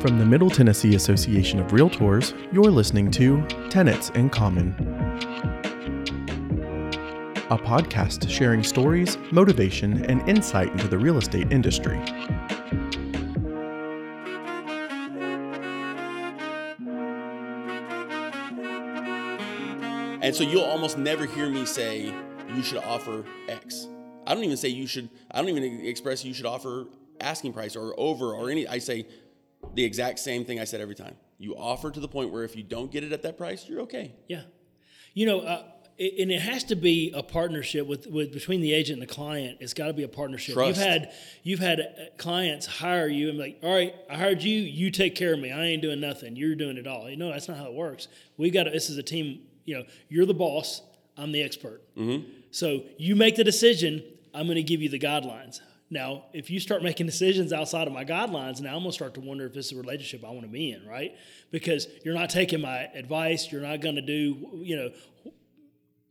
From 0.00 0.18
the 0.18 0.24
Middle 0.24 0.50
Tennessee 0.50 0.94
Association 0.94 1.58
of 1.58 1.72
Realtors, 1.72 2.34
you're 2.52 2.70
listening 2.70 3.10
to 3.12 3.44
Tenants 3.70 4.10
in 4.10 4.30
Common, 4.30 4.74
a 7.50 7.58
podcast 7.58 8.28
sharing 8.28 8.62
stories, 8.62 9.18
motivation, 9.32 10.04
and 10.06 10.28
insight 10.28 10.70
into 10.72 10.88
the 10.88 10.98
real 10.98 11.18
estate 11.18 11.50
industry. 11.52 11.96
And 20.22 20.34
so 20.34 20.42
you'll 20.42 20.64
almost 20.64 20.98
never 20.98 21.24
hear 21.24 21.48
me 21.48 21.66
say 21.66 22.12
you 22.54 22.62
should 22.62 22.78
offer 22.78 23.24
X. 23.48 23.86
I 24.26 24.34
don't 24.34 24.42
even 24.42 24.56
say 24.56 24.68
you 24.68 24.88
should. 24.88 25.08
I 25.30 25.40
don't 25.40 25.48
even 25.48 25.86
express 25.86 26.24
you 26.24 26.34
should 26.34 26.46
offer 26.46 26.86
asking 27.20 27.52
price 27.52 27.76
or 27.76 27.94
over 27.98 28.32
or 28.32 28.50
any. 28.50 28.66
I 28.66 28.78
say 28.78 29.06
the 29.74 29.84
exact 29.84 30.18
same 30.18 30.44
thing 30.44 30.60
I 30.60 30.64
said 30.64 30.80
every 30.80 30.94
time. 30.94 31.16
You 31.38 31.56
offer 31.56 31.90
to 31.90 32.00
the 32.00 32.08
point 32.08 32.32
where 32.32 32.44
if 32.44 32.56
you 32.56 32.62
don't 32.62 32.90
get 32.90 33.04
it 33.04 33.12
at 33.12 33.22
that 33.22 33.36
price, 33.36 33.68
you're 33.68 33.82
okay. 33.82 34.14
Yeah, 34.28 34.42
you 35.12 35.26
know, 35.26 35.40
uh, 35.40 35.62
it, 35.98 36.20
and 36.20 36.30
it 36.30 36.40
has 36.40 36.64
to 36.64 36.76
be 36.76 37.12
a 37.14 37.22
partnership 37.22 37.86
with, 37.86 38.06
with 38.06 38.32
between 38.32 38.60
the 38.60 38.72
agent 38.72 39.00
and 39.00 39.08
the 39.08 39.12
client. 39.12 39.58
It's 39.60 39.74
got 39.74 39.86
to 39.86 39.92
be 39.92 40.02
a 40.02 40.08
partnership. 40.08 40.54
Trust. 40.54 40.68
You've 40.68 40.86
had 40.86 41.12
you've 41.42 41.58
had 41.60 41.80
uh, 41.80 41.84
clients 42.18 42.66
hire 42.66 43.08
you 43.08 43.28
and 43.28 43.38
be 43.38 43.44
like, 43.44 43.58
all 43.62 43.74
right, 43.74 43.94
I 44.10 44.16
hired 44.16 44.42
you. 44.42 44.58
You 44.58 44.90
take 44.90 45.14
care 45.14 45.34
of 45.34 45.40
me. 45.40 45.52
I 45.52 45.64
ain't 45.64 45.82
doing 45.82 46.00
nothing. 46.00 46.36
You're 46.36 46.54
doing 46.54 46.76
it 46.76 46.86
all. 46.86 47.08
You 47.08 47.16
know, 47.16 47.30
that's 47.30 47.48
not 47.48 47.56
how 47.56 47.66
it 47.66 47.74
works. 47.74 48.08
We 48.36 48.50
got 48.50 48.64
to. 48.64 48.70
This 48.70 48.90
is 48.90 48.98
a 48.98 49.02
team. 49.02 49.40
You 49.64 49.78
know, 49.78 49.84
you're 50.08 50.26
the 50.26 50.34
boss. 50.34 50.82
I'm 51.16 51.32
the 51.32 51.42
expert. 51.42 51.82
Mm-hmm. 51.96 52.28
So 52.50 52.82
you 52.98 53.16
make 53.16 53.36
the 53.36 53.44
decision. 53.44 54.02
I'm 54.34 54.46
going 54.46 54.56
to 54.56 54.62
give 54.62 54.82
you 54.82 54.90
the 54.90 54.98
guidelines. 54.98 55.60
Now, 55.88 56.24
if 56.32 56.50
you 56.50 56.58
start 56.58 56.82
making 56.82 57.06
decisions 57.06 57.52
outside 57.52 57.86
of 57.86 57.92
my 57.92 58.04
guidelines, 58.04 58.60
now 58.60 58.70
I'm 58.74 58.80
going 58.80 58.90
to 58.90 58.92
start 58.92 59.14
to 59.14 59.20
wonder 59.20 59.46
if 59.46 59.54
this 59.54 59.66
is 59.66 59.72
a 59.72 59.80
relationship 59.80 60.24
I 60.24 60.30
want 60.30 60.42
to 60.42 60.48
be 60.48 60.72
in, 60.72 60.84
right? 60.86 61.12
Because 61.52 61.86
you're 62.04 62.14
not 62.14 62.28
taking 62.28 62.60
my 62.60 62.88
advice. 62.94 63.52
You're 63.52 63.62
not 63.62 63.80
going 63.80 63.94
to 63.94 64.02
do, 64.02 64.48
you 64.54 64.76
know, 64.76 64.90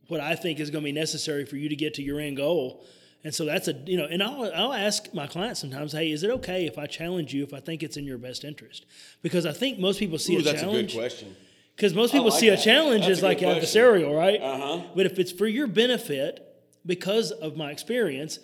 what 0.08 0.20
I 0.20 0.34
think 0.34 0.60
is 0.60 0.70
going 0.70 0.82
to 0.82 0.86
be 0.86 0.92
necessary 0.92 1.44
for 1.44 1.56
you 1.56 1.68
to 1.68 1.76
get 1.76 1.94
to 1.94 2.02
your 2.02 2.20
end 2.20 2.38
goal. 2.38 2.84
And 3.22 3.34
so 3.34 3.44
that's 3.44 3.68
a, 3.68 3.72
you 3.86 3.98
know, 3.98 4.04
and 4.04 4.22
I'll, 4.22 4.50
I'll 4.54 4.72
ask 4.72 5.12
my 5.12 5.26
clients 5.26 5.60
sometimes, 5.60 5.92
hey, 5.92 6.10
is 6.10 6.22
it 6.22 6.30
okay 6.30 6.64
if 6.64 6.78
I 6.78 6.86
challenge 6.86 7.34
you 7.34 7.42
if 7.42 7.52
I 7.52 7.60
think 7.60 7.82
it's 7.82 7.96
in 7.96 8.04
your 8.04 8.18
best 8.18 8.44
interest? 8.44 8.86
Because 9.20 9.44
I 9.44 9.52
think 9.52 9.78
most 9.78 9.98
people 9.98 10.18
see 10.18 10.36
Ooh, 10.36 10.40
a 10.40 10.42
that's 10.42 10.60
challenge. 10.60 10.94
That's 10.94 10.94
a 10.94 10.96
good 10.96 11.00
question. 11.02 11.36
Because 11.74 11.92
most 11.92 12.12
people 12.12 12.30
like 12.30 12.40
see 12.40 12.48
a 12.48 12.56
challenge 12.56 13.02
That's 13.02 13.18
as 13.18 13.22
a 13.22 13.26
like 13.26 13.38
question. 13.38 13.62
adversarial, 13.62 14.16
right? 14.16 14.40
Uh-huh. 14.40 14.82
But 14.94 15.04
if 15.04 15.18
it's 15.18 15.32
for 15.32 15.46
your 15.46 15.66
benefit, 15.66 16.40
because 16.86 17.32
of 17.32 17.56
my 17.56 17.70
experience, 17.70 18.38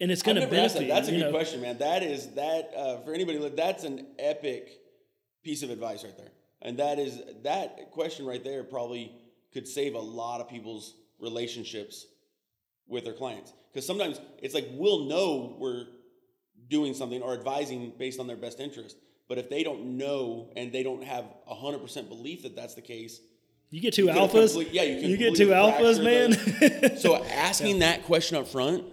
and 0.00 0.10
it's 0.10 0.22
going 0.22 0.36
to 0.36 0.42
I've 0.42 0.50
never 0.50 0.64
asked 0.64 0.74
benefit, 0.74 0.88
that. 0.88 0.94
That's 0.94 1.08
a 1.08 1.12
good 1.12 1.20
know, 1.20 1.30
question, 1.30 1.60
man. 1.60 1.78
That 1.78 2.02
is 2.02 2.28
that 2.34 2.70
uh, 2.76 2.98
for 2.98 3.12
anybody. 3.14 3.38
look, 3.38 3.56
That's 3.56 3.84
an 3.84 4.06
epic 4.18 4.70
piece 5.42 5.62
of 5.62 5.70
advice 5.70 6.04
right 6.04 6.16
there, 6.16 6.30
and 6.62 6.78
that 6.78 6.98
is 6.98 7.20
that 7.44 7.90
question 7.90 8.26
right 8.26 8.42
there 8.42 8.64
probably 8.64 9.12
could 9.52 9.66
save 9.66 9.94
a 9.94 10.00
lot 10.00 10.40
of 10.40 10.48
people's 10.48 10.94
relationships 11.18 12.06
with 12.86 13.04
their 13.04 13.14
clients 13.14 13.52
because 13.72 13.86
sometimes 13.86 14.20
it's 14.42 14.54
like 14.54 14.68
we'll 14.72 15.06
know 15.06 15.56
we're 15.58 15.86
doing 16.68 16.94
something 16.94 17.22
or 17.22 17.32
advising 17.34 17.92
based 17.98 18.20
on 18.20 18.26
their 18.26 18.36
best 18.36 18.60
interest, 18.60 18.96
but 19.28 19.38
if 19.38 19.48
they 19.50 19.62
don't 19.62 19.96
know 19.96 20.50
and 20.56 20.72
they 20.72 20.82
don't 20.82 21.02
have 21.02 21.24
a 21.46 21.54
hundred 21.54 21.78
percent 21.78 22.08
belief 22.08 22.42
that 22.42 22.54
that's 22.54 22.74
the 22.74 22.82
case, 22.82 23.20
you 23.70 23.80
get 23.80 23.94
two 23.94 24.04
you 24.04 24.10
alphas. 24.10 24.54
complete- 24.54 24.72
yeah, 24.72 24.82
you 24.82 25.16
can 25.16 25.18
get 25.18 25.36
two 25.36 25.48
alphas, 25.48 26.02
man. 26.02 26.96
so 26.98 27.22
asking 27.24 27.80
that 27.80 28.04
question 28.04 28.36
up 28.36 28.48
front, 28.48 28.84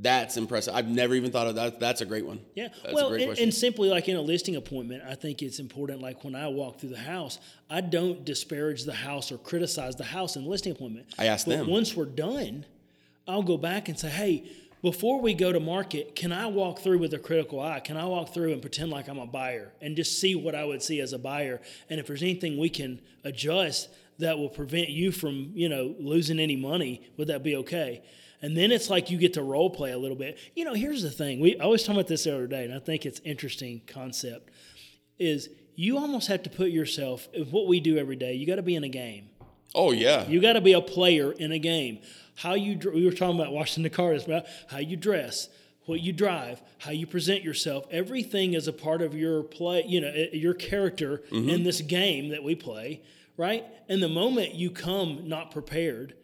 that's 0.00 0.36
impressive. 0.36 0.74
I've 0.74 0.88
never 0.88 1.14
even 1.14 1.30
thought 1.30 1.46
of 1.46 1.56
that. 1.56 1.80
That's 1.80 2.00
a 2.00 2.06
great 2.06 2.24
one. 2.24 2.40
Yeah. 2.54 2.68
That's 2.82 2.94
well, 2.94 3.06
a 3.06 3.10
great 3.10 3.22
and, 3.22 3.28
question. 3.30 3.44
and 3.44 3.54
simply 3.54 3.88
like 3.88 4.08
in 4.08 4.16
a 4.16 4.20
listing 4.20 4.56
appointment, 4.56 5.02
I 5.08 5.14
think 5.14 5.42
it's 5.42 5.58
important. 5.58 6.00
Like 6.00 6.24
when 6.24 6.34
I 6.34 6.48
walk 6.48 6.80
through 6.80 6.90
the 6.90 6.98
house, 6.98 7.38
I 7.68 7.80
don't 7.80 8.24
disparage 8.24 8.84
the 8.84 8.94
house 8.94 9.32
or 9.32 9.38
criticize 9.38 9.96
the 9.96 10.04
house 10.04 10.36
in 10.36 10.44
the 10.44 10.48
listing 10.48 10.72
appointment. 10.72 11.06
I 11.18 11.26
ask 11.26 11.46
But 11.46 11.58
them. 11.58 11.66
Once 11.68 11.96
we're 11.96 12.04
done, 12.04 12.64
I'll 13.26 13.42
go 13.42 13.56
back 13.56 13.88
and 13.88 13.98
say, 13.98 14.08
hey, 14.08 14.50
before 14.80 15.20
we 15.20 15.34
go 15.34 15.52
to 15.52 15.58
market, 15.58 16.14
can 16.14 16.32
I 16.32 16.46
walk 16.46 16.78
through 16.78 16.98
with 16.98 17.12
a 17.12 17.18
critical 17.18 17.60
eye? 17.60 17.80
Can 17.80 17.96
I 17.96 18.04
walk 18.04 18.32
through 18.32 18.52
and 18.52 18.62
pretend 18.62 18.90
like 18.90 19.08
I'm 19.08 19.18
a 19.18 19.26
buyer 19.26 19.72
and 19.80 19.96
just 19.96 20.20
see 20.20 20.36
what 20.36 20.54
I 20.54 20.64
would 20.64 20.82
see 20.82 21.00
as 21.00 21.12
a 21.12 21.18
buyer? 21.18 21.60
And 21.90 21.98
if 21.98 22.06
there's 22.06 22.22
anything 22.22 22.58
we 22.58 22.68
can 22.68 23.00
adjust 23.24 23.88
that 24.20 24.38
will 24.38 24.48
prevent 24.48 24.88
you 24.88 25.10
from, 25.10 25.50
you 25.54 25.68
know, 25.68 25.96
losing 25.98 26.38
any 26.38 26.56
money, 26.56 27.02
would 27.16 27.28
that 27.28 27.42
be 27.42 27.56
okay? 27.56 28.02
And 28.40 28.56
then 28.56 28.70
it's 28.70 28.88
like 28.88 29.10
you 29.10 29.18
get 29.18 29.34
to 29.34 29.42
role 29.42 29.68
play 29.70 29.90
a 29.90 29.98
little 29.98 30.16
bit. 30.16 30.38
You 30.54 30.64
know, 30.64 30.74
here's 30.74 31.02
the 31.02 31.10
thing. 31.10 31.40
We 31.40 31.58
I 31.58 31.66
was 31.66 31.82
talking 31.82 31.96
about 31.96 32.08
this 32.08 32.24
the 32.24 32.34
other 32.34 32.46
day, 32.46 32.64
and 32.64 32.72
I 32.74 32.78
think 32.78 33.04
it's 33.04 33.20
interesting 33.24 33.80
concept. 33.86 34.50
Is 35.18 35.48
you 35.74 35.98
almost 35.98 36.28
have 36.28 36.42
to 36.44 36.50
put 36.50 36.70
yourself 36.70 37.28
in 37.32 37.44
what 37.46 37.66
we 37.66 37.80
do 37.80 37.98
every 37.98 38.16
day. 38.16 38.34
You 38.34 38.46
got 38.46 38.56
to 38.56 38.62
be 38.62 38.74
in 38.76 38.84
a 38.84 38.88
game. 38.88 39.30
oh 39.74 39.90
yeah. 39.92 40.26
You 40.28 40.40
got 40.40 40.52
to 40.54 40.60
be 40.60 40.72
a 40.72 40.80
player 40.80 41.32
in 41.32 41.52
a 41.52 41.58
game. 41.58 41.98
How 42.36 42.54
you 42.54 42.78
we 42.94 43.04
were 43.04 43.12
talking 43.12 43.40
about 43.40 43.52
washing 43.52 43.82
the 43.82 43.90
cars, 43.90 44.24
about 44.24 44.44
how 44.68 44.78
you 44.78 44.96
dress, 44.96 45.48
what 45.86 46.00
you 46.00 46.12
drive, 46.12 46.62
how 46.78 46.92
you 46.92 47.06
present 47.06 47.42
yourself. 47.42 47.86
Everything 47.90 48.54
is 48.54 48.68
a 48.68 48.72
part 48.72 49.02
of 49.02 49.14
your 49.16 49.42
play. 49.42 49.84
You 49.86 50.00
know, 50.02 50.12
eh, 50.14 50.28
your 50.32 50.54
character 50.54 51.22
in 51.32 51.64
this 51.64 51.80
game 51.80 52.28
that 52.28 52.44
we 52.44 52.54
play, 52.54 53.02
right? 53.36 53.64
And 53.88 54.00
the 54.00 54.08
moment 54.08 54.54
you 54.54 54.70
come 54.70 55.28
not 55.28 55.50
prepared, 55.50 56.14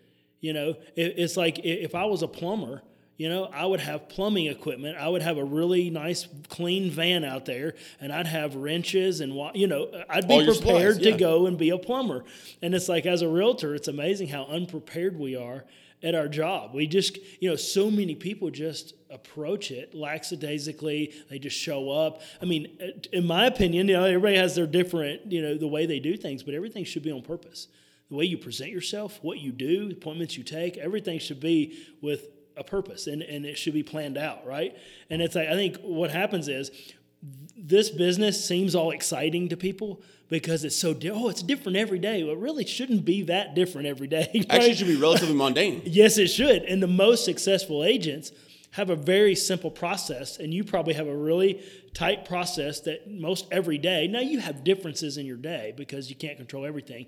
you 0.44 0.53
know, 0.53 0.77
it, 0.94 1.15
it's 1.16 1.38
like 1.38 1.60
if 1.60 1.94
I 1.94 2.05
was 2.05 2.22
a 2.22 2.28
plumber. 2.28 2.82
You 3.16 3.28
know, 3.28 3.44
I 3.44 3.65
would 3.65 3.78
have 3.78 4.09
plumbing 4.09 4.47
equipment. 4.47 4.97
I 4.99 5.09
would 5.09 5.22
have 5.22 5.38
a 5.38 5.44
really 5.44 5.88
nice, 5.88 6.27
clean 6.49 6.91
van 6.91 7.22
out 7.22 7.44
there, 7.44 7.75
and 8.00 8.12
I'd 8.12 8.27
have 8.27 8.56
wrenches 8.56 9.21
and 9.21 9.32
you 9.55 9.69
know, 9.69 9.88
I'd 10.10 10.27
be 10.27 10.44
prepared 10.44 10.56
supplies, 10.56 10.99
to 10.99 11.12
go 11.12 11.47
and 11.47 11.56
be 11.56 11.71
a 11.71 11.78
plumber. 11.78 12.25
And 12.60 12.75
it's 12.75 12.88
like, 12.88 13.06
as 13.06 13.22
a 13.22 13.28
realtor, 13.28 13.77
it's 13.77 13.87
amazing 13.87 14.31
how 14.31 14.47
unprepared 14.47 15.16
we 15.16 15.37
are 15.37 15.65
at 16.03 16.16
our 16.16 16.27
job. 16.27 16.75
We 16.75 16.88
just, 16.88 17.16
you 17.41 17.49
know, 17.49 17.55
so 17.55 17.88
many 17.88 18.16
people 18.16 18.50
just 18.50 18.94
approach 19.11 19.71
it 19.71 19.94
lackadaisically. 19.94 21.15
They 21.31 21.38
just 21.38 21.56
show 21.56 21.91
up. 21.91 22.21
I 22.43 22.47
mean, 22.47 22.76
uh, 22.82 22.99
in 23.12 23.28
my 23.28 23.47
opinion, 23.47 23.87
you 23.87 23.94
know, 23.94 24.05
everybody 24.05 24.37
has 24.37 24.56
their 24.56 24.66
different, 24.66 25.31
you 25.31 25.41
know, 25.41 25.56
the 25.56 25.69
way 25.69 25.87
they 25.87 26.00
do 26.00 26.16
things, 26.16 26.43
but 26.43 26.53
everything 26.55 26.84
should 26.84 27.05
be 27.05 27.12
on 27.12 27.22
purpose. 27.22 27.69
The 28.11 28.17
way 28.17 28.25
you 28.25 28.39
present 28.39 28.71
yourself, 28.71 29.19
what 29.23 29.39
you 29.39 29.51
do, 29.51 29.91
appointments 29.91 30.37
you 30.37 30.45
take, 30.45 30.77
everything 30.77 31.19
should 31.19 31.41
be 31.41 31.79
with 32.01 32.29
a 32.57 32.65
purpose 32.65 33.07
and, 33.07 33.23
and 33.23 33.45
it 33.45 33.59
should 33.59 33.75
be 33.75 33.83
planned 33.83 34.19
out, 34.19 34.47
right? 34.47 34.77
And 35.11 35.21
it's 35.21 35.35
like, 35.35 35.49
I 35.49 35.55
think 35.55 35.79
what 35.79 36.11
happens 36.11 36.49
is 36.49 36.71
this 37.57 37.91
business 37.91 38.45
seems 38.45 38.75
all 38.75 38.91
exciting 38.91 39.49
to 39.49 39.57
people 39.57 40.03
because 40.29 40.65
it's 40.65 40.77
so 40.77 40.93
di- 40.93 41.11
oh 41.11 41.29
it's 41.29 41.43
different 41.43 41.77
every 41.77 41.99
day. 41.99 42.23
Well, 42.23 42.35
it 42.35 42.39
really 42.39 42.67
shouldn't 42.67 43.05
be 43.05 43.23
that 43.23 43.55
different 43.55 43.87
every 43.87 44.07
day. 44.07 44.29
Actually, 44.51 44.71
it 44.71 44.79
should 44.79 44.87
be 44.87 44.97
relatively 44.97 45.35
mundane. 45.35 45.83
yes, 45.85 46.19
it 46.19 46.29
should. 46.29 46.63
And 46.65 46.83
the 46.83 46.89
most 46.89 47.25
successful 47.25 47.85
agents 47.85 48.33
have 48.73 48.91
a 48.91 48.97
very 48.97 49.37
simple 49.37 49.71
process, 49.71 50.39
and 50.39 50.53
you 50.53 50.65
probably 50.65 50.95
have 50.95 51.07
a 51.07 51.17
really 51.17 51.63
tight 51.95 52.25
process 52.25 52.81
that 52.81 53.09
most 53.09 53.47
every 53.53 53.79
day. 53.79 54.09
Now 54.09 54.21
you 54.21 54.41
have 54.41 54.65
differences 54.65 55.17
in 55.17 55.27
your 55.27 55.37
day 55.37 55.73
because 55.77 56.11
you 56.11 56.17
can't 56.17 56.37
control 56.37 56.67
everything, 56.67 57.07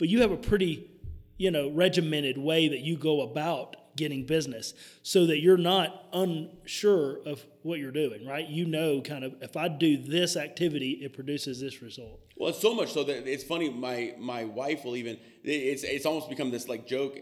but 0.00 0.08
you 0.08 0.20
have 0.22 0.32
a 0.32 0.36
pretty 0.36 0.90
you 1.36 1.52
know 1.52 1.70
regimented 1.70 2.36
way 2.36 2.66
that 2.68 2.80
you 2.80 2.96
go 2.96 3.20
about 3.20 3.76
getting 3.96 4.24
business 4.24 4.72
so 5.02 5.26
that 5.26 5.40
you're 5.40 5.56
not 5.58 6.06
unsure 6.12 7.18
of 7.26 7.44
what 7.62 7.78
you're 7.78 7.90
doing 7.92 8.26
right 8.26 8.48
you 8.48 8.64
know 8.64 9.00
kind 9.00 9.24
of 9.24 9.34
if 9.42 9.56
i 9.56 9.68
do 9.68 9.96
this 9.96 10.36
activity 10.36 10.92
it 11.02 11.12
produces 11.12 11.60
this 11.60 11.82
result 11.82 12.18
Well, 12.36 12.48
it's 12.50 12.60
so 12.60 12.74
much 12.74 12.92
so 12.94 13.04
that 13.04 13.30
it's 13.30 13.44
funny. 13.44 13.68
My 13.68 14.14
my 14.18 14.44
wife 14.46 14.84
will 14.84 14.96
even. 14.96 15.18
It's 15.44 15.84
it's 15.84 16.06
almost 16.06 16.30
become 16.30 16.50
this 16.50 16.68
like 16.68 16.86
joke. 16.86 17.14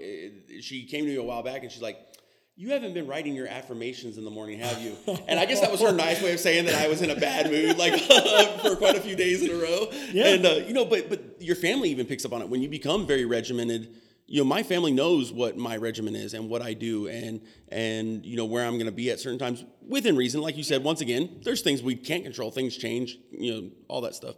She 0.61 0.87
came 0.87 1.05
to 1.07 1.11
me 1.11 1.17
a 1.17 1.23
while 1.23 1.43
back 1.43 1.63
and 1.65 1.73
she's 1.73 1.83
like. 1.83 1.99
You 2.61 2.73
haven't 2.73 2.93
been 2.93 3.07
writing 3.07 3.37
your 3.37 3.47
affirmations 3.47 4.19
in 4.19 4.25
the 4.25 4.33
morning, 4.33 4.59
have 4.59 4.83
you? 4.83 4.97
And 5.29 5.39
I 5.39 5.47
guess 5.47 5.61
that 5.61 5.71
was 5.71 5.81
her 5.81 5.93
nice 5.93 6.21
way 6.21 6.33
of 6.33 6.41
saying 6.41 6.65
that 6.65 6.75
I 6.75 6.89
was 6.89 7.03
in 7.03 7.11
a 7.11 7.15
bad 7.15 7.53
mood, 7.53 7.79
like 7.79 8.01
for 8.63 8.75
quite 8.75 8.97
a 8.97 9.01
few 9.01 9.15
days 9.15 9.45
in 9.45 9.51
a 9.53 9.55
row. 9.55 9.87
Yeah. 10.13 10.35
And 10.35 10.45
uh, 10.45 10.51
you 10.67 10.73
know, 10.73 10.85
but 10.85 11.09
but 11.09 11.41
your 11.41 11.55
family 11.55 11.91
even 11.91 12.05
picks 12.05 12.25
up 12.25 12.33
on 12.33 12.43
it 12.43 12.49
when 12.49 12.61
you 12.61 12.69
become 12.69 13.07
very 13.07 13.25
regimented. 13.25 13.95
You 14.27 14.41
know, 14.41 14.45
my 14.45 14.65
family 14.65 14.91
knows 14.91 15.33
what 15.33 15.57
my 15.57 15.77
regimen 15.77 16.17
is 16.17 16.35
and 16.35 16.51
what 16.51 16.61
I 16.61 16.75
do, 16.75 17.07
and 17.07 17.43
and 17.69 18.27
you 18.27 18.37
know 18.37 18.45
where 18.45 18.67
I'm 18.67 18.73
going 18.73 18.87
to 18.87 18.93
be 18.93 19.13
at 19.13 19.21
certain 19.21 19.39
times 19.39 19.65
within 19.87 20.17
reason. 20.17 20.41
Like 20.41 20.57
you 20.57 20.65
said, 20.65 20.83
once 20.83 21.01
again, 21.01 21.39
there's 21.45 21.63
things 21.63 21.81
we 21.81 21.95
can't 21.95 22.25
control. 22.25 22.51
Things 22.51 22.77
change. 22.77 23.19
You 23.31 23.53
know, 23.53 23.71
all 23.87 24.01
that 24.01 24.17
stuff. 24.17 24.35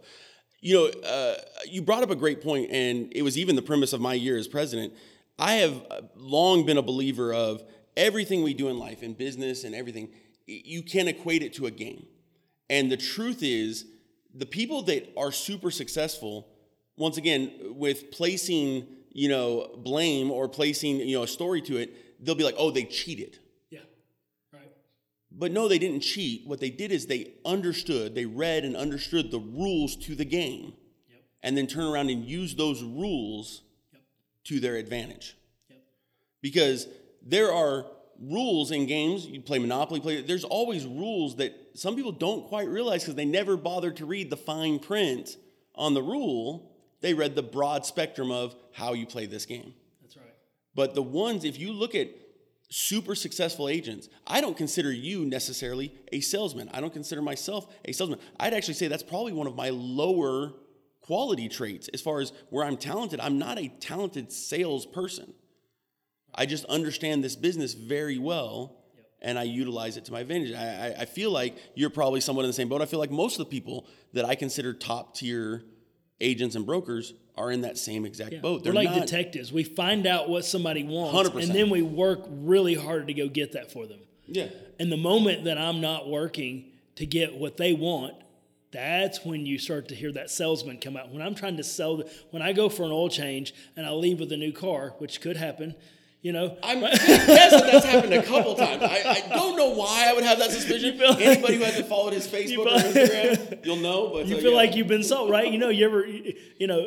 You 0.59 0.75
know, 0.75 0.85
uh, 1.09 1.37
you 1.65 1.81
brought 1.81 2.03
up 2.03 2.11
a 2.11 2.15
great 2.15 2.43
point, 2.43 2.69
and 2.69 3.11
it 3.15 3.23
was 3.23 3.35
even 3.35 3.55
the 3.55 3.63
premise 3.63 3.93
of 3.93 3.99
my 3.99 4.13
year 4.13 4.37
as 4.37 4.47
president. 4.47 4.93
I 5.39 5.53
have 5.53 5.83
uh, 5.89 6.01
long 6.15 6.67
been 6.67 6.77
a 6.77 6.83
believer 6.83 7.33
of 7.33 7.63
everything 7.95 8.43
we 8.43 8.53
do 8.53 8.69
in 8.69 8.77
life, 8.77 9.03
in 9.03 9.13
business 9.13 9.63
and 9.63 9.75
everything, 9.75 10.09
you 10.47 10.81
can 10.81 11.07
equate 11.07 11.43
it 11.43 11.53
to 11.55 11.65
a 11.65 11.71
game. 11.71 12.05
And 12.69 12.91
the 12.91 12.97
truth 12.97 13.43
is, 13.43 13.85
the 14.33 14.45
people 14.45 14.81
that 14.83 15.11
are 15.17 15.31
super 15.31 15.71
successful, 15.71 16.47
once 16.97 17.17
again, 17.17 17.51
with 17.75 18.11
placing, 18.11 18.87
you 19.11 19.27
know, 19.27 19.69
blame 19.77 20.31
or 20.31 20.47
placing, 20.47 20.97
you 20.97 21.17
know, 21.17 21.23
a 21.23 21.27
story 21.27 21.61
to 21.63 21.77
it, 21.77 22.23
they'll 22.23 22.35
be 22.35 22.43
like, 22.43 22.55
oh, 22.57 22.71
they 22.71 22.85
cheated. 22.85 23.39
yeah 23.69 23.79
right 24.53 24.71
But 25.31 25.51
no, 25.51 25.67
they 25.67 25.79
didn't 25.79 26.01
cheat. 26.01 26.47
What 26.47 26.59
they 26.59 26.69
did 26.69 26.91
is 26.91 27.07
they 27.07 27.33
understood, 27.45 28.15
they 28.15 28.25
read 28.25 28.63
and 28.63 28.77
understood 28.77 29.31
the 29.31 29.39
rules 29.39 29.95
to 29.97 30.15
the 30.15 30.25
game, 30.25 30.73
and 31.43 31.57
then 31.57 31.67
turn 31.67 31.85
around 31.85 32.09
and 32.09 32.23
use 32.23 32.55
those 32.55 32.81
rules 32.83 33.63
to 34.45 34.59
their 34.59 34.75
advantage. 34.75 35.35
Because 36.41 36.87
there 37.21 37.51
are 37.51 37.85
rules 38.19 38.71
in 38.71 38.85
games, 38.85 39.25
you 39.25 39.41
play 39.41 39.59
Monopoly, 39.59 39.99
play, 39.99 40.21
there's 40.21 40.43
always 40.43 40.85
rules 40.85 41.37
that 41.37 41.53
some 41.73 41.95
people 41.95 42.11
don't 42.11 42.47
quite 42.47 42.67
realize 42.67 43.03
because 43.03 43.15
they 43.15 43.25
never 43.25 43.57
bothered 43.57 43.97
to 43.97 44.05
read 44.05 44.29
the 44.29 44.37
fine 44.37 44.79
print 44.79 45.37
on 45.75 45.93
the 45.93 46.01
rule. 46.01 46.71
They 47.01 47.13
read 47.13 47.35
the 47.35 47.43
broad 47.43 47.85
spectrum 47.85 48.29
of 48.29 48.55
how 48.73 48.93
you 48.93 49.07
play 49.07 49.25
this 49.25 49.45
game. 49.45 49.73
That's 50.01 50.17
right. 50.17 50.33
But 50.75 50.93
the 50.93 51.01
ones, 51.01 51.43
if 51.45 51.59
you 51.59 51.73
look 51.73 51.95
at 51.95 52.09
super 52.69 53.15
successful 53.15 53.67
agents, 53.67 54.07
I 54.25 54.39
don't 54.39 54.55
consider 54.55 54.91
you 54.91 55.25
necessarily 55.25 55.93
a 56.11 56.21
salesman. 56.21 56.69
I 56.73 56.79
don't 56.79 56.93
consider 56.93 57.21
myself 57.21 57.73
a 57.85 57.91
salesman. 57.91 58.19
I'd 58.39 58.53
actually 58.53 58.75
say 58.75 58.87
that's 58.87 59.03
probably 59.03 59.33
one 59.33 59.47
of 59.47 59.55
my 59.55 59.69
lower 59.71 60.53
quality 61.01 61.49
traits 61.49 61.89
as 61.89 62.01
far 62.01 62.21
as 62.21 62.31
where 62.49 62.63
I'm 62.63 62.77
talented. 62.77 63.19
I'm 63.19 63.39
not 63.39 63.57
a 63.57 63.67
talented 63.67 64.31
salesperson. 64.31 65.33
I 66.33 66.45
just 66.45 66.65
understand 66.65 67.23
this 67.23 67.35
business 67.35 67.73
very 67.73 68.17
well 68.17 68.75
and 69.21 69.37
I 69.37 69.43
utilize 69.43 69.97
it 69.97 70.05
to 70.05 70.11
my 70.11 70.21
advantage. 70.21 70.53
I, 70.53 70.87
I, 70.97 71.01
I 71.01 71.05
feel 71.05 71.31
like 71.31 71.55
you're 71.75 71.89
probably 71.89 72.21
somewhat 72.21 72.43
in 72.43 72.49
the 72.49 72.53
same 72.53 72.69
boat. 72.69 72.81
I 72.81 72.85
feel 72.85 72.99
like 72.99 73.11
most 73.11 73.39
of 73.39 73.45
the 73.45 73.51
people 73.51 73.85
that 74.13 74.25
I 74.25 74.35
consider 74.35 74.73
top 74.73 75.15
tier 75.15 75.63
agents 76.19 76.55
and 76.55 76.65
brokers 76.65 77.13
are 77.37 77.51
in 77.51 77.61
that 77.61 77.77
same 77.77 78.05
exact 78.05 78.41
boat. 78.41 78.61
We're 78.61 78.65
They're 78.65 78.73
like 78.73 78.89
not- 78.89 79.01
detectives. 79.01 79.51
We 79.51 79.63
find 79.63 80.05
out 80.07 80.29
what 80.29 80.45
somebody 80.45 80.83
wants, 80.83 81.29
100%. 81.29 81.43
and 81.43 81.55
then 81.55 81.69
we 81.69 81.81
work 81.81 82.21
really 82.29 82.75
hard 82.75 83.07
to 83.07 83.13
go 83.13 83.27
get 83.27 83.53
that 83.53 83.71
for 83.71 83.85
them. 83.87 83.99
Yeah. 84.27 84.47
And 84.79 84.91
the 84.91 84.97
moment 84.97 85.45
that 85.45 85.57
I'm 85.57 85.81
not 85.81 86.09
working 86.09 86.65
to 86.95 87.05
get 87.05 87.35
what 87.35 87.57
they 87.57 87.73
want, 87.73 88.15
that's 88.71 89.25
when 89.25 89.45
you 89.45 89.59
start 89.59 89.89
to 89.89 89.95
hear 89.95 90.11
that 90.13 90.29
salesman 90.29 90.79
come 90.79 90.95
out. 90.95 91.11
When 91.11 91.21
I'm 91.21 91.35
trying 91.35 91.57
to 91.57 91.63
sell, 91.63 91.97
the, 91.97 92.11
when 92.31 92.41
I 92.41 92.53
go 92.53 92.69
for 92.69 92.83
an 92.83 92.91
oil 92.91 93.09
change 93.09 93.53
and 93.75 93.85
I 93.85 93.91
leave 93.91 94.19
with 94.19 94.31
a 94.31 94.37
new 94.37 94.53
car, 94.53 94.93
which 94.99 95.19
could 95.19 95.35
happen, 95.35 95.75
you 96.21 96.31
know, 96.31 96.55
I'm 96.61 96.79
gonna 96.81 96.95
guess 96.97 97.51
that 97.51 97.69
that's 97.71 97.85
happened 97.85 98.13
a 98.13 98.21
couple 98.21 98.53
times. 98.55 98.83
I, 98.83 99.23
I 99.25 99.35
don't 99.35 99.55
know 99.57 99.69
why 99.71 100.05
I 100.07 100.13
would 100.13 100.23
have 100.23 100.37
that 100.39 100.51
suspicion. 100.51 100.97
like- 100.99 101.19
Anybody 101.19 101.55
who 101.57 101.63
hasn't 101.63 101.87
followed 101.87 102.13
his 102.13 102.27
Facebook 102.35 102.67
or 102.67 102.79
feel- 102.79 102.91
Instagram, 103.07 103.65
you'll 103.65 103.77
know. 103.77 104.09
But 104.13 104.27
you 104.27 104.35
uh, 104.37 104.39
feel 104.39 104.51
yeah. 104.51 104.57
like 104.57 104.75
you've 104.75 104.87
been 104.87 105.03
sold, 105.03 105.31
right? 105.31 105.51
You 105.51 105.57
know, 105.57 105.69
you 105.69 105.85
ever, 105.85 106.05
you 106.05 106.67
know, 106.67 106.85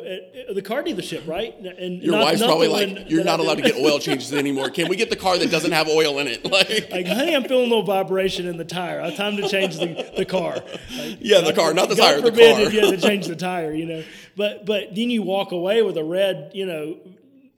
the 0.53 0.61
car 0.61 0.83
dealership, 0.83 1.27
right? 1.27 1.53
And 1.59 2.01
your 2.01 2.13
not- 2.13 2.23
wife's 2.23 2.39
not 2.39 2.47
probably 2.47 2.69
like, 2.69 2.87
one 2.95 3.05
"You're 3.07 3.25
not 3.25 3.39
allowed 3.41 3.55
to 3.55 3.63
get 3.63 3.75
oil 3.75 3.99
changes 3.99 4.33
anymore. 4.33 4.69
Can 4.69 4.87
we 4.87 4.95
get 4.95 5.09
the 5.09 5.15
car 5.17 5.37
that 5.37 5.51
doesn't 5.51 5.71
have 5.71 5.87
oil 5.89 6.19
in 6.19 6.27
it?" 6.27 6.43
Like, 6.55 6.89
Like, 6.89 7.07
honey, 7.07 7.35
I'm 7.35 7.43
feeling 7.43 7.65
a 7.65 7.67
little 7.69 7.83
vibration 7.83 8.47
in 8.47 8.55
the 8.55 8.63
tire. 8.63 9.01
I 9.01 9.13
time 9.13 9.35
to 9.37 9.49
change 9.49 9.75
the, 9.77 10.09
the 10.15 10.23
car. 10.25 10.53
Like, 10.97 11.17
yeah, 11.19 11.41
the 11.41 11.51
car, 11.53 11.73
not 11.73 11.89
the 11.89 11.95
God 11.95 12.11
tire, 12.11 12.21
the 12.21 12.29
forbid 12.31 12.55
car. 12.55 12.65
if 12.67 12.73
you 12.73 12.79
had 12.79 12.97
to 12.99 13.05
change 13.05 13.27
the 13.27 13.35
tire, 13.35 13.73
you 13.73 13.85
know. 13.85 14.03
But 14.37 14.65
but 14.65 14.95
then 14.95 15.09
you 15.09 15.23
walk 15.23 15.51
away 15.51 15.81
with 15.81 15.97
a 15.97 16.03
red, 16.03 16.51
you 16.53 16.65
know, 16.65 16.97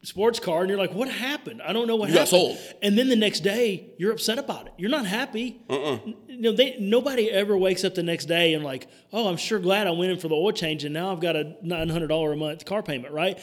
sports 0.08 0.40
car, 0.40 0.62
and 0.62 0.70
you're 0.70 0.78
like, 0.80 0.94
what 0.94 1.10
happened? 1.10 1.62
I 1.62 1.74
don't 1.74 1.88
know 1.88 1.96
what 1.96 2.10
You 2.10 2.16
got 2.16 2.28
happened. 2.30 2.58
sold. 2.58 2.58
And 2.82 2.98
then 2.98 3.10
the 3.10 3.16
next 3.16 3.42
day, 3.42 3.90
you're 3.98 4.12
upset 4.12 4.40
about 4.40 4.68
it. 4.68 4.74
You're 4.78 4.90
not 4.90 5.06
happy. 5.06 5.60
Uh-uh. 5.70 6.00
You 6.28 6.42
know, 6.42 6.52
they 6.54 6.78
nobody 6.80 7.30
ever 7.30 7.58
wakes 7.58 7.84
up 7.84 7.96
the 7.96 8.04
next 8.04 8.26
day 8.26 8.54
and 8.54 8.64
like, 8.64 8.88
oh, 9.12 9.28
I'm 9.28 9.38
sure 9.38 9.60
glad 9.60 9.88
I 9.88 9.92
went 9.92 10.12
in 10.12 10.20
for 10.20 10.28
the 10.28 10.36
oil 10.36 10.52
change, 10.52 10.84
and 10.86 10.94
now 10.94 11.12
I've 11.12 11.20
got 11.20 11.36
a 11.36 11.56
nine 11.62 11.90
hundred 11.90 12.08
dollar 12.08 12.32
a 12.34 12.38
month 12.38 12.64
car 12.66 12.82
payment, 12.84 13.14
right? 13.14 13.38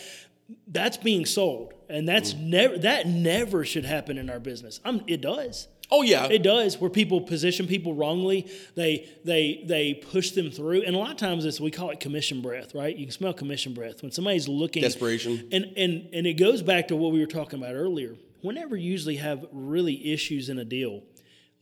That's 0.68 0.96
being 0.98 1.24
sold, 1.26 1.72
and 1.88 2.08
that's 2.08 2.34
Mm. 2.34 2.40
never 2.48 2.78
that 2.78 3.06
never 3.06 3.64
should 3.64 3.84
happen 3.84 4.18
in 4.18 4.28
our 4.30 4.40
business. 4.40 4.80
I'm, 4.84 5.02
it 5.06 5.20
does. 5.20 5.68
Oh 5.94 6.02
yeah, 6.02 6.26
It 6.26 6.42
does, 6.42 6.80
where 6.80 6.90
people 6.90 7.20
position 7.20 7.66
people 7.66 7.94
wrongly. 7.94 8.50
They 8.74 9.08
they 9.24 9.64
they 9.66 9.94
push 9.94 10.32
them 10.32 10.50
through, 10.50 10.82
and 10.82 10.94
a 10.94 10.98
lot 10.98 11.10
of 11.12 11.16
times 11.16 11.44
it's 11.44 11.60
we 11.60 11.70
call 11.70 11.90
it 11.90 12.00
commission 12.00 12.42
breath, 12.42 12.74
right? 12.74 12.94
You 12.96 13.06
can 13.06 13.12
smell 13.12 13.32
commission 13.32 13.74
breath 13.74 14.02
when 14.02 14.10
somebody's 14.10 14.48
looking 14.48 14.82
Desperation. 14.82 15.48
and 15.52 15.64
and 15.76 16.08
and 16.12 16.26
it 16.26 16.34
goes 16.34 16.62
back 16.62 16.88
to 16.88 16.96
what 16.96 17.12
we 17.12 17.20
were 17.20 17.26
talking 17.40 17.58
about 17.60 17.74
earlier. 17.74 18.16
Whenever 18.42 18.76
you 18.76 18.90
usually 18.90 19.16
have 19.16 19.46
really 19.52 20.12
issues 20.12 20.48
in 20.48 20.58
a 20.58 20.64
deal, 20.64 21.02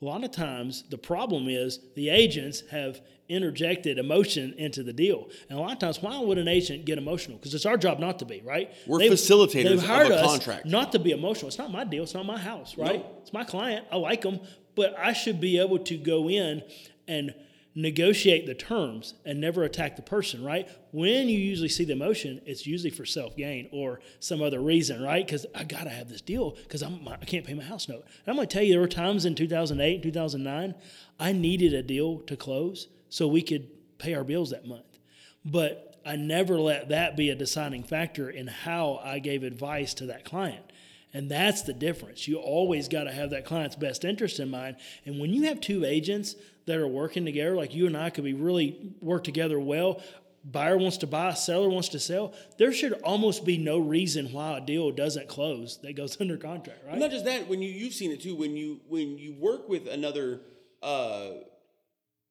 a 0.01 0.05
lot 0.05 0.25
of 0.25 0.31
times 0.33 0.85
the 0.91 0.99
problem 0.99 1.49
is 1.49 1.79
the 1.95 2.09
agents 2.09 2.63
have 2.71 3.01
interjected 3.33 3.99
emotion 3.99 4.55
into 4.59 4.83
the 4.83 4.93
deal, 4.93 5.29
and 5.49 5.59
a 5.59 5.63
lot 5.63 5.73
of 5.73 5.79
times 5.79 6.03
why 6.03 6.19
would 6.19 6.39
an 6.39 6.49
agent 6.49 6.85
get 6.85 6.99
emotional? 6.99 7.39
Because 7.39 7.55
it's 7.55 7.67
our 7.67 7.77
job 7.77 7.99
not 7.99 8.19
to 8.19 8.25
be, 8.25 8.43
right? 8.45 8.73
We're 8.87 8.99
facilitators 9.01 9.65
they've 9.65 9.79
of 9.79 9.85
hired 9.87 10.13
a 10.13 10.17
us 10.17 10.31
contract. 10.31 10.67
not 10.67 10.93
to 10.93 10.99
be 10.99 11.11
emotional. 11.11 11.49
It's 11.49 11.59
not 11.59 11.71
my 11.71 11.85
deal. 11.85 12.03
It's 12.03 12.15
not 12.15 12.27
my 12.27 12.39
house, 12.39 12.77
right? 12.77 13.01
No. 13.01 13.17
It's 13.23 13.33
my 13.33 13.45
client. 13.45 13.87
I 13.91 13.97
like 13.97 14.23
them, 14.23 14.41
but 14.75 14.99
I 14.99 15.13
should 15.13 15.41
be 15.41 15.59
able 15.59 15.79
to 15.81 15.97
go 15.97 16.29
in 16.29 16.63
and 17.09 17.35
negotiate 17.75 18.47
the 18.47 18.55
terms 18.55 19.15
and 19.25 19.41
never 19.41 19.63
attack 19.63 19.97
the 19.97 20.03
person, 20.03 20.45
right? 20.45 20.69
When 20.91 21.29
you 21.29 21.39
usually 21.39 21.69
see 21.69 21.85
the 21.85 21.93
emotion, 21.93 22.41
it's 22.45 22.67
usually 22.67 22.91
for 22.91 23.07
self 23.07 23.37
gain 23.37 23.69
or 23.73 24.01
some 24.21 24.43
other 24.43 24.61
reason, 24.61 25.03
right? 25.03 25.25
Because 25.25 25.47
I 25.55 25.65
gotta 25.65 25.91
have 25.91 26.09
this 26.09 26.21
deal 26.21 26.51
because 26.63 26.83
I'm 26.83 27.07
I 27.09 27.25
can't 27.25 27.47
pay 27.47 27.55
my 27.55 27.63
house 27.63 27.89
note. 27.89 28.05
And 28.05 28.29
I'm 28.29 28.37
gonna 28.37 28.47
tell 28.47 28.63
you, 28.63 28.73
there 28.73 28.81
were 28.81 28.89
times 28.89 29.25
in 29.25 29.35
2008 29.35 29.95
and 29.95 30.03
2009, 30.03 30.75
I 31.19 31.33
needed 31.33 31.73
a 31.73 31.83
deal 31.83 32.19
to 32.21 32.37
close 32.37 32.89
so 33.13 33.29
we 33.29 33.43
could 33.43 33.69
pay 33.99 34.15
our 34.15 34.25
bills 34.25 34.51
that 34.51 34.67
month, 34.67 34.99
but 35.45 35.97
I 36.07 36.17
never 36.17 36.59
let 36.59 36.89
that 36.89 37.15
be 37.15 37.29
a 37.29 37.35
deciding 37.35 37.83
factor 37.83 38.31
in 38.31 38.47
how 38.47 39.03
I 39.05 39.19
gave 39.19 39.43
advice 39.43 39.93
to 39.95 40.07
that 40.07 40.25
client. 40.25 40.65
And 41.13 41.31
that's 41.31 41.61
the 41.61 41.75
difference. 41.75 42.27
You 42.27 42.39
always 42.39 42.89
got 42.89 43.05
to 43.05 43.13
have 43.13 43.29
that 43.31 43.45
client's 43.45 43.77
best 43.77 44.07
interest 44.07 44.41
in 44.41 44.49
mind. 44.49 44.77
And 45.05 45.21
when 45.21 45.35
you 45.35 45.43
have 45.43 45.61
two 45.61 45.85
agents 45.85 46.37
that 46.65 46.79
are 46.79 46.89
working 46.89 47.27
together, 47.27 47.55
like 47.55 47.75
you 47.75 47.87
and 47.87 47.99
I 47.99 48.09
could 48.09 48.25
be 48.25 48.33
really 48.33 48.95
work 49.03 49.25
together 49.25 49.61
well, 49.61 50.03
buyer 50.43 50.79
wants 50.79 50.97
to 50.99 51.07
buy, 51.07 51.35
seller 51.35 51.69
wants 51.69 51.91
to 51.91 51.99
sell, 51.99 52.33
there 52.57 52.73
should 52.73 52.95
almost 53.03 53.45
be 53.45 53.59
no 53.59 53.79
reason 53.79 54.33
why 54.33 54.57
a 54.57 54.61
deal 54.63 54.91
doesn't 54.91 55.29
close 55.29 55.77
that 55.83 55.97
goes 55.97 56.19
under 56.21 56.39
contract, 56.39 56.81
right? 56.89 56.97
Not 56.97 57.11
just 57.11 57.27
that, 57.27 57.47
when 57.47 57.61
you 57.61 57.69
you've 57.69 57.93
seen 57.93 58.11
it 58.11 58.23
too. 58.23 58.35
When 58.35 58.57
you 58.57 58.81
when 58.89 59.19
you 59.19 59.35
work 59.35 59.69
with 59.69 59.87
another 59.87 60.41
uh, 60.83 61.33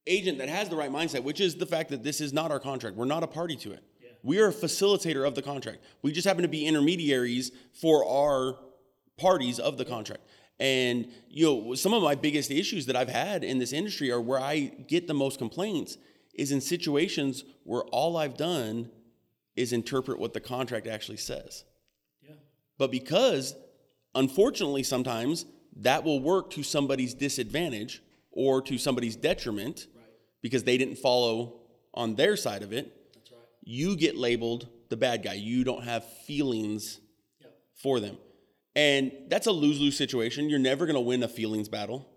agent 0.08 0.38
that 0.40 0.50
has 0.50 0.70
the 0.70 0.76
right 0.76 0.92
mindset, 0.92 1.24
which 1.24 1.40
is 1.40 1.56
the 1.56 1.66
fact 1.66 1.90
that 1.90 2.04
this 2.04 2.22
is 2.22 2.34
not 2.34 2.52
our 2.52 2.60
contract, 2.60 2.96
we're 2.96 3.06
not 3.06 3.24
a 3.24 3.28
party 3.28 3.56
to 3.58 3.72
it. 3.72 3.84
We 4.24 4.40
are 4.40 4.50
a 4.50 4.54
facilitator 4.54 5.28
of 5.28 5.34
the 5.34 5.42
contract. 5.42 5.80
We 6.04 6.12
just 6.12 6.28
happen 6.28 6.44
to 6.44 6.48
be 6.48 6.66
intermediaries 6.66 7.52
for 7.74 8.08
our 8.08 8.58
parties 9.18 9.60
of 9.60 9.78
the 9.78 9.86
contract. 9.86 10.22
And 10.60 11.12
you 11.28 11.46
know, 11.46 11.74
some 11.74 11.94
of 11.94 12.04
my 12.04 12.14
biggest 12.14 12.52
issues 12.52 12.86
that 12.86 12.96
I've 12.96 13.10
had 13.10 13.44
in 13.44 13.58
this 13.58 13.74
industry 13.74 14.12
are 14.12 14.22
where 14.22 14.40
I 14.40 14.72
get 14.88 15.08
the 15.08 15.14
most 15.16 15.40
complaints 15.40 15.98
is 16.36 16.52
in 16.52 16.62
situations 16.62 17.44
where 17.64 17.82
all 17.86 18.16
I've 18.16 18.38
done 18.38 18.90
is 19.56 19.74
interpret 19.74 20.20
what 20.20 20.34
the 20.34 20.40
contract 20.40 20.88
actually 20.88 21.18
says. 21.18 21.66
Yeah. 22.22 22.36
But 22.78 22.92
because, 22.92 23.56
unfortunately, 24.14 24.84
sometimes 24.84 25.46
that 25.78 26.04
will 26.04 26.22
work 26.22 26.52
to 26.52 26.64
somebody's 26.64 27.14
disadvantage 27.14 28.04
or 28.32 28.62
to 28.64 28.78
somebody's 28.78 29.16
detriment 29.16 29.88
because 30.42 30.64
they 30.64 30.78
didn't 30.78 30.98
follow 30.98 31.60
on 31.94 32.16
their 32.16 32.36
side 32.36 32.64
of 32.64 32.72
it, 32.74 32.92
That's 33.14 33.32
right. 33.32 33.40
you 33.64 33.96
get 33.96 34.16
labeled 34.18 34.68
the 34.90 34.98
bad 34.98 35.24
guy. 35.24 35.34
You 35.34 35.64
don't 35.64 35.84
have 35.84 36.06
feelings 36.26 37.00
Yep. 37.42 37.54
for 37.82 38.00
them. 38.00 38.18
And 38.76 39.12
that's 39.28 39.48
a 39.48 39.52
lose 39.52 39.80
lose 39.80 39.98
situation. 39.98 40.50
You're 40.50 40.60
never 40.60 40.86
going 40.86 40.96
to 40.96 41.02
win 41.02 41.22
a 41.24 41.28
feelings 41.28 41.68
battle. 41.70 42.08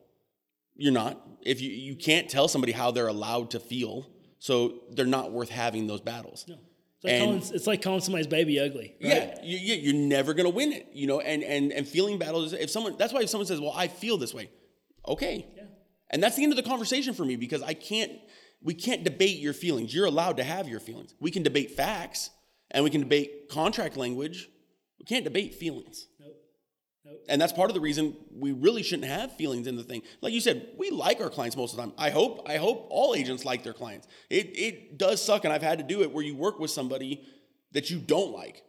You're 0.76 0.92
not. 0.92 1.21
If 1.42 1.61
you, 1.61 1.71
you 1.71 1.97
can't 1.97 2.28
tell 2.28 2.47
somebody 2.49 2.73
how 2.73 2.90
they're 2.92 3.09
allowed 3.09 3.50
to 3.52 3.61
feel, 3.61 4.09
so 4.38 4.80
they're 4.92 5.06
not 5.06 5.33
worth 5.33 5.50
having 5.50 5.87
those 5.87 6.00
battles. 6.00 6.44
No. 6.49 6.54
It's 6.54 7.04
like, 7.04 7.12
And- 7.12 7.25
calling, 7.25 7.54
it's 7.54 7.66
like 7.66 7.83
calling 7.83 8.00
somebody's 8.00 8.26
baby 8.28 8.59
ugly. 8.61 8.94
Right? 9.02 9.12
Yeah, 9.12 9.42
you, 9.42 9.75
you're 9.75 9.94
never 9.94 10.33
gonna 10.35 10.49
win 10.50 10.73
it, 10.73 10.88
you 10.92 11.06
know. 11.06 11.21
And 11.21 11.42
and 11.44 11.73
and 11.73 11.87
feeling 11.87 12.18
battles. 12.18 12.52
If 12.54 12.71
someone, 12.71 12.97
that's 12.97 13.12
why 13.12 13.23
if 13.23 13.28
someone 13.28 13.47
says, 13.47 13.61
"Well, 13.61 13.73
I 13.76 13.88
feel 13.88 14.16
this 14.16 14.33
way," 14.33 14.49
okay, 15.06 15.47
Yeah. 15.56 15.64
And 16.11 16.23
that's 16.23 16.37
the 16.37 16.43
end 16.43 16.53
of 16.53 16.57
the 16.57 16.63
conversation 16.63 17.15
for 17.15 17.25
me 17.25 17.37
because 17.37 17.63
I 17.63 17.75
can't. 17.75 18.13
We 18.63 18.73
can't 18.73 19.05
debate 19.05 19.41
your 19.41 19.53
feelings. 19.53 19.95
You're 19.95 20.07
allowed 20.07 20.39
to 20.39 20.45
have 20.45 20.67
your 20.67 20.81
feelings. 20.81 21.15
We 21.21 21.31
can 21.31 21.43
debate 21.43 21.73
facts 21.73 22.31
and 22.71 22.83
we 22.83 22.89
can 22.89 23.03
debate 23.03 23.51
contract 23.51 23.97
language. 23.97 24.49
We 24.99 25.05
can't 25.05 25.25
debate 25.25 25.55
feelings. 25.55 26.07
Nope. 26.19 26.37
Nope. 27.05 27.25
And 27.29 27.41
that's 27.41 27.53
part 27.53 27.69
of 27.69 27.75
the 27.75 27.81
reason 27.81 28.17
we 28.35 28.53
really 28.53 28.83
shouldn't 28.83 29.09
have 29.09 29.37
feelings 29.37 29.67
in 29.67 29.77
the 29.77 29.83
thing. 29.83 30.01
Like 30.23 30.33
you 30.33 30.41
said, 30.41 30.69
we 30.79 30.91
like 30.91 31.21
our 31.21 31.29
clients 31.29 31.57
most 31.57 31.73
of 31.73 31.77
the 31.77 31.83
time. 31.83 31.93
I 31.99 32.09
hope, 32.09 32.47
I 32.49 32.57
hope 32.57 32.87
all 32.89 33.15
agents 33.15 33.45
like 33.45 33.63
their 33.65 33.75
clients. 33.75 34.09
It 34.31 34.59
it 34.59 34.97
does 34.97 35.23
suck, 35.23 35.45
and 35.45 35.53
I've 35.53 35.63
had 35.63 35.79
to 35.79 35.85
do 35.85 36.03
it 36.03 36.11
where 36.11 36.25
you 36.25 36.35
work 36.35 36.59
with 36.59 36.71
somebody 36.71 37.23
that 37.73 37.91
you 37.91 37.99
don't 37.99 38.33
like. 38.33 38.63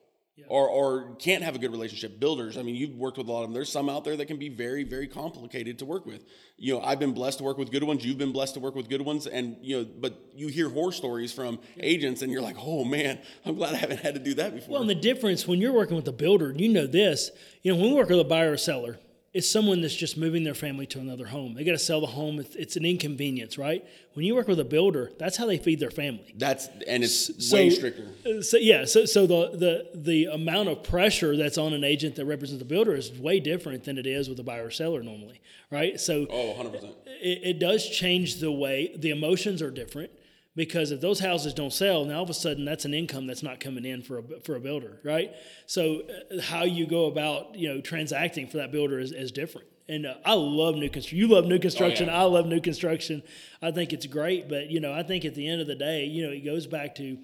Or, 0.47 0.67
or 0.67 1.15
can't 1.15 1.43
have 1.43 1.55
a 1.55 1.59
good 1.59 1.71
relationship. 1.71 2.19
Builders, 2.19 2.57
I 2.57 2.61
mean, 2.61 2.75
you've 2.75 2.95
worked 2.95 3.17
with 3.17 3.27
a 3.27 3.31
lot 3.31 3.43
of 3.43 3.47
them. 3.47 3.53
There's 3.53 3.71
some 3.71 3.89
out 3.89 4.03
there 4.03 4.17
that 4.17 4.25
can 4.25 4.37
be 4.37 4.49
very, 4.49 4.83
very 4.83 5.07
complicated 5.07 5.79
to 5.79 5.85
work 5.85 6.05
with. 6.05 6.25
You 6.57 6.73
know, 6.73 6.81
I've 6.81 6.99
been 6.99 7.13
blessed 7.13 7.37
to 7.37 7.45
work 7.45 7.57
with 7.57 7.71
good 7.71 7.83
ones. 7.83 8.05
You've 8.05 8.17
been 8.17 8.33
blessed 8.33 8.55
to 8.55 8.59
work 8.59 8.75
with 8.75 8.89
good 8.89 9.01
ones, 9.01 9.27
and 9.27 9.55
you 9.61 9.77
know, 9.77 9.89
but 9.97 10.19
you 10.35 10.49
hear 10.49 10.69
horror 10.69 10.91
stories 10.91 11.31
from 11.31 11.59
agents, 11.79 12.21
and 12.21 12.31
you're 12.31 12.41
like, 12.41 12.57
oh 12.59 12.83
man, 12.83 13.19
I'm 13.45 13.55
glad 13.55 13.75
I 13.75 13.77
haven't 13.77 14.01
had 14.01 14.13
to 14.15 14.19
do 14.19 14.33
that 14.35 14.53
before. 14.53 14.73
Well, 14.73 14.81
and 14.81 14.89
the 14.89 14.95
difference 14.95 15.47
when 15.47 15.61
you're 15.61 15.73
working 15.73 15.95
with 15.95 16.07
a 16.09 16.13
builder, 16.13 16.53
you 16.55 16.67
know 16.67 16.85
this, 16.85 17.31
you 17.61 17.73
know, 17.73 17.79
when 17.79 17.91
we 17.91 17.95
work 17.95 18.09
with 18.09 18.19
a 18.19 18.25
buyer 18.25 18.51
or 18.51 18.57
seller, 18.57 18.99
is 19.35 19.49
someone 19.51 19.81
that's 19.81 19.93
just 19.95 20.15
moving 20.17 20.43
their 20.45 20.53
family 20.55 20.85
to 20.87 20.99
another 20.99 21.25
home. 21.25 21.53
They 21.55 21.63
got 21.65 21.73
to 21.73 21.77
sell 21.77 21.99
the 21.99 22.07
home. 22.07 22.39
It's, 22.39 22.55
it's 22.55 22.75
an 22.77 22.85
inconvenience, 22.85 23.57
right? 23.57 23.85
When 24.13 24.25
you 24.25 24.33
work 24.33 24.47
with 24.47 24.59
a 24.61 24.63
builder, 24.63 25.11
that's 25.19 25.35
how 25.35 25.45
they 25.45 25.57
feed 25.57 25.79
their 25.81 25.91
family. 25.91 26.33
That's 26.37 26.69
and 26.87 27.03
it's 27.03 27.45
So- 27.49 27.57
way 27.57 27.69
stricter. 27.69 28.07
Uh, 28.25 28.41
So 28.41 28.57
yeah, 28.57 28.85
so 28.85 29.05
so 29.05 29.27
the 29.27 29.41
the 29.57 29.89
the 30.11 30.25
amount 30.25 30.69
of 30.69 30.83
pressure 30.83 31.35
that's 31.35 31.57
on 31.57 31.73
an 31.73 31.83
agent 31.83 32.15
that 32.15 32.25
represents 32.25 32.59
the 32.59 32.65
builder 32.75 32.95
is 32.95 33.11
way 33.11 33.39
different 33.41 33.83
than 33.83 33.97
it 33.97 34.07
is 34.07 34.29
with 34.29 34.39
a 34.39 34.43
buyer 34.43 34.65
or 34.67 34.71
seller 34.71 35.03
normally, 35.03 35.41
right? 35.69 35.99
So 35.99 36.25
Oh, 36.29 36.47
100 36.51 36.71
percent. 36.73 36.93
it, 37.21 37.39
it 37.43 37.59
does 37.59 37.87
change 37.89 38.39
the 38.39 38.51
way 38.51 38.95
the 38.97 39.09
emotions 39.09 39.61
are 39.61 39.69
different 39.71 40.11
because 40.55 40.91
if 40.91 41.01
those 41.01 41.19
houses 41.19 41.53
don't 41.53 41.73
sell, 41.73 42.05
now 42.05 42.17
all 42.17 42.23
of 42.23 42.29
a 42.29 42.33
sudden 42.33 42.65
that's 42.65 42.85
an 42.85 42.93
income 42.93 43.27
that's 43.27 43.43
not 43.43 43.59
coming 43.59 43.85
in 43.85 44.01
for 44.01 44.19
a 44.19 44.23
for 44.43 44.55
a 44.55 44.59
builder, 44.59 44.99
right? 45.03 45.31
So 45.65 46.01
uh, 46.01 46.41
how 46.41 46.63
you 46.63 46.87
go 46.87 47.05
about 47.05 47.55
you 47.55 47.73
know 47.73 47.81
transacting 47.81 48.47
for 48.47 48.57
that 48.57 48.71
builder 48.71 48.99
is, 48.99 49.11
is 49.11 49.31
different. 49.31 49.67
And 49.87 50.05
uh, 50.05 50.15
I 50.25 50.33
love 50.33 50.75
new 50.75 50.89
construction. 50.89 51.17
You 51.19 51.27
love 51.27 51.45
new 51.45 51.59
construction. 51.59 52.07
yeah. 52.07 52.19
I 52.19 52.23
love 52.23 52.47
new 52.47 52.59
construction. 52.59 53.21
I 53.61 53.71
think 53.71 53.93
it's 53.93 54.07
great, 54.07 54.49
but 54.49 54.69
you 54.71 54.79
know, 54.79 54.93
I 54.93 55.03
think 55.03 55.25
at 55.25 55.35
the 55.35 55.47
end 55.47 55.61
of 55.61 55.67
the 55.67 55.75
day, 55.75 56.05
you 56.05 56.25
know, 56.25 56.31
it 56.31 56.43
goes 56.43 56.65
back 56.65 56.95
to 56.95 57.17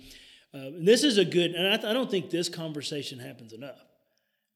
uh, 0.53 0.69
this 0.73 1.03
is 1.03 1.17
a 1.17 1.25
good, 1.25 1.51
and 1.51 1.67
I, 1.67 1.77
th- 1.77 1.85
I 1.85 1.93
don't 1.93 2.11
think 2.11 2.29
this 2.29 2.50
conversation 2.50 3.19
happens 3.19 3.53
enough 3.53 3.79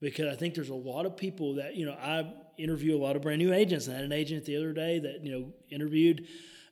because 0.02 0.28
I 0.28 0.36
think 0.36 0.54
there's 0.54 0.70
a 0.70 0.76
lot 0.76 1.06
of 1.06 1.16
people 1.16 1.56
that 1.56 1.76
you 1.76 1.86
know 1.86 1.94
I 1.94 2.32
interview 2.58 2.98
a 2.98 3.02
lot 3.02 3.16
of 3.16 3.22
brand 3.22 3.40
new 3.40 3.54
agents. 3.54 3.88
I 3.88 3.94
had 3.94 4.04
an 4.04 4.12
agent 4.12 4.46
the 4.46 4.58
other 4.58 4.74
day 4.74 5.00
that 5.00 5.24
you 5.24 5.32
know 5.32 5.54
interviewed 5.70 6.28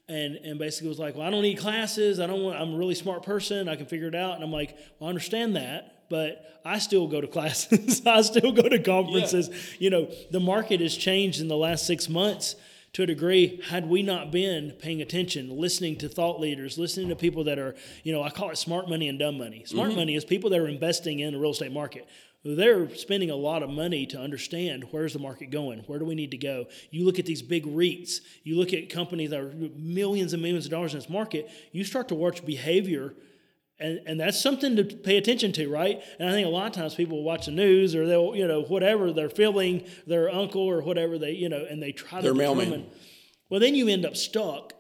and 0.07 0.36
and 0.36 0.60
basically 0.60 0.89
was 0.89 1.00
like, 1.00 1.15
"Well, 1.15 1.25
I 1.25 1.29
don't 1.29 1.41
need 1.41 1.57
classes. 1.57 2.19
I 2.19 2.27
don't 2.27 2.41
want. 2.41 2.60
I'm 2.60 2.74
a 2.74 2.77
really 2.77 2.95
smart 2.95 3.24
person. 3.24 3.69
I 3.69 3.75
can 3.75 3.86
figure 3.86 4.07
it 4.07 4.15
out." 4.15 4.36
And 4.36 4.43
I'm 4.43 4.51
like, 4.51 4.77
"Well, 5.00 5.07
I 5.07 5.10
understand 5.10 5.55
that, 5.55 6.10
but 6.10 6.60
I 6.65 6.79
still 6.79 7.07
go 7.07 7.22
to 7.22 7.27
classes. 7.38 8.05
I 8.05 8.22
still 8.22 8.51
go 8.51 8.67
to 8.67 8.79
conferences. 8.79 9.50
You 9.79 9.89
know, 9.89 10.12
the 10.31 10.39
market 10.39 10.81
has 10.81 10.95
changed 10.95 11.41
in 11.41 11.48
the 11.48 11.57
last 11.57 11.86
six 11.86 12.10
months." 12.10 12.55
To 12.93 13.01
a 13.01 13.07
degree, 13.07 13.60
had 13.69 13.89
we 13.89 14.03
not 14.03 14.29
been 14.29 14.69
paying 14.77 15.01
attention, 15.01 15.50
listening 15.50 15.98
to 15.98 16.07
thought 16.07 16.39
leaders, 16.39 16.77
listening 16.77 17.10
to 17.10 17.15
people 17.15 17.45
that 17.45 17.57
are, 17.57 17.74
you 18.03 18.13
know, 18.13 18.22
I 18.22 18.29
call 18.29 18.51
it 18.51 18.57
smart 18.60 18.88
money 18.88 19.10
and 19.10 19.17
dumb 19.17 19.39
money. 19.39 19.63
Smart 19.65 19.89
mm-hmm. 19.89 19.98
money 19.98 20.15
is 20.15 20.24
people 20.24 20.51
that 20.51 20.60
are 20.60 20.67
investing 20.67 21.19
in 21.19 21.33
the 21.33 21.39
real 21.39 21.50
estate 21.50 21.72
market 21.72 22.07
they're 22.43 22.93
spending 22.95 23.29
a 23.29 23.35
lot 23.35 23.63
of 23.63 23.69
money 23.69 24.05
to 24.07 24.19
understand 24.19 24.85
where's 24.91 25.13
the 25.13 25.19
market 25.19 25.50
going 25.50 25.79
where 25.88 25.97
do 26.00 26.05
we 26.05 26.15
need 26.15 26.31
to 26.31 26.38
go. 26.38 26.65
You 26.91 27.05
look 27.05 27.17
at 27.19 27.25
these 27.25 27.41
big 27.41 27.65
reits 27.65 28.19
you 28.43 28.57
look 28.57 28.73
at 28.73 28.89
companies 28.89 29.29
that 29.29 29.39
are 29.39 29.53
millions 29.75 30.33
and 30.33 30.41
millions 30.41 30.65
of 30.65 30.71
dollars 30.71 30.93
in 30.93 31.00
this 31.00 31.09
market 31.09 31.50
you 31.71 31.83
start 31.83 32.09
to 32.09 32.15
watch 32.15 32.45
behavior 32.45 33.13
and, 33.79 34.00
and 34.05 34.19
that's 34.19 34.39
something 34.39 34.75
to 34.75 34.83
pay 34.83 35.17
attention 35.17 35.51
to 35.53 35.69
right? 35.69 36.01
And 36.19 36.29
i 36.29 36.31
think 36.33 36.45
a 36.45 36.50
lot 36.50 36.67
of 36.67 36.73
times 36.73 36.95
people 36.95 37.17
will 37.17 37.23
watch 37.23 37.45
the 37.45 37.51
news 37.51 37.95
or 37.95 38.05
they'll 38.05 38.35
you 38.35 38.47
know 38.47 38.62
whatever 38.63 39.12
they're 39.13 39.29
feeling 39.29 39.85
their 40.05 40.29
uncle 40.29 40.62
or 40.62 40.81
whatever 40.81 41.17
they 41.17 41.31
you 41.31 41.50
know 41.50 41.65
and 41.69 41.81
they 41.81 41.91
try 41.93 42.21
Their 42.21 42.33
to 42.33 42.38
mailman. 42.38 42.88
well 43.50 43.59
then 43.62 43.73
you 43.73 43.88
end 43.88 44.05
up 44.05 44.17
stuck 44.17 44.73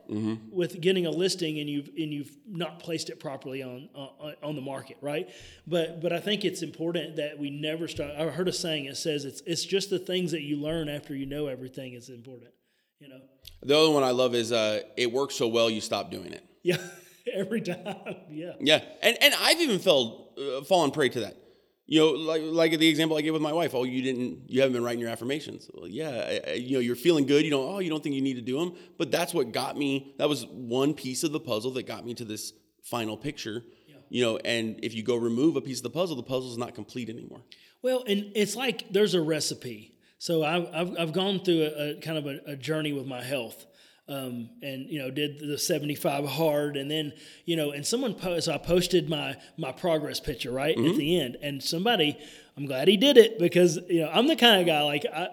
with 0.51 0.79
getting 0.81 1.05
a 1.05 1.09
listing 1.11 1.59
and 1.59 1.69
you've 1.69 1.87
and 1.87 2.13
you've 2.13 2.35
not 2.47 2.79
placed 2.79 3.09
it 3.09 3.19
properly 3.19 3.63
on, 3.63 3.89
on 3.95 4.33
on 4.43 4.55
the 4.55 4.61
market 4.61 4.97
right 5.01 5.29
but 5.67 6.01
but 6.01 6.11
i 6.13 6.19
think 6.19 6.43
it's 6.45 6.61
important 6.61 7.15
that 7.15 7.37
we 7.39 7.49
never 7.49 7.87
start 7.87 8.11
i 8.17 8.23
heard 8.25 8.47
a 8.47 8.53
saying 8.53 8.85
it 8.85 8.97
says 8.97 9.25
it's 9.25 9.41
it's 9.45 9.63
just 9.65 9.89
the 9.89 9.99
things 9.99 10.31
that 10.31 10.41
you 10.41 10.57
learn 10.57 10.89
after 10.89 11.15
you 11.15 11.25
know 11.25 11.47
everything 11.47 11.93
is 11.93 12.09
important 12.09 12.51
you 12.99 13.07
know 13.09 13.19
The 13.63 13.77
other 13.77 13.91
one 13.91 14.03
I 14.03 14.11
love 14.11 14.35
is 14.35 14.51
uh, 14.51 14.81
it 14.97 15.11
works 15.11 15.35
so 15.35 15.47
well 15.47 15.69
you 15.69 15.81
stop 15.81 16.11
doing 16.11 16.33
it. 16.33 16.43
yeah 16.63 16.77
every 17.33 17.61
time 17.61 18.15
yeah 18.29 18.53
Yeah, 18.59 18.81
and 19.01 19.17
and 19.21 19.33
I've 19.41 19.59
even 19.61 19.79
fell 19.79 20.29
uh, 20.37 20.63
fallen 20.63 20.91
prey 20.91 21.09
to 21.09 21.19
that. 21.21 21.35
You 21.85 21.99
know, 21.99 22.09
like 22.11 22.41
like 22.43 22.77
the 22.79 22.87
example 22.87 23.17
I 23.17 23.21
gave 23.21 23.33
with 23.33 23.41
my 23.41 23.51
wife. 23.53 23.73
Oh, 23.75 23.83
you 23.83 24.01
didn't, 24.01 24.49
you 24.49 24.61
haven't 24.61 24.73
been 24.73 24.83
writing 24.83 25.01
your 25.01 25.09
affirmations. 25.09 25.69
Well, 25.73 25.87
yeah, 25.87 26.09
I, 26.45 26.51
I- 26.51 26.53
you 26.53 26.73
know, 26.73 26.79
you're 26.79 26.95
feeling 26.95 27.25
good. 27.25 27.43
You 27.43 27.51
don't. 27.51 27.75
Oh, 27.75 27.79
you 27.79 27.89
don't 27.89 28.01
think 28.01 28.15
you 28.15 28.21
need 28.21 28.35
to 28.35 28.41
do 28.41 28.57
them. 28.57 28.73
But 28.97 29.11
that's 29.11 29.33
what 29.33 29.51
got 29.51 29.77
me. 29.77 30.15
That 30.17 30.29
was 30.29 30.45
one 30.47 30.93
piece 30.93 31.23
of 31.23 31.31
the 31.33 31.39
puzzle 31.41 31.71
that 31.71 31.83
got 31.85 32.05
me 32.05 32.13
to 32.15 32.25
this 32.25 32.53
final 32.83 33.17
picture. 33.17 33.63
You 34.09 34.23
know, 34.23 34.37
and 34.37 34.79
if 34.83 34.93
you 34.93 35.01
go 35.03 35.15
remove 35.15 35.55
a 35.55 35.61
piece 35.61 35.77
of 35.79 35.83
the 35.83 35.89
puzzle, 35.89 36.15
the 36.15 36.23
puzzle's 36.23 36.57
not 36.57 36.75
complete 36.75 37.09
anymore. 37.09 37.41
Well, 37.81 38.03
and 38.07 38.31
it's 38.35 38.55
like 38.55 38.85
there's 38.91 39.15
a 39.15 39.21
recipe. 39.21 39.95
So 40.19 40.43
I've, 40.43 40.67
I've, 40.73 40.97
I've 40.99 41.13
gone 41.13 41.39
through 41.43 41.63
a, 41.63 41.89
a 41.97 41.99
kind 41.99 42.17
of 42.17 42.27
a, 42.27 42.39
a 42.51 42.55
journey 42.55 42.93
with 42.93 43.07
my 43.07 43.21
health. 43.23 43.65
Um, 44.09 44.49
and 44.61 44.89
you 44.89 44.99
know 44.99 45.09
did 45.09 45.39
the 45.39 45.57
75 45.57 46.27
hard 46.27 46.75
and 46.75 46.91
then 46.91 47.13
you 47.45 47.55
know 47.55 47.71
and 47.71 47.87
someone 47.87 48.13
post 48.13 48.49
I 48.49 48.57
posted 48.57 49.09
my 49.09 49.37
my 49.57 49.71
progress 49.71 50.19
picture 50.19 50.51
right 50.51 50.77
at 50.77 50.95
the 50.97 51.21
end 51.21 51.37
and 51.41 51.63
somebody 51.63 52.17
I'm 52.57 52.65
glad 52.65 52.89
he 52.89 52.97
did 52.97 53.17
it 53.17 53.39
because 53.39 53.79
you 53.87 54.01
know 54.01 54.09
I'm 54.09 54.27
the 54.27 54.35
kind 54.35 54.59
of 54.59 54.67
guy 54.67 54.81
like 54.81 55.05
I, 55.05 55.29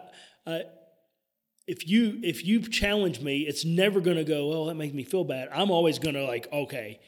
I 0.46 0.62
if 1.66 1.88
you 1.88 2.20
if 2.22 2.46
you 2.46 2.60
challenge 2.60 3.20
me 3.20 3.40
it's 3.40 3.64
never 3.64 4.00
going 4.00 4.18
to 4.18 4.24
go 4.24 4.46
well 4.50 4.66
that 4.66 4.76
makes 4.76 4.94
me 4.94 5.02
feel 5.02 5.24
bad 5.24 5.48
I'm 5.52 5.72
always 5.72 5.98
going 5.98 6.14
to 6.14 6.24
like 6.24 6.46
okay 6.52 7.00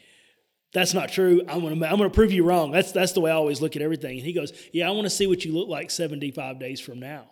that's 0.72 0.94
not 0.94 1.10
true. 1.10 1.42
I'm 1.48 1.60
gonna 1.60 1.86
I'm 1.86 1.98
gonna 1.98 2.10
prove 2.10 2.32
you 2.32 2.44
wrong. 2.44 2.70
That's 2.70 2.92
that's 2.92 3.12
the 3.12 3.20
way 3.20 3.30
I 3.30 3.34
always 3.34 3.60
look 3.60 3.76
at 3.76 3.82
everything. 3.82 4.16
And 4.16 4.26
he 4.26 4.32
goes, 4.32 4.52
yeah, 4.72 4.88
I 4.88 4.92
want 4.92 5.04
to 5.04 5.10
see 5.10 5.26
what 5.26 5.44
you 5.44 5.52
look 5.52 5.68
like 5.68 5.90
75 5.90 6.58
days 6.58 6.80
from 6.80 6.98
now. 6.98 7.26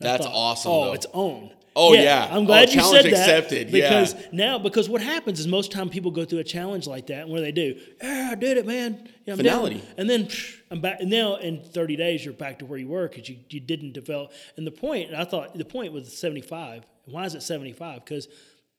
That's 0.00 0.26
awesome, 0.26 0.70
Oh, 0.72 0.84
though. 0.86 0.92
it's 0.94 1.06
own. 1.12 1.52
Oh, 1.76 1.92
yeah. 1.94 2.26
I'm 2.30 2.42
Oh, 2.42 2.46
glad 2.46 2.68
you 2.70 2.76
challenge 2.80 3.02
said 3.04 3.12
that 3.12 3.20
accepted, 3.20 3.70
yeah. 3.70 3.88
because 3.88 4.14
now 4.32 4.58
because 4.58 4.88
what 4.88 5.00
happens 5.00 5.38
is 5.38 5.46
most 5.46 5.70
time 5.70 5.88
people 5.88 6.10
go 6.10 6.24
through 6.24 6.40
a 6.40 6.44
challenge 6.44 6.86
like 6.88 7.06
that. 7.06 7.22
And 7.22 7.30
what 7.30 7.36
do 7.38 7.42
they 7.44 7.52
do? 7.52 7.78
Yeah, 8.02 8.30
I 8.32 8.34
did 8.34 8.58
it, 8.58 8.66
man. 8.66 9.08
Yeah, 9.24 9.34
I'm 9.34 9.38
Finality. 9.38 9.76
down." 9.76 9.86
And 9.96 10.10
then 10.10 10.26
psh, 10.26 10.56
I'm 10.70 10.80
back. 10.80 11.00
And 11.00 11.10
now 11.10 11.36
in 11.36 11.62
30 11.62 11.94
days 11.96 12.24
you're 12.24 12.34
back 12.34 12.58
to 12.58 12.66
where 12.66 12.78
you 12.78 12.88
were 12.88 13.08
because 13.08 13.28
you 13.28 13.36
you 13.50 13.60
didn't 13.60 13.92
develop. 13.92 14.32
And 14.56 14.66
the 14.66 14.72
point, 14.72 15.10
and 15.10 15.16
I 15.16 15.24
thought 15.24 15.56
the 15.56 15.64
point 15.64 15.92
was 15.92 16.16
75. 16.18 16.84
Why 17.06 17.24
is 17.24 17.34
it 17.36 17.42
75? 17.42 18.04
Because 18.04 18.26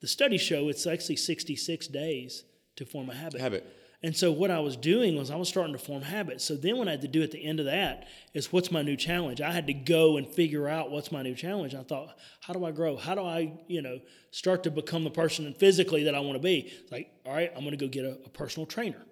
the 0.01 0.07
studies 0.07 0.41
show 0.41 0.67
it's 0.67 0.85
actually 0.85 1.15
66 1.15 1.87
days 1.87 2.43
to 2.75 2.85
form 2.85 3.09
a 3.09 3.15
habit. 3.15 3.39
Habit. 3.39 3.65
And 4.03 4.15
so 4.15 4.31
what 4.31 4.49
I 4.49 4.59
was 4.59 4.75
doing 4.75 5.15
was 5.15 5.29
I 5.29 5.35
was 5.35 5.47
starting 5.47 5.73
to 5.73 5.79
form 5.79 6.01
habits. 6.01 6.43
So 6.43 6.55
then 6.55 6.77
what 6.77 6.87
I 6.87 6.91
had 6.91 7.01
to 7.01 7.07
do 7.07 7.21
at 7.21 7.29
the 7.31 7.43
end 7.45 7.59
of 7.59 7.67
that 7.67 8.07
is 8.33 8.51
what's 8.51 8.71
my 8.71 8.81
new 8.81 8.97
challenge? 8.97 9.41
I 9.41 9.51
had 9.51 9.67
to 9.67 9.73
go 9.73 10.17
and 10.17 10.27
figure 10.27 10.67
out 10.67 10.89
what's 10.89 11.11
my 11.11 11.21
new 11.21 11.35
challenge. 11.35 11.75
I 11.75 11.83
thought, 11.83 12.17
how 12.39 12.53
do 12.53 12.65
I 12.65 12.71
grow? 12.71 12.97
How 12.97 13.13
do 13.13 13.21
I, 13.21 13.53
you 13.67 13.83
know, 13.83 13.99
start 14.31 14.63
to 14.63 14.71
become 14.71 15.03
the 15.03 15.11
person 15.11 15.53
physically 15.53 16.05
that 16.05 16.15
I 16.15 16.19
want 16.21 16.33
to 16.33 16.39
be? 16.41 16.71
It's 16.81 16.91
like, 16.91 17.11
all 17.27 17.33
right, 17.33 17.51
I'm 17.55 17.61
going 17.63 17.77
to 17.77 17.85
go 17.85 17.87
get 17.87 18.05
a, 18.05 18.17
a 18.25 18.29
personal 18.29 18.65
trainer 18.65 19.05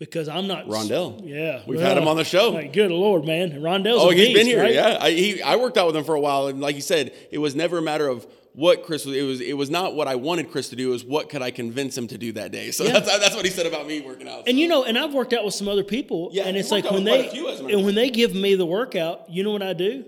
because 0.00 0.28
I'm 0.28 0.48
not 0.48 0.66
Rondell. 0.66 1.20
Yeah, 1.24 1.62
We've 1.68 1.78
had 1.80 1.96
him 1.96 2.08
on 2.08 2.16
the 2.16 2.24
show. 2.24 2.50
Like, 2.50 2.72
good 2.72 2.90
lord, 2.90 3.24
man, 3.24 3.52
And 3.52 3.62
Rondell's. 3.62 4.02
Oh, 4.02 4.10
he's 4.10 4.28
beast, 4.28 4.34
been 4.36 4.46
here. 4.46 4.62
right? 4.62 4.74
Yeah, 4.74 4.98
I, 5.00 5.10
he, 5.12 5.42
I 5.42 5.54
worked 5.56 5.78
out 5.78 5.86
with 5.86 5.94
him 5.96 6.02
for 6.02 6.16
a 6.16 6.20
while, 6.20 6.48
and 6.48 6.60
like 6.60 6.74
you 6.74 6.82
said, 6.82 7.14
it 7.30 7.38
was 7.38 7.54
never 7.54 7.78
a 7.78 7.82
matter 7.82 8.08
of 8.08 8.26
what 8.54 8.84
Chris 8.84 9.04
was. 9.04 9.16
It 9.16 9.22
was 9.22 9.40
it 9.40 9.56
was 9.56 9.68
not 9.68 9.94
what 9.94 10.08
I 10.08 10.14
wanted 10.14 10.50
Chris 10.50 10.68
to 10.70 10.76
do. 10.76 10.88
It 10.88 10.92
was 10.92 11.04
what 11.04 11.28
could 11.28 11.42
I 11.42 11.50
convince 11.50 11.96
him 11.98 12.06
to 12.08 12.18
do 12.18 12.32
that 12.32 12.52
day. 12.52 12.70
So 12.70 12.84
Yeah. 12.84 12.92
that's 12.94 13.18
that's 13.18 13.36
what 13.36 13.44
he 13.44 13.50
said 13.50 13.66
about 13.66 13.86
me 13.86 14.00
working 14.00 14.28
out. 14.28 14.44
And 14.48 14.58
you 14.58 14.68
know, 14.68 14.84
and 14.84 14.96
I've 14.96 15.12
worked 15.12 15.32
out 15.32 15.44
with 15.44 15.54
some 15.54 15.68
other 15.68 15.84
people, 15.84 16.30
Yeah, 16.32 16.44
and 16.44 16.56
it's 16.56 16.70
like 16.70 16.90
when 16.90 17.04
they 17.04 17.28
few, 17.28 17.48
as 17.48 17.60
a 17.60 17.66
and 17.66 17.84
when 17.84 17.94
they 17.94 18.10
give 18.10 18.34
me 18.34 18.54
the 18.54 18.66
workout, 18.66 19.28
you 19.28 19.42
know 19.44 19.50
what 19.52 19.62
I 19.62 19.72
do? 19.72 20.04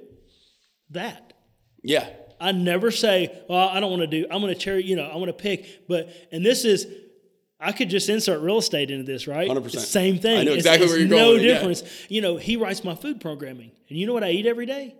That. 0.90 1.32
yeah, 1.82 2.08
I 2.40 2.52
never 2.52 2.90
say, 2.90 3.36
well, 3.48 3.68
I 3.68 3.80
don't 3.80 3.90
want 3.90 4.02
to 4.02 4.06
do, 4.06 4.26
I'm 4.30 4.40
going 4.40 4.54
to 4.54 4.58
cherry, 4.60 4.84
you 4.84 4.94
know, 4.94 5.04
I 5.04 5.16
want 5.16 5.28
to 5.28 5.32
pick. 5.32 5.88
But, 5.88 6.08
and 6.30 6.44
this 6.44 6.64
is, 6.64 6.86
I 7.58 7.72
could 7.72 7.88
just 7.90 8.08
insert 8.08 8.40
real 8.40 8.58
estate 8.58 8.90
into 8.90 9.04
this, 9.04 9.26
right? 9.26 9.48
100%. 9.50 9.70
Same 9.80 10.18
thing. 10.18 10.38
I 10.38 10.44
know 10.44 10.52
exactly 10.52 10.84
it's 10.84 10.92
where 10.92 11.00
you're 11.00 11.08
no 11.08 11.16
going 11.16 11.32
with 11.34 11.42
it, 11.42 11.46
yeah. 11.46 11.54
difference. 11.54 11.82
You 12.08 12.20
know, 12.20 12.36
he 12.36 12.56
writes 12.56 12.84
my 12.84 12.94
food 12.94 13.20
programming. 13.20 13.72
And 13.88 13.98
you 13.98 14.06
know 14.06 14.12
what 14.12 14.22
I 14.22 14.30
eat 14.30 14.46
every 14.46 14.66
day? 14.66 14.94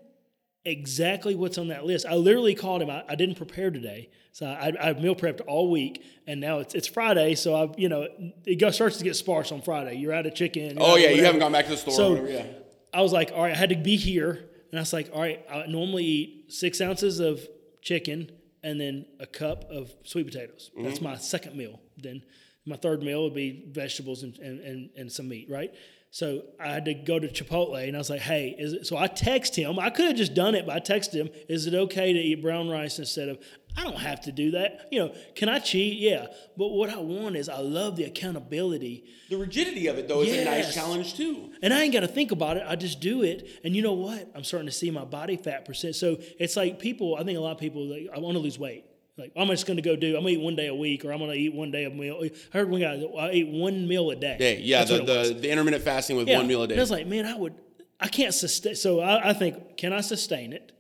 Exactly 0.67 1.37
what's 1.37 1.59
on 1.59 1.69
that 1.69 1.87
list. 1.87 2.07
I 2.07 2.17
literally 2.17 2.57
called 2.57 2.83
him. 2.83 2.91
I, 2.91 3.05
I 3.09 3.15
didn't 3.15 3.37
prepare 3.37 3.71
today. 3.71 4.11
So 4.33 4.47
I, 4.47 4.73
I've 4.81 5.01
meal 5.01 5.15
prepped 5.15 5.41
all 5.47 5.71
week. 5.71 6.05
And 6.27 6.41
now 6.41 6.59
it's, 6.59 6.75
it's 6.75 6.89
Friday. 6.89 7.37
So 7.37 7.55
I, 7.55 7.73
you 7.79 7.89
know, 7.89 8.09
it 8.45 8.57
goes, 8.57 8.75
starts 8.75 8.99
to 8.99 9.05
get 9.05 9.15
sparse 9.15 9.53
on 9.53 9.63
Friday. 9.63 9.95
You're 9.95 10.13
out 10.13 10.27
of 10.27 10.35
chicken. 10.35 10.77
Oh 10.81 10.97
yeah, 10.97 11.11
you 11.11 11.25
haven't 11.25 11.39
gone 11.39 11.53
back 11.53 11.67
to 11.67 11.71
the 11.71 11.77
store. 11.77 11.95
So 11.95 12.11
whatever, 12.11 12.31
yeah. 12.31 12.47
I 12.93 13.01
was 13.01 13.13
like, 13.13 13.31
all 13.33 13.43
right, 13.43 13.53
I 13.53 13.57
had 13.57 13.69
to 13.69 13.77
be 13.77 13.97
here. 13.97 14.51
And 14.73 14.81
I 14.81 14.83
was 14.83 14.93
like, 14.93 15.09
all 15.13 15.21
right, 15.21 15.45
I 15.49 15.67
normally 15.67 16.05
eat 16.05 16.53
six 16.53 16.81
ounces 16.81 17.21
of 17.21 17.47
chicken 17.81 18.33
and 18.65 18.81
then 18.81 19.07
a 19.21 19.27
cup 19.27 19.71
of 19.71 19.95
sweet 20.03 20.27
potatoes. 20.27 20.73
Mm-hmm. 20.75 20.85
That's 20.85 21.01
my 21.01 21.17
second 21.17 21.57
meal. 21.57 21.81
Then 21.97 22.25
my 22.67 22.75
third 22.75 23.05
meal 23.05 23.23
would 23.23 23.35
be 23.35 23.65
vegetables 23.69 24.25
and, 24.25 24.37
and, 24.39 24.61
and, 24.61 24.91
and 24.97 25.13
some 25.13 25.29
meat, 25.29 25.47
right? 25.49 25.73
So 26.17 26.45
I 26.59 26.69
had 26.69 26.87
to 26.87 26.95
go 26.95 27.19
to 27.19 27.29
Chipotle 27.29 27.87
and 27.87 27.95
I 27.95 27.99
was 27.99 28.09
like, 28.09 28.23
hey, 28.23 28.57
is 28.59 28.73
it, 28.73 28.87
so 28.87 28.97
I 28.97 29.07
text 29.07 29.55
him. 29.55 29.79
I 29.79 29.91
could 29.91 30.07
have 30.07 30.17
just 30.17 30.33
done 30.33 30.55
it, 30.55 30.65
but 30.65 30.75
I 30.75 30.81
texted 30.81 31.13
him, 31.13 31.29
is 31.47 31.67
it 31.67 31.75
okay 31.75 32.15
to 32.15 32.19
eat 32.19 32.41
brown 32.41 32.71
rice 32.71 32.99
instead 32.99 33.29
of, 33.29 33.39
I 33.77 33.83
don't 33.83 33.99
have 33.99 34.23
to 34.23 34.33
do 34.33 34.53
that. 34.53 34.89
You 34.91 35.01
know, 35.01 35.15
can 35.35 35.51
I 35.51 35.59
cheat? 35.59 35.99
Yeah. 35.99 36.29
But 36.57 36.69
what 36.69 36.89
I 36.89 36.97
want 36.97 37.37
is 37.37 37.51
I 37.51 37.59
love 37.59 37.97
the 37.97 38.05
accountability 38.05 39.05
The 39.29 39.37
rigidity 39.37 39.89
of 39.89 39.99
it 39.99 40.09
though 40.09 40.23
is 40.23 40.35
a 40.35 40.47
nice 40.47 40.73
challenge 40.73 41.19
too. 41.19 41.53
and 41.61 41.75
I 41.75 41.83
ain't 41.83 41.93
got 41.93 42.01
to 42.01 42.09
think 42.09 42.31
about 42.31 42.57
it. 42.57 42.63
I 42.67 42.77
just 42.77 43.01
do 43.01 43.23
it. 43.23 43.47
And 43.63 43.77
you 43.77 43.83
know 43.83 43.93
what? 43.93 44.31
I'm 44.35 44.43
starting 44.43 44.69
to 44.69 44.73
see 44.73 44.91
my 44.91 45.05
body 45.05 45.37
fat 45.37 45.67
percent. 45.67 45.97
So 45.97 46.17
it's 46.39 46.57
like 46.57 46.79
people, 46.79 47.17
I 47.17 47.25
think 47.25 47.37
a 47.37 47.43
lot 47.43 47.53
of 47.53 47.59
people, 47.59 47.85
like, 47.85 48.09
I 48.17 48.21
want 48.21 48.37
to 48.37 48.41
lose 48.41 48.59
weight. 48.59 48.87
Like, 49.19 49.33
I'm 49.37 49.49
just 49.49 49.67
going 49.67 49.77
to 49.79 49.83
go 49.83 49.97
do, 49.97 50.09
I'm 50.17 50.23
going 50.23 50.35
to 50.35 50.41
eat 50.41 50.45
one 50.45 50.57
day 50.57 50.67
a 50.67 50.75
week 50.75 51.05
or 51.05 51.13
I'm 51.13 51.19
going 51.19 51.31
to 51.31 51.37
eat 51.39 51.55
one 51.55 51.71
day 51.71 51.85
a 51.85 51.91
meal. 51.91 52.21
I 52.23 52.31
heard 52.53 52.69
one 52.71 52.83
guy, 52.83 53.03
I 53.19 53.33
eat 53.33 53.49
one 53.49 53.89
meal 53.89 54.11
a 54.11 54.17
day. 54.17 54.37
Day, 54.39 54.61
yeah, 54.61 54.85
the, 54.85 55.01
what 55.01 55.09
it 55.09 55.19
was. 55.19 55.29
the 55.29 55.35
the 55.41 55.51
intermittent 55.51 55.83
fasting 55.83 56.17
with 56.19 56.29
Yeah. 56.29 56.37
one 56.39 56.47
meal 56.47 56.61
a 56.61 56.65
And 56.65 56.73
I 56.73 56.77
day. 56.77 56.81
was 56.81 56.91
like, 56.91 57.07
man, 57.07 57.25
I 57.25 57.35
would, 57.35 57.55
I 57.99 58.09
can't 58.09 58.35
sustain. 58.35 58.75
So 58.75 59.01
I, 59.01 59.31
I 59.31 59.33
think, 59.33 59.79
can 59.79 59.93
I 59.95 60.03
sustain 60.03 60.53
it? 60.53 60.73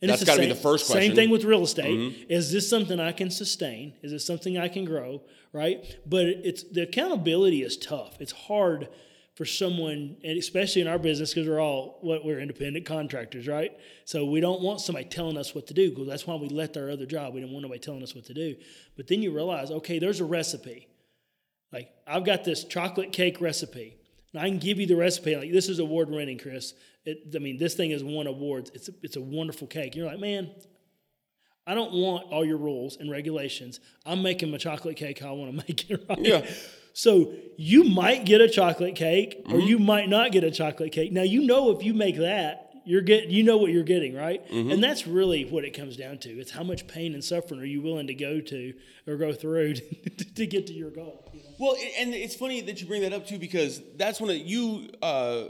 And 0.00 0.10
That's 0.10 0.22
it's 0.22 0.28
gotta 0.30 0.40
be 0.42 0.48
the 0.48 0.54
first 0.54 0.86
question. 0.86 1.10
Same 1.10 1.14
thing 1.14 1.30
with 1.30 1.44
real 1.44 1.62
estate. 1.62 1.84
Mm-hmm. 1.96 2.30
Is 2.32 2.50
this 2.50 2.68
something 2.68 2.98
I 2.98 3.12
can 3.12 3.30
sustain? 3.30 3.92
Is 4.02 4.10
this 4.10 4.26
something 4.26 4.58
I 4.58 4.66
can 4.68 4.84
grow? 4.84 5.22
Right. 5.52 5.84
But 6.06 6.26
it's 6.26 6.64
the 6.64 6.82
accountability 6.82 7.62
is 7.62 7.76
tough. 7.76 8.16
It's 8.20 8.32
hard 8.32 8.88
for 9.34 9.46
someone, 9.46 10.16
and 10.22 10.38
especially 10.38 10.82
in 10.82 10.88
our 10.88 10.98
business, 10.98 11.32
because 11.32 11.48
we're 11.48 11.60
all 11.60 11.98
what 12.02 12.24
we're 12.24 12.38
independent 12.38 12.84
contractors, 12.84 13.48
right? 13.48 13.72
So 14.04 14.26
we 14.26 14.40
don't 14.40 14.60
want 14.60 14.80
somebody 14.80 15.06
telling 15.06 15.38
us 15.38 15.54
what 15.54 15.66
to 15.68 15.74
do. 15.74 15.90
Because 15.90 16.06
that's 16.06 16.26
why 16.26 16.34
we 16.34 16.48
left 16.48 16.76
our 16.76 16.90
other 16.90 17.06
job. 17.06 17.34
We 17.34 17.40
didn't 17.40 17.52
want 17.52 17.62
nobody 17.62 17.80
telling 17.80 18.02
us 18.02 18.14
what 18.14 18.24
to 18.26 18.34
do. 18.34 18.56
But 18.96 19.08
then 19.08 19.22
you 19.22 19.32
realize, 19.34 19.70
okay, 19.70 19.98
there's 19.98 20.20
a 20.20 20.24
recipe. 20.24 20.88
Like 21.72 21.90
I've 22.06 22.24
got 22.24 22.44
this 22.44 22.64
chocolate 22.64 23.12
cake 23.12 23.40
recipe. 23.40 23.96
And 24.34 24.42
I 24.42 24.48
can 24.48 24.58
give 24.58 24.78
you 24.78 24.86
the 24.86 24.96
recipe. 24.96 25.36
Like 25.36 25.52
this 25.52 25.68
is 25.68 25.78
award 25.78 26.10
winning, 26.10 26.38
Chris. 26.38 26.74
It, 27.04 27.34
I 27.34 27.38
mean, 27.38 27.56
this 27.56 27.74
thing 27.74 27.90
has 27.90 28.04
won 28.04 28.26
awards. 28.26 28.70
It's 28.74 28.88
a, 28.88 28.92
it's 29.02 29.16
a 29.16 29.20
wonderful 29.20 29.66
cake. 29.66 29.96
You're 29.96 30.06
like, 30.06 30.20
man, 30.20 30.50
I 31.66 31.74
don't 31.74 31.92
want 31.92 32.30
all 32.32 32.44
your 32.44 32.58
rules 32.58 32.96
and 32.96 33.10
regulations. 33.10 33.80
I'm 34.04 34.22
making 34.22 34.50
my 34.50 34.58
chocolate 34.58 34.96
cake 34.96 35.18
how 35.20 35.28
I 35.28 35.32
want 35.32 35.50
to 35.52 35.56
make 35.68 35.90
it. 35.90 36.04
Right? 36.08 36.18
Yeah. 36.18 36.46
So 36.92 37.32
you 37.56 37.84
might 37.84 38.24
get 38.24 38.40
a 38.40 38.48
chocolate 38.48 38.94
cake, 38.96 39.42
or 39.46 39.52
Mm-hmm. 39.58 39.66
you 39.68 39.78
might 39.78 40.08
not 40.08 40.32
get 40.32 40.44
a 40.44 40.50
chocolate 40.50 40.92
cake. 40.92 41.12
Now 41.12 41.22
you 41.22 41.42
know 41.46 41.70
if 41.70 41.82
you 41.82 41.94
make 41.94 42.16
that, 42.18 42.70
you're 42.84 43.00
get 43.02 43.28
you 43.28 43.44
know 43.44 43.56
what 43.58 43.70
you're 43.70 43.84
getting, 43.84 44.14
right? 44.14 44.44
Mm-hmm. 44.50 44.72
And 44.72 44.82
that's 44.82 45.06
really 45.06 45.44
what 45.44 45.64
it 45.64 45.70
comes 45.70 45.96
down 45.96 46.18
to. 46.18 46.30
It's 46.30 46.50
how 46.50 46.64
much 46.64 46.86
pain 46.88 47.14
and 47.14 47.22
suffering 47.22 47.60
are 47.60 47.64
you 47.64 47.80
willing 47.80 48.08
to 48.08 48.14
go 48.14 48.40
to 48.40 48.74
or 49.06 49.16
go 49.16 49.32
through 49.32 49.74
to, 49.74 50.34
to 50.34 50.46
get 50.46 50.66
to 50.66 50.72
your 50.72 50.90
goal. 50.90 51.30
you 51.32 51.40
know? 51.40 51.48
Well, 51.60 51.76
and 51.98 52.12
it's 52.12 52.34
funny 52.34 52.60
that 52.62 52.80
you 52.80 52.86
bring 52.88 53.02
that 53.02 53.12
up 53.12 53.26
too 53.26 53.38
because 53.38 53.80
that's 53.96 54.20
when 54.20 54.30
you, 54.46 54.88
uh, 55.00 55.44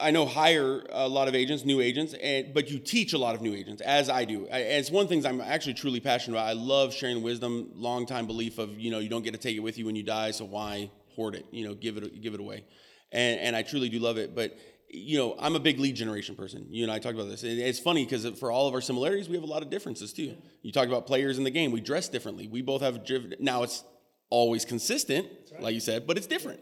I 0.00 0.10
know, 0.10 0.26
hire 0.26 0.84
a 0.90 1.08
lot 1.08 1.28
of 1.28 1.34
agents, 1.34 1.64
new 1.64 1.80
agents, 1.80 2.14
and 2.14 2.52
but 2.54 2.70
you 2.70 2.78
teach 2.78 3.12
a 3.12 3.18
lot 3.18 3.34
of 3.34 3.42
new 3.42 3.54
agents, 3.54 3.82
as 3.82 4.08
I 4.08 4.24
do. 4.24 4.48
I, 4.50 4.58
it's 4.58 4.90
one 4.90 5.02
of 5.02 5.08
the 5.08 5.14
things 5.14 5.24
I'm 5.24 5.40
actually 5.40 5.74
truly 5.74 6.00
passionate 6.00 6.36
about. 6.36 6.48
I 6.48 6.54
love 6.54 6.94
sharing 6.94 7.22
wisdom. 7.22 7.70
Long 7.74 8.06
time 8.06 8.26
belief 8.26 8.58
of 8.58 8.78
you 8.78 8.90
know 8.90 8.98
you 8.98 9.08
don't 9.08 9.22
get 9.22 9.32
to 9.32 9.38
take 9.38 9.56
it 9.56 9.60
with 9.60 9.78
you 9.78 9.86
when 9.86 9.96
you 9.96 10.02
die, 10.02 10.30
so 10.30 10.44
why 10.44 10.90
hoard 11.14 11.34
it? 11.34 11.46
You 11.50 11.68
know, 11.68 11.74
give 11.74 11.96
it 11.96 12.20
give 12.22 12.34
it 12.34 12.40
away. 12.40 12.64
And 13.12 13.40
and 13.40 13.56
I 13.56 13.62
truly 13.62 13.88
do 13.88 13.98
love 13.98 14.18
it, 14.18 14.34
but. 14.34 14.56
You 14.92 15.18
know, 15.18 15.36
I'm 15.38 15.54
a 15.54 15.60
big 15.60 15.78
lead 15.78 15.94
generation 15.94 16.34
person. 16.34 16.66
You 16.68 16.82
and 16.82 16.90
I 16.90 16.98
talked 16.98 17.14
about 17.14 17.28
this. 17.28 17.44
And 17.44 17.60
It's 17.60 17.78
funny 17.78 18.04
because 18.04 18.26
for 18.40 18.50
all 18.50 18.66
of 18.66 18.74
our 18.74 18.80
similarities, 18.80 19.28
we 19.28 19.36
have 19.36 19.44
a 19.44 19.46
lot 19.46 19.62
of 19.62 19.70
differences 19.70 20.12
too. 20.12 20.34
You 20.62 20.72
talked 20.72 20.88
about 20.88 21.06
players 21.06 21.38
in 21.38 21.44
the 21.44 21.50
game. 21.52 21.70
We 21.70 21.80
dress 21.80 22.08
differently. 22.08 22.48
We 22.48 22.60
both 22.60 22.82
have 22.82 23.06
driven. 23.06 23.34
Now 23.38 23.62
it's 23.62 23.84
always 24.30 24.64
consistent, 24.64 25.28
like 25.60 25.74
you 25.74 25.80
said, 25.80 26.08
but 26.08 26.16
it's 26.16 26.26
different. 26.26 26.58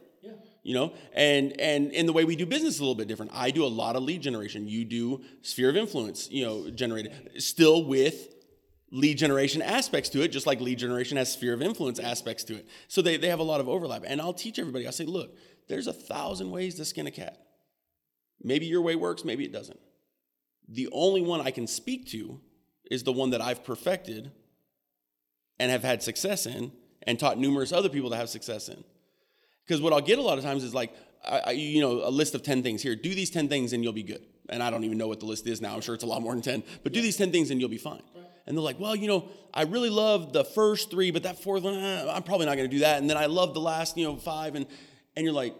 You 0.69 0.75
know, 0.75 0.93
and 1.15 1.59
and 1.59 1.93
in 1.93 2.05
the 2.05 2.13
way 2.13 2.25
we 2.25 2.37
do 2.37 2.45
business 2.45 2.79
a 2.79 2.83
little 2.83 2.95
bit 2.95 3.09
different. 3.09 3.33
I 3.35 3.51
do 3.51 3.65
a 3.65 3.73
lot 3.83 3.97
of 3.97 4.03
lead 4.03 4.21
generation. 4.21 4.69
You 4.69 4.85
do 4.85 5.23
sphere 5.41 5.71
of 5.71 5.79
influence, 5.79 6.31
you 6.31 6.45
know, 6.45 6.69
generated. 6.69 7.41
Still 7.43 7.87
with 7.87 8.35
lead 8.91 9.17
generation 9.17 9.63
aspects 9.63 10.11
to 10.11 10.23
it, 10.23 10.29
just 10.29 10.47
like 10.47 10.61
lead 10.61 10.79
generation 10.79 11.17
has 11.17 11.33
sphere 11.33 11.55
of 11.55 11.63
influence 11.63 11.99
aspects 11.99 12.45
to 12.45 12.55
it. 12.55 12.69
So 12.87 13.01
they, 13.01 13.17
they 13.17 13.31
have 13.31 13.39
a 13.39 13.45
lot 13.45 13.63
of 13.63 13.69
overlap. 13.71 14.03
And 14.07 14.21
I'll 14.21 14.35
teach 14.35 14.59
everybody, 14.59 14.85
I'll 14.85 14.93
say, 14.93 15.07
look, 15.07 15.39
there's 15.69 15.87
a 15.87 15.93
thousand 15.95 16.51
ways 16.51 16.75
to 16.75 16.85
skin 16.85 17.07
a 17.07 17.11
cat. 17.11 17.39
Maybe 18.43 18.67
your 18.67 18.83
way 18.83 18.95
works, 18.95 19.25
maybe 19.25 19.47
it 19.47 19.53
doesn't. 19.53 19.81
The 20.69 20.91
only 20.93 21.23
one 21.23 21.41
I 21.41 21.51
can 21.51 21.67
speak 21.67 22.09
to 22.09 22.43
is 22.91 23.05
the 23.05 23.13
one 23.13 23.31
that 23.31 23.41
I've 23.41 23.65
perfected 23.65 24.33
and 25.59 25.71
have 25.71 25.83
had 25.83 26.03
success 26.03 26.45
in 26.45 26.73
and 27.05 27.19
taught 27.19 27.39
numerous 27.39 27.73
other 27.73 27.89
people 27.89 28.11
to 28.11 28.17
have 28.17 28.29
success 28.29 28.69
in. 28.69 28.85
Because 29.69 29.83
what 29.83 29.93
I'll 29.93 30.01
get 30.01 30.19
a 30.19 30.23
lot 30.23 30.39
of 30.39 30.45
times 30.45 30.65
is 30.65 30.73
like, 30.73 30.95
I, 31.23 31.39
I, 31.39 31.51
you 31.51 31.83
know, 31.83 32.01
a 32.03 32.11
list 32.11 32.35
of 32.35 32.43
10 32.43 32.63
things 32.63 32.83
here. 32.83 32.97
Do 32.97 33.15
these 33.15 33.29
10 33.29 33.49
things 33.49 33.75
and 33.75 33.85
you'll 33.85 33.93
be 33.93 34.03
good. 34.03 34.25
And 34.49 34.63
I 34.63 34.71
don't 34.71 34.83
even 34.85 34.97
know 34.97 35.09
what 35.09 35.21
the 35.21 35.27
list 35.27 35.47
is 35.47 35.61
now. 35.61 35.75
I'm 35.75 35.83
sure 35.83 35.95
it's 35.95 36.05
a 36.05 36.07
lot 36.07 36.23
more 36.23 36.33
than 36.33 36.41
10. 36.41 36.63
But 36.83 36.95
do 36.95 37.03
these 37.03 37.19
10 37.19 37.31
things 37.31 37.51
and 37.51 37.61
you'll 37.61 37.69
be 37.69 37.77
fine. 37.77 38.03
And 38.47 38.57
they're 38.57 38.65
like, 38.65 38.81
well, 38.81 38.97
you 38.97 39.09
know, 39.09 39.29
I 39.53 39.65
really 39.65 39.91
love 39.91 40.33
the 40.33 40.43
first 40.43 40.91
three, 40.91 41.11
but 41.11 41.25
that 41.25 41.43
fourth 41.43 41.65
one, 41.65 41.75
eh, 41.75 42.11
I'm 42.11 42.23
probably 42.23 42.47
not 42.47 42.57
going 42.57 42.71
to 42.71 42.75
do 42.75 42.81
that. 42.81 42.99
And 42.99 43.11
then 43.11 43.19
I 43.19 43.27
love 43.27 43.53
the 43.53 43.61
last, 43.61 43.99
you 43.99 44.05
know, 44.05 44.17
five. 44.17 44.55
And, 44.55 44.67
and 45.17 45.25
you're 45.25 45.35
like, 45.35 45.55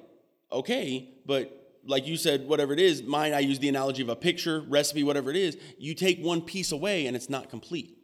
okay, 0.51 1.11
but 1.27 1.77
like 1.85 2.07
you 2.07 2.17
said, 2.17 2.49
whatever 2.49 2.73
it 2.73 2.81
is, 2.81 3.03
mine, 3.03 3.35
I 3.35 3.41
use 3.41 3.59
the 3.59 3.69
analogy 3.69 4.01
of 4.01 4.09
a 4.09 4.17
picture, 4.17 4.65
recipe, 4.69 5.03
whatever 5.03 5.29
it 5.29 5.37
is. 5.37 5.59
You 5.77 5.95
take 5.95 6.19
one 6.25 6.41
piece 6.41 6.73
away 6.73 7.07
and 7.07 7.15
it's 7.15 7.29
not 7.29 7.51
complete. 7.51 7.99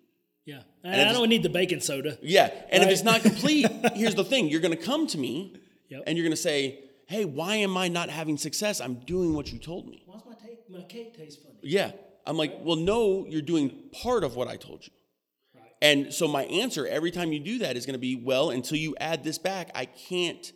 Yeah. 0.45 0.61
And, 0.83 1.01
if 1.01 1.09
I 1.09 1.13
don't 1.15 1.31
need 1.31 1.43
the 1.43 1.49
baking 1.49 1.81
soda. 1.81 2.19
Yeah. 2.21 2.51
And 2.69 2.85
if 2.85 2.91
it's 2.91 3.03
not 3.03 3.23
complete, 3.23 3.67
here's 3.95 4.15
the 4.15 4.25
thing 4.25 4.49
you're 4.49 4.61
going 4.61 4.77
to 4.77 4.85
come 4.85 5.07
to 5.07 5.17
me 5.17 5.57
Yep. 5.95 6.03
and 6.09 6.19
you're 6.19 6.25
going 6.25 6.33
to 6.33 6.37
say, 6.37 6.81
hey, 7.07 7.25
why 7.25 7.57
am 7.57 7.77
I 7.77 7.87
not 7.87 8.11
having 8.11 8.37
success? 8.37 8.81
I'm 8.81 8.95
doing 8.95 9.33
what 9.33 9.53
you 9.53 9.61
told 9.61 9.87
me. 9.87 10.03
Why's 10.07 10.23
my, 10.27 10.35
take, 10.35 10.69
my 10.69 10.83
cake 10.83 11.17
taste 11.17 11.41
funny? 11.41 11.55
Yeah. 11.63 11.93
I'm 12.27 12.37
like, 12.37 12.59
well, 12.63 12.77
no, 12.77 13.27
you're 13.29 13.43
doing 13.43 13.85
part 13.93 14.25
of 14.25 14.35
what 14.35 14.49
I 14.49 14.57
told 14.57 14.85
you. 14.85 14.93
Right. 15.55 15.71
And 15.81 16.13
so 16.13 16.27
my 16.27 16.45
answer 16.47 16.85
every 16.85 17.13
time 17.13 17.33
you 17.33 17.39
do 17.39 17.59
that 17.59 17.77
is 17.77 17.87
going 17.87 17.95
to 17.95 18.01
be, 18.01 18.17
well, 18.17 18.51
until 18.51 18.77
you 18.77 18.97
add 18.99 19.23
this 19.23 19.39
back, 19.39 19.71
I 19.75 19.85
can't 19.85 20.53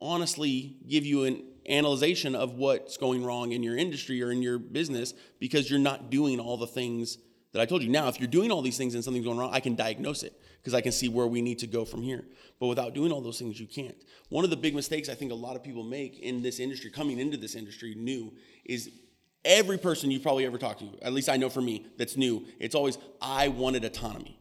honestly 0.00 0.78
give 0.88 1.06
you 1.06 1.24
an 1.24 1.44
analyzation 1.68 2.34
of 2.34 2.54
what's 2.54 2.96
going 2.96 3.22
wrong 3.22 3.52
in 3.52 3.62
your 3.62 3.76
industry 3.76 4.20
or 4.22 4.32
in 4.32 4.42
your 4.42 4.58
business 4.58 5.14
because 5.38 5.70
you're 5.70 5.78
not 5.78 6.10
doing 6.10 6.40
all 6.40 6.56
the 6.56 6.66
things 6.66 7.18
that 7.52 7.60
I 7.60 7.66
told 7.66 7.82
you. 7.82 7.88
Now, 7.88 8.08
if 8.08 8.20
you're 8.20 8.28
doing 8.28 8.50
all 8.50 8.62
these 8.62 8.78
things 8.78 8.94
and 8.94 9.02
something's 9.02 9.24
going 9.24 9.38
wrong, 9.38 9.50
I 9.52 9.60
can 9.60 9.74
diagnose 9.74 10.22
it 10.22 10.32
because 10.58 10.74
I 10.74 10.80
can 10.80 10.92
see 10.92 11.08
where 11.08 11.26
we 11.26 11.42
need 11.42 11.58
to 11.60 11.66
go 11.66 11.84
from 11.84 12.02
here. 12.02 12.24
But 12.58 12.66
without 12.66 12.94
doing 12.94 13.12
all 13.12 13.20
those 13.20 13.38
things, 13.38 13.58
you 13.58 13.66
can't. 13.66 13.96
One 14.28 14.44
of 14.44 14.50
the 14.50 14.56
big 14.56 14.74
mistakes 14.74 15.08
I 15.08 15.14
think 15.14 15.32
a 15.32 15.36
lot 15.36 15.56
of 15.56 15.62
people 15.62 15.82
make 15.82 16.18
in 16.20 16.42
this 16.42 16.60
industry, 16.60 16.90
coming 16.90 17.18
into 17.18 17.36
this 17.36 17.54
industry 17.54 17.94
new, 17.96 18.32
is 18.64 18.90
every 19.44 19.78
person 19.78 20.10
you've 20.10 20.22
probably 20.22 20.46
ever 20.46 20.58
talked 20.58 20.80
to, 20.80 20.90
at 21.02 21.12
least 21.12 21.28
I 21.28 21.36
know 21.36 21.48
for 21.48 21.62
me, 21.62 21.86
that's 21.96 22.16
new, 22.16 22.44
it's 22.58 22.74
always, 22.74 22.98
I 23.20 23.48
wanted 23.48 23.84
autonomy. 23.84 24.38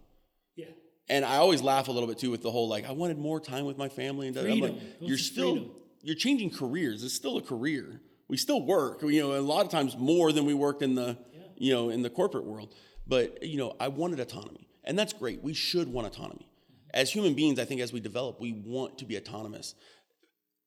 Yeah. 0.55 0.65
And 1.07 1.23
I 1.23 1.37
always 1.37 1.61
laugh 1.61 1.87
a 1.87 1.91
little 1.91 2.07
bit 2.07 2.19
too 2.19 2.31
with 2.31 2.41
the 2.41 2.51
whole 2.51 2.67
like 2.67 2.87
I 2.87 2.91
wanted 2.91 3.17
more 3.17 3.39
time 3.39 3.65
with 3.65 3.77
my 3.77 3.89
family 3.89 4.27
and 4.27 4.37
Freedom. 4.37 4.59
like, 4.59 4.81
you're 4.99 5.17
still 5.17 5.53
freedom. 5.53 5.71
you're 6.03 6.15
changing 6.15 6.51
careers. 6.51 7.03
It's 7.03 7.13
still 7.13 7.37
a 7.37 7.41
career. 7.41 8.01
We 8.27 8.37
still 8.37 8.61
work, 8.61 9.01
you 9.01 9.21
know, 9.21 9.39
a 9.39 9.41
lot 9.41 9.65
of 9.65 9.71
times 9.71 9.97
more 9.97 10.31
than 10.31 10.45
we 10.45 10.53
worked 10.53 10.83
in 10.83 10.93
the 10.95 11.17
you 11.57 11.73
know 11.73 11.89
in 11.89 12.01
the 12.01 12.09
corporate 12.09 12.45
world. 12.45 12.73
But 13.09 13.43
you 13.43 13.57
know, 13.57 13.75
I 13.79 13.87
wanted 13.87 14.19
autonomy, 14.19 14.69
and 14.83 14.97
that's 14.97 15.13
great. 15.13 15.43
We 15.43 15.53
should 15.53 15.91
want 15.91 16.07
autonomy. 16.07 16.47
As 16.93 17.11
human 17.11 17.33
beings, 17.33 17.59
I 17.59 17.65
think 17.65 17.81
as 17.81 17.91
we 17.91 17.99
develop, 17.99 18.39
we 18.39 18.53
want 18.53 18.99
to 18.99 19.05
be 19.05 19.17
autonomous. 19.17 19.75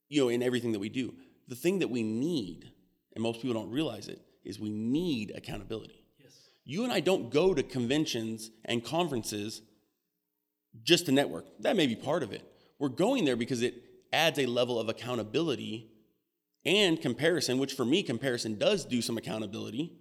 You 0.09 0.21
know, 0.21 0.29
in 0.29 0.43
everything 0.43 0.73
that 0.73 0.79
we 0.79 0.91
do. 0.91 1.15
The 1.49 1.55
thing 1.55 1.79
that 1.79 1.89
we 1.89 2.03
need, 2.03 2.71
and 3.15 3.23
most 3.23 3.41
people 3.41 3.55
don't 3.55 3.71
realize 3.71 4.09
it, 4.09 4.21
is 4.45 4.61
we 4.61 4.71
need 4.71 5.33
accountability. 5.35 6.05
Yes. 6.19 6.33
You 6.65 6.85
and 6.85 6.93
I 6.93 7.01
don't 7.01 7.31
go 7.31 7.55
to 7.55 7.63
conventions 7.63 8.51
and 8.65 8.85
conferences 8.85 9.63
just 10.83 11.07
to 11.07 11.13
network. 11.13 11.47
That 11.61 11.77
may 11.77 11.87
be 11.87 11.97
part 11.97 12.23
of 12.23 12.33
it. 12.33 12.43
We're 12.79 12.89
going 12.89 13.25
there 13.25 13.37
because 13.37 13.63
it 13.63 13.75
adds 14.13 14.39
a 14.39 14.47
level 14.47 14.79
of 14.79 14.89
accountability 14.89 15.91
and 16.65 17.01
comparison, 17.01 17.59
which 17.59 17.73
for 17.75 17.85
me, 17.85 18.03
comparison 18.03 18.59
does 18.59 18.85
do 18.85 19.01
some 19.01 19.17
accountability. 19.17 19.93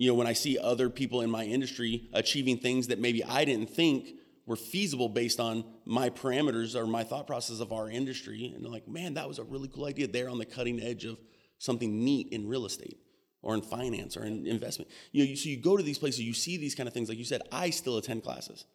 You 0.00 0.06
know, 0.08 0.14
when 0.14 0.28
I 0.28 0.32
see 0.32 0.56
other 0.58 0.88
people 0.88 1.22
in 1.22 1.28
my 1.30 1.42
industry 1.44 2.08
achieving 2.12 2.56
things 2.58 2.86
that 2.86 3.00
maybe 3.00 3.24
I 3.24 3.44
didn't 3.44 3.70
think 3.70 4.10
were 4.46 4.54
feasible 4.54 5.08
based 5.08 5.40
on 5.40 5.64
my 5.84 6.08
parameters 6.08 6.76
or 6.76 6.86
my 6.86 7.02
thought 7.02 7.26
process 7.26 7.58
of 7.58 7.72
our 7.72 7.90
industry, 7.90 8.52
and 8.54 8.64
they're 8.64 8.70
like, 8.70 8.86
man, 8.86 9.14
that 9.14 9.26
was 9.26 9.40
a 9.40 9.44
really 9.44 9.66
cool 9.66 9.86
idea. 9.86 10.06
They're 10.06 10.28
on 10.30 10.38
the 10.38 10.46
cutting 10.46 10.80
edge 10.80 11.04
of 11.04 11.18
something 11.58 12.04
neat 12.04 12.28
in 12.30 12.46
real 12.46 12.64
estate 12.64 12.98
or 13.42 13.54
in 13.56 13.60
finance 13.60 14.16
or 14.16 14.24
in 14.24 14.46
investment. 14.46 14.88
You 15.10 15.24
know, 15.24 15.30
you, 15.30 15.36
so 15.36 15.48
you 15.48 15.56
go 15.56 15.76
to 15.76 15.82
these 15.82 15.98
places, 15.98 16.20
you 16.20 16.32
see 16.32 16.56
these 16.58 16.76
kind 16.76 16.86
of 16.86 16.94
things. 16.94 17.08
Like 17.08 17.18
you 17.18 17.24
said, 17.24 17.42
I 17.50 17.70
still 17.70 17.96
attend 17.98 18.22
classes. 18.22 18.66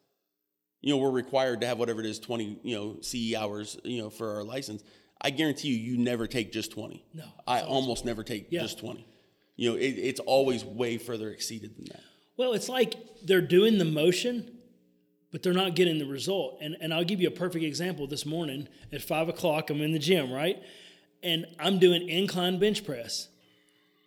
You 0.82 0.90
know, 0.90 0.98
we're 0.98 1.10
required 1.10 1.62
to 1.62 1.66
have 1.66 1.78
whatever 1.78 2.00
it 2.00 2.06
is, 2.06 2.18
20, 2.18 2.60
you 2.62 2.76
know, 2.76 2.98
CE 3.00 3.32
hours, 3.34 3.78
you 3.82 4.02
know, 4.02 4.10
for 4.10 4.36
our 4.36 4.44
license. 4.44 4.84
I 5.22 5.30
guarantee 5.30 5.68
you, 5.68 5.92
you 5.92 5.96
never 5.96 6.26
take 6.26 6.52
just 6.52 6.70
20. 6.72 7.02
No, 7.14 7.24
I 7.46 7.62
almost 7.62 8.04
never 8.04 8.22
take 8.22 8.48
Yeah. 8.50 8.60
just 8.60 8.78
20. 8.78 9.06
You 9.56 9.70
know, 9.70 9.76
it, 9.76 9.92
it's 9.98 10.20
always 10.20 10.64
way 10.64 10.98
further 10.98 11.30
exceeded 11.30 11.76
than 11.76 11.84
that. 11.86 12.00
Well, 12.36 12.52
it's 12.54 12.68
like 12.68 12.96
they're 13.22 13.40
doing 13.40 13.78
the 13.78 13.84
motion, 13.84 14.58
but 15.30 15.42
they're 15.42 15.52
not 15.52 15.76
getting 15.76 15.98
the 15.98 16.06
result. 16.06 16.58
And 16.60 16.76
and 16.80 16.92
I'll 16.92 17.04
give 17.04 17.20
you 17.20 17.28
a 17.28 17.32
perfect 17.32 17.64
example. 17.64 18.06
This 18.06 18.26
morning 18.26 18.68
at 18.92 19.02
five 19.02 19.28
o'clock, 19.28 19.70
I'm 19.70 19.80
in 19.80 19.92
the 19.92 19.98
gym, 19.98 20.32
right? 20.32 20.60
And 21.22 21.46
I'm 21.58 21.78
doing 21.78 22.08
incline 22.08 22.58
bench 22.58 22.84
press. 22.84 23.28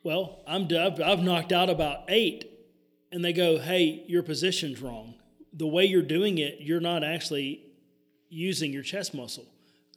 Well, 0.03 0.41
I'm 0.47 0.63
I've, 0.63 1.01
I've 1.01 1.23
knocked 1.23 1.51
out 1.51 1.69
about 1.69 2.05
eight, 2.09 2.49
and 3.11 3.23
they 3.23 3.33
go, 3.33 3.57
"Hey, 3.59 4.03
your 4.07 4.23
position's 4.23 4.81
wrong. 4.81 5.15
The 5.53 5.67
way 5.67 5.85
you're 5.85 6.01
doing 6.01 6.37
it, 6.37 6.57
you're 6.59 6.81
not 6.81 7.03
actually 7.03 7.63
using 8.29 8.73
your 8.73 8.83
chest 8.83 9.13
muscle. 9.13 9.45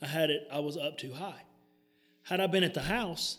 I 0.00 0.06
had 0.06 0.30
it. 0.30 0.48
I 0.52 0.60
was 0.60 0.76
up 0.76 0.98
too 0.98 1.12
high. 1.12 1.42
Had 2.22 2.40
I 2.40 2.46
been 2.46 2.64
at 2.64 2.74
the 2.74 2.82
house, 2.82 3.38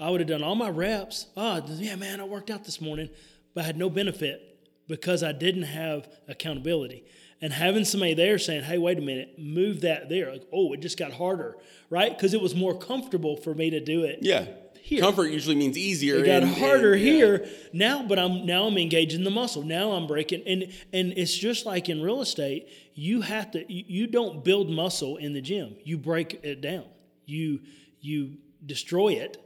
I 0.00 0.10
would 0.10 0.20
have 0.20 0.28
done 0.28 0.42
all 0.42 0.54
my 0.54 0.70
reps. 0.70 1.26
Oh, 1.36 1.62
yeah, 1.76 1.94
man, 1.96 2.20
I 2.20 2.24
worked 2.24 2.50
out 2.50 2.64
this 2.64 2.80
morning, 2.80 3.10
but 3.54 3.62
I 3.64 3.66
had 3.66 3.76
no 3.76 3.90
benefit 3.90 4.40
because 4.88 5.22
I 5.22 5.32
didn't 5.32 5.64
have 5.64 6.08
accountability. 6.26 7.04
And 7.42 7.52
having 7.52 7.84
somebody 7.84 8.14
there 8.14 8.38
saying, 8.38 8.64
hey, 8.64 8.78
wait 8.78 8.98
a 8.98 9.02
minute, 9.02 9.34
move 9.38 9.82
that 9.82 10.08
there. 10.08 10.32
Like, 10.32 10.46
oh, 10.52 10.72
it 10.72 10.80
just 10.80 10.98
got 10.98 11.12
harder, 11.12 11.56
right? 11.90 12.14
Because 12.16 12.34
it 12.34 12.40
was 12.40 12.54
more 12.54 12.76
comfortable 12.78 13.36
for 13.36 13.54
me 13.54 13.70
to 13.70 13.80
do 13.80 14.04
it 14.04 14.18
Yeah. 14.22 14.46
here. 14.82 15.00
Comfort 15.00 15.26
usually 15.30 15.54
means 15.56 15.78
easier. 15.78 16.16
It 16.16 16.26
got 16.26 16.42
and- 16.42 16.54
harder 16.54 16.94
and- 16.94 17.02
yeah. 17.02 17.12
here 17.12 17.48
now, 17.72 18.02
but 18.02 18.18
I'm 18.18 18.44
now 18.46 18.64
I'm 18.66 18.76
engaging 18.78 19.24
the 19.24 19.30
muscle. 19.30 19.62
Now 19.62 19.92
I'm 19.92 20.06
breaking, 20.06 20.42
and 20.46 20.64
and 20.92 21.12
it's 21.16 21.34
just 21.34 21.64
like 21.66 21.88
in 21.88 22.02
real 22.02 22.20
estate. 22.20 22.68
You 22.94 23.20
have 23.22 23.50
to. 23.52 23.60
You, 23.72 23.84
you 23.86 24.06
don't 24.06 24.44
build 24.44 24.68
muscle 24.70 25.16
in 25.16 25.32
the 25.32 25.40
gym. 25.40 25.76
You 25.84 25.96
break 25.96 26.40
it 26.42 26.60
down. 26.60 26.84
You 27.24 27.60
you 28.02 28.36
destroy 28.66 29.12
it 29.14 29.38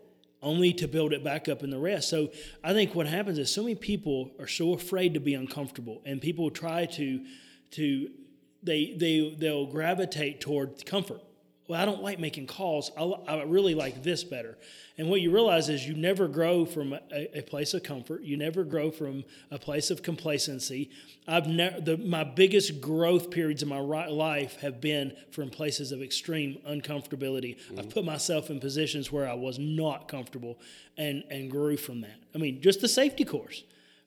only 0.44 0.72
to 0.74 0.86
build 0.86 1.12
it 1.12 1.24
back 1.24 1.48
up 1.48 1.64
in 1.64 1.70
the 1.70 1.78
rest. 1.78 2.08
So 2.08 2.30
I 2.62 2.72
think 2.72 2.94
what 2.94 3.06
happens 3.06 3.38
is 3.38 3.52
so 3.52 3.62
many 3.62 3.74
people 3.74 4.30
are 4.38 4.46
so 4.46 4.74
afraid 4.74 5.14
to 5.14 5.20
be 5.20 5.34
uncomfortable, 5.34 6.02
and 6.04 6.20
people 6.20 6.50
try 6.50 6.86
to 6.86 7.24
to 7.72 8.10
they 8.62 8.94
they 8.96 9.34
they'll 9.36 9.66
gravitate 9.66 10.40
toward 10.40 10.86
comfort. 10.86 11.20
Well, 11.66 11.80
I 11.80 11.86
don't 11.86 12.02
like 12.02 12.18
making 12.18 12.46
calls. 12.46 12.90
I, 12.96 13.02
I 13.02 13.42
really 13.44 13.74
like 13.74 14.02
this 14.02 14.22
better. 14.22 14.58
And 14.98 15.08
what 15.08 15.20
you 15.22 15.30
realize 15.30 15.68
is 15.68 15.86
you 15.86 15.94
never 15.94 16.28
grow 16.28 16.64
from 16.66 16.92
a, 16.92 17.38
a 17.38 17.42
place 17.42 17.74
of 17.74 17.82
comfort. 17.82 18.22
You 18.22 18.36
never 18.36 18.64
grow 18.64 18.90
from 18.90 19.24
a 19.50 19.58
place 19.58 19.90
of 19.90 20.02
complacency. 20.02 20.90
I've 21.26 21.46
never 21.46 21.80
the 21.80 21.96
my 21.96 22.22
biggest 22.22 22.80
growth 22.80 23.30
periods 23.30 23.62
in 23.62 23.68
my 23.68 23.78
ri- 23.78 24.10
life 24.10 24.60
have 24.60 24.80
been 24.80 25.16
from 25.30 25.50
places 25.50 25.90
of 25.90 26.02
extreme 26.02 26.58
uncomfortability. 26.68 27.56
Mm-hmm. 27.56 27.78
I've 27.80 27.90
put 27.90 28.04
myself 28.04 28.50
in 28.50 28.60
positions 28.60 29.10
where 29.10 29.28
I 29.28 29.34
was 29.34 29.58
not 29.58 30.06
comfortable 30.06 30.58
and 30.98 31.24
and 31.30 31.50
grew 31.50 31.76
from 31.76 32.02
that. 32.02 32.18
I 32.34 32.38
mean, 32.38 32.60
just 32.60 32.80
the 32.82 32.88
safety 32.88 33.24
course. 33.24 33.64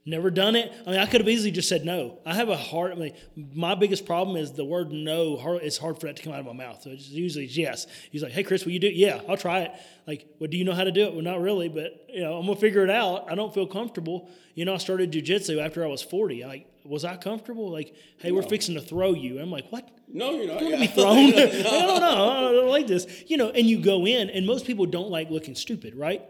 Never 0.08 0.32
done 0.32 0.56
it. 0.56 0.72
I 0.86 0.92
mean, 0.92 1.00
I 1.02 1.06
could 1.06 1.20
have 1.20 1.28
easily 1.28 1.52
just 1.52 1.68
said 1.68 1.84
no. 1.84 2.20
I 2.26 2.34
have 2.34 2.48
a 2.48 2.56
hard. 2.56 2.94
I 2.94 2.96
mean, 2.96 3.14
my 3.54 3.76
biggest 3.76 4.06
problem 4.06 4.38
is 4.38 4.54
the 4.54 4.64
word 4.64 4.94
no. 4.94 5.36
Hard, 5.36 5.64
it's 5.64 5.78
hard 5.78 6.00
for 6.00 6.06
that 6.06 6.16
to 6.16 6.24
come 6.24 6.32
out 6.32 6.40
of 6.40 6.46
my 6.46 6.54
mouth. 6.54 6.82
So 6.82 6.92
it's 6.92 7.10
usually 7.10 7.46
yes. 7.48 7.88
He's 8.10 8.24
like, 8.24 8.32
"Hey, 8.32 8.44
Chris, 8.44 8.64
will 8.64 8.72
you 8.72 8.80
do? 8.80 8.88
it? 8.88 8.94
Yeah, 8.94 9.20
I'll 9.28 9.36
try 9.36 9.64
it." 9.64 9.72
Like, 10.08 10.26
well, 10.40 10.50
do 10.50 10.56
you 10.56 10.64
know 10.64 10.72
how 10.72 10.86
to 10.86 10.94
do 10.94 11.08
it? 11.08 11.12
Well, 11.12 11.24
not 11.24 11.42
really, 11.42 11.68
but 11.68 12.06
you 12.08 12.22
know, 12.22 12.38
I'm 12.38 12.46
gonna 12.46 12.58
figure 12.58 12.86
it 12.86 12.90
out. 12.90 13.30
I 13.30 13.36
don't 13.36 13.54
feel 13.54 13.68
comfortable. 13.68 14.30
You 14.56 14.64
know, 14.64 14.76
I 14.76 14.78
started 14.78 15.12
jujitsu 15.12 15.62
after 15.62 15.84
I 15.84 15.88
was 15.88 16.02
40. 16.02 16.46
Like, 16.46 16.68
was 16.86 17.04
I 17.04 17.18
comfortable? 17.18 17.70
Like, 17.70 17.94
hey, 18.20 18.32
we're 18.32 18.44
fixing 18.44 18.76
to 18.76 18.82
throw 18.82 19.14
you. 19.14 19.42
I'm 19.42 19.52
like, 19.52 19.70
what? 19.72 19.90
No, 20.08 20.32
you're 20.32 20.48
not. 20.48 20.62
Don't 20.62 20.72
yeah. 20.72 20.80
be 20.80 20.88
thrown. 20.88 21.18
I 21.18 21.86
don't 21.86 22.00
know. 22.00 22.48
I 22.48 22.52
don't 22.54 22.70
like 22.70 22.88
this. 22.88 23.26
You 23.28 23.36
know, 23.36 23.50
and 23.50 23.68
you 23.68 23.82
go 23.82 24.08
in, 24.08 24.30
and 24.30 24.48
most 24.48 24.66
people 24.66 24.86
don't 24.86 25.10
like 25.10 25.30
looking 25.30 25.54
stupid, 25.54 25.96
right? 25.96 26.22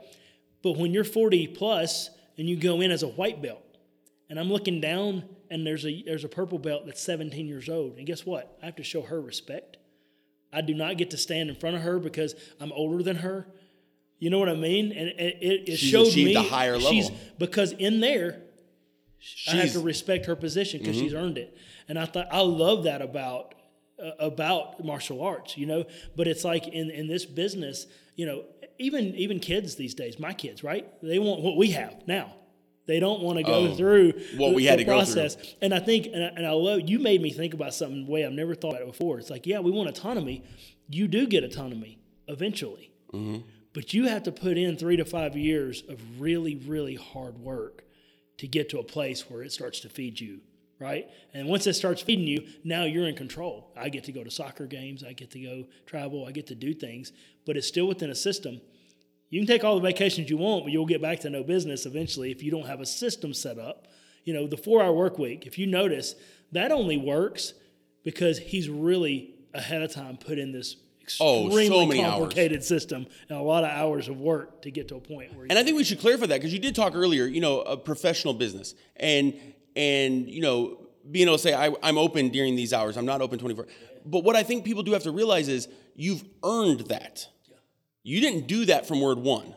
But 0.63 0.77
when 0.77 0.93
you're 0.93 1.03
40 1.03 1.45
plus 1.49 2.09
and 2.39 2.49
you 2.49 2.55
go 2.55 2.81
in 2.81 2.89
as 2.89 3.03
a 3.03 3.07
white 3.07 3.39
belt, 3.39 3.63
and 4.29 4.39
I'm 4.39 4.51
looking 4.51 4.81
down, 4.81 5.23
and 5.49 5.65
there's 5.65 5.85
a 5.85 6.03
there's 6.05 6.23
a 6.23 6.29
purple 6.29 6.59
belt 6.59 6.85
that's 6.85 7.01
17 7.01 7.47
years 7.47 7.69
old, 7.69 7.97
and 7.97 8.05
guess 8.05 8.25
what? 8.25 8.57
I 8.61 8.65
have 8.65 8.75
to 8.77 8.83
show 8.83 9.01
her 9.03 9.19
respect. 9.21 9.77
I 10.51 10.61
do 10.61 10.73
not 10.73 10.97
get 10.97 11.09
to 11.11 11.17
stand 11.17 11.49
in 11.49 11.55
front 11.55 11.75
of 11.75 11.81
her 11.83 11.99
because 11.99 12.33
I'm 12.59 12.71
older 12.71 13.03
than 13.03 13.17
her. 13.17 13.47
You 14.19 14.29
know 14.29 14.39
what 14.39 14.49
I 14.49 14.55
mean? 14.55 14.91
And 14.91 15.09
it, 15.09 15.37
it, 15.41 15.69
it 15.69 15.77
She's 15.77 15.89
showed 15.89 16.15
me 16.15 16.33
a 16.33 16.41
higher 16.41 16.73
level. 16.77 16.89
she's 16.91 17.11
because 17.37 17.71
in 17.73 17.99
there 17.99 18.41
I 19.47 19.51
have 19.57 19.73
to 19.73 19.79
respect 19.79 20.25
her 20.27 20.35
position 20.35 20.79
because 20.79 20.95
she's 20.95 21.11
Mm-hmm. 21.13 21.23
earned 21.23 21.37
it. 21.37 21.57
And 21.87 21.97
I 21.99 22.05
thought 22.05 22.27
I 22.31 22.41
love 22.41 22.83
that 22.85 23.01
about 23.01 23.53
uh, 24.03 24.11
about 24.19 24.83
martial 24.83 25.21
arts, 25.23 25.57
you 25.57 25.65
know. 25.65 25.85
But 26.15 26.27
it's 26.27 26.43
like 26.43 26.67
in 26.67 26.89
in 26.89 27.07
this 27.07 27.25
business, 27.25 27.85
you 28.15 28.25
know, 28.25 28.43
even 28.79 29.15
even 29.15 29.39
kids 29.39 29.75
these 29.75 29.93
days, 29.93 30.17
my 30.19 30.33
kids, 30.33 30.63
right? 30.63 30.87
They 31.03 31.19
want 31.19 31.41
what 31.41 31.57
we 31.57 31.71
have 31.71 32.07
now. 32.07 32.33
They 32.87 32.99
don't 32.99 33.21
want 33.21 33.37
to 33.37 33.43
go 33.43 33.67
Oh, 33.67 33.75
through 33.75 34.13
what 34.37 34.49
the, 34.49 34.55
we 34.55 34.65
had 34.65 34.79
the 34.79 34.83
to 34.85 34.89
go 34.89 35.03
through. 35.03 35.13
process. 35.13 35.55
And 35.61 35.73
I 35.73 35.79
think, 35.79 36.07
and 36.07 36.23
I, 36.23 36.27
and 36.29 36.45
I 36.47 36.51
love 36.51 36.81
you 36.89 36.99
made 36.99 37.21
me 37.21 37.31
think 37.31 37.53
about 37.53 37.73
something 37.73 38.05
the 38.05 38.11
way 38.11 38.25
I've 38.25 38.31
never 38.31 38.55
thought 38.55 38.71
about 38.71 38.81
it 38.83 38.87
before. 38.87 39.19
It's 39.19 39.29
like, 39.29 39.45
yeah, 39.45 39.59
we 39.59 39.71
want 39.71 39.89
autonomy. 39.89 40.43
You 40.89 41.07
do 41.07 41.27
get 41.27 41.43
autonomy 41.43 41.99
eventually, 42.27 42.91
Mm-hmm. 43.13 43.45
but 43.73 43.93
you 43.93 44.07
have 44.07 44.23
to 44.23 44.31
put 44.33 44.57
in 44.57 44.75
three 44.77 44.97
to 44.97 45.05
five 45.05 45.35
years 45.37 45.81
of 45.87 45.99
really, 46.19 46.55
really 46.55 46.95
hard 46.95 47.37
work 47.39 47.83
to 48.37 48.47
get 48.47 48.69
to 48.69 48.79
a 48.79 48.83
place 48.83 49.29
where 49.29 49.43
it 49.43 49.51
starts 49.53 49.79
to 49.81 49.89
feed 49.89 50.19
you, 50.19 50.39
right? 50.79 51.07
And 51.33 51.47
once 51.47 51.67
it 51.67 51.73
starts 51.73 52.01
feeding 52.01 52.27
you, 52.27 52.45
now 52.65 52.83
you're 52.83 53.07
in 53.07 53.15
control. 53.15 53.71
I 53.77 53.87
get 53.89 54.03
to 54.05 54.11
go 54.11 54.23
to 54.25 54.29
soccer 54.31 54.65
games, 54.67 55.03
I 55.03 55.13
get 55.13 55.31
to 55.31 55.39
go 55.39 55.63
travel, 55.85 56.25
I 56.25 56.31
get 56.31 56.47
to 56.47 56.55
do 56.55 56.73
things, 56.73 57.13
but 57.45 57.55
it's 57.57 57.67
still 57.67 57.87
within 57.87 58.09
a 58.09 58.15
system. 58.15 58.59
You 59.29 59.39
can 59.41 59.47
take 59.47 59.63
all 59.63 59.75
the 59.75 59.81
vacations 59.81 60.29
you 60.29 60.37
want, 60.37 60.63
but 60.63 60.71
you'll 60.71 60.85
get 60.85 61.01
back 61.01 61.19
to 61.21 61.29
no 61.29 61.43
business 61.43 61.85
eventually 61.85 62.31
if 62.31 62.41
you 62.41 62.51
don't 62.51 62.65
have 62.67 62.79
a 62.79 62.85
system 62.85 63.33
set 63.33 63.59
up. 63.59 63.87
You 64.23 64.33
know, 64.33 64.47
the 64.47 64.57
four 64.57 64.81
hour 64.81 64.93
work 64.93 65.17
week, 65.17 65.45
if 65.45 65.57
you 65.57 65.67
notice, 65.67 66.15
that 66.51 66.71
only 66.71 66.97
works 66.97 67.53
because 68.03 68.37
he's 68.37 68.69
really 68.69 69.35
ahead 69.53 69.81
of 69.81 69.93
time 69.93 70.17
put 70.17 70.37
in 70.37 70.51
this 70.51 70.75
Oh, 71.21 71.49
so 71.49 71.57
extremely 71.57 71.85
many 71.85 72.03
hours. 72.03 72.19
complicated 72.19 72.63
system 72.65 73.07
and 73.29 73.37
a 73.37 73.41
lot 73.41 73.63
of 73.63 73.69
hours 73.69 74.09
of 74.09 74.19
work 74.19 74.61
to 74.63 74.71
get 74.71 74.89
to 74.89 74.95
a 74.95 74.99
point 74.99 75.33
where 75.33 75.47
And 75.49 75.57
I 75.57 75.63
think 75.63 75.77
we 75.77 75.85
should 75.85 75.99
clarify 76.01 76.25
that 76.25 76.35
because 76.35 76.51
you 76.51 76.59
did 76.59 76.75
talk 76.75 76.95
earlier, 76.95 77.25
you 77.25 77.39
know, 77.39 77.61
a 77.61 77.77
professional 77.77 78.33
business 78.33 78.75
and 78.97 79.33
and 79.77 80.27
you 80.27 80.41
know 80.41 80.85
being 81.09 81.27
able 81.29 81.37
to 81.37 81.41
say 81.43 81.53
I, 81.53 81.73
I'm 81.81 81.97
open 81.97 82.27
during 82.27 82.57
these 82.57 82.73
hours, 82.73 82.97
I'm 82.97 83.05
not 83.05 83.21
open 83.21 83.39
24. 83.39 83.67
But 84.05 84.25
what 84.25 84.35
I 84.35 84.43
think 84.43 84.65
people 84.65 84.83
do 84.83 84.91
have 84.91 85.03
to 85.03 85.11
realize 85.11 85.47
is 85.47 85.69
you've 85.95 86.25
earned 86.43 86.81
that. 86.89 87.29
You 88.07 88.21
didn't 88.21 88.47
do 88.47 88.63
that 88.67 88.87
from 88.87 89.01
word 89.01 89.19
one. 89.19 89.53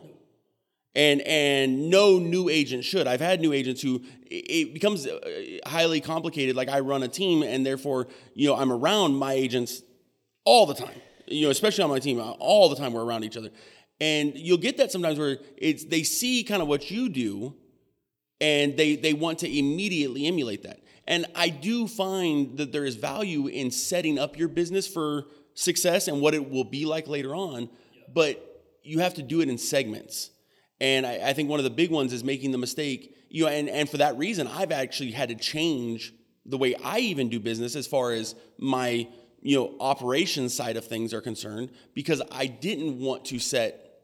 And 0.93 1.21
and 1.21 1.89
no 1.89 2.19
new 2.19 2.49
agent 2.49 2.83
should. 2.83 3.07
I've 3.07 3.21
had 3.21 3.39
new 3.39 3.53
agents 3.53 3.81
who 3.81 4.01
it 4.29 4.73
becomes 4.73 5.07
uh, 5.07 5.19
highly 5.65 6.01
complicated. 6.01 6.57
Like 6.57 6.67
I 6.67 6.81
run 6.81 7.01
a 7.01 7.07
team, 7.07 7.43
and 7.43 7.65
therefore, 7.65 8.09
you 8.33 8.49
know, 8.49 8.57
I'm 8.57 8.69
around 8.69 9.15
my 9.15 9.31
agents 9.31 9.83
all 10.43 10.65
the 10.65 10.73
time. 10.73 10.99
You 11.27 11.45
know, 11.45 11.49
especially 11.49 11.85
on 11.85 11.91
my 11.91 11.99
team, 11.99 12.19
all 12.39 12.67
the 12.67 12.75
time 12.75 12.91
we're 12.91 13.05
around 13.05 13.23
each 13.23 13.37
other. 13.37 13.51
And 14.01 14.35
you'll 14.35 14.57
get 14.57 14.75
that 14.79 14.91
sometimes 14.91 15.17
where 15.17 15.37
it's 15.55 15.85
they 15.85 16.03
see 16.03 16.43
kind 16.43 16.61
of 16.61 16.67
what 16.67 16.91
you 16.91 17.07
do, 17.07 17.55
and 18.41 18.75
they 18.75 18.97
they 18.97 19.13
want 19.13 19.39
to 19.39 19.47
immediately 19.47 20.25
emulate 20.25 20.63
that. 20.63 20.81
And 21.07 21.25
I 21.35 21.47
do 21.47 21.87
find 21.87 22.57
that 22.57 22.73
there 22.73 22.83
is 22.83 22.97
value 22.97 23.47
in 23.47 23.71
setting 23.71 24.19
up 24.19 24.37
your 24.37 24.49
business 24.49 24.87
for 24.87 25.27
success 25.53 26.09
and 26.09 26.19
what 26.19 26.33
it 26.33 26.49
will 26.49 26.65
be 26.65 26.85
like 26.85 27.07
later 27.07 27.33
on, 27.33 27.69
but 28.13 28.63
you 28.83 28.99
have 28.99 29.13
to 29.15 29.21
do 29.21 29.41
it 29.41 29.49
in 29.49 29.57
segments. 29.57 30.31
And 30.79 31.05
I, 31.05 31.29
I 31.29 31.33
think 31.33 31.49
one 31.49 31.59
of 31.59 31.63
the 31.63 31.69
big 31.69 31.91
ones 31.91 32.13
is 32.13 32.23
making 32.23 32.51
the 32.51 32.57
mistake, 32.57 33.15
you 33.29 33.45
know, 33.45 33.49
and, 33.49 33.69
and 33.69 33.89
for 33.89 33.97
that 33.97 34.17
reason, 34.17 34.47
I've 34.47 34.71
actually 34.71 35.11
had 35.11 35.29
to 35.29 35.35
change 35.35 36.13
the 36.45 36.57
way 36.57 36.75
I 36.83 36.99
even 36.99 37.29
do 37.29 37.39
business 37.39 37.75
as 37.75 37.85
far 37.85 38.11
as 38.11 38.35
my, 38.57 39.07
you 39.41 39.57
know, 39.57 39.75
operations 39.79 40.55
side 40.55 40.77
of 40.77 40.85
things 40.85 41.13
are 41.13 41.21
concerned, 41.21 41.69
because 41.93 42.21
I 42.31 42.47
didn't 42.47 42.99
want 42.99 43.25
to 43.25 43.39
set 43.39 43.99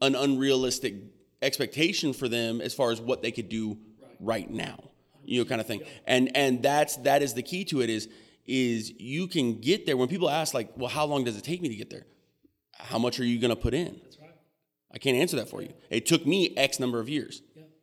an 0.00 0.14
unrealistic 0.14 0.94
expectation 1.42 2.14
for 2.14 2.28
them 2.28 2.60
as 2.62 2.72
far 2.72 2.90
as 2.90 3.00
what 3.00 3.20
they 3.20 3.30
could 3.30 3.48
do 3.48 3.78
right. 4.20 4.50
now 4.50 4.78
you 5.26 5.40
know 5.40 5.44
kind 5.44 5.60
of 5.60 5.66
thing 5.66 5.82
and 6.06 6.34
and 6.36 6.62
that's 6.62 6.96
that 6.98 7.22
is 7.22 7.34
the 7.34 7.42
key 7.42 7.64
to 7.64 7.80
it 7.80 7.90
is 7.90 8.08
is 8.46 8.92
you 9.00 9.26
can 9.26 9.58
get 9.58 9.86
there. 9.86 9.96
When 9.96 10.08
people 10.08 10.28
ask 10.28 10.52
like 10.52 10.70
well 10.76 10.90
how 10.90 11.06
long 11.06 11.24
does 11.24 11.36
it 11.36 11.44
take 11.44 11.62
me 11.62 11.68
to 11.68 11.76
get 11.76 11.90
there 11.90 12.06
how 12.78 12.98
much 12.98 13.18
are 13.20 13.24
you 13.24 13.38
going 13.38 13.50
to 13.50 13.56
put 13.56 13.74
in 13.74 14.00
that's 14.02 14.18
right 14.20 14.30
i 14.92 14.98
can't 14.98 15.16
answer 15.16 15.36
that 15.36 15.48
for 15.48 15.62
you 15.62 15.72
it 15.90 16.06
took 16.06 16.26
me 16.26 16.54
x 16.56 16.78
number 16.80 17.00
of 17.00 17.08
years 17.08 17.42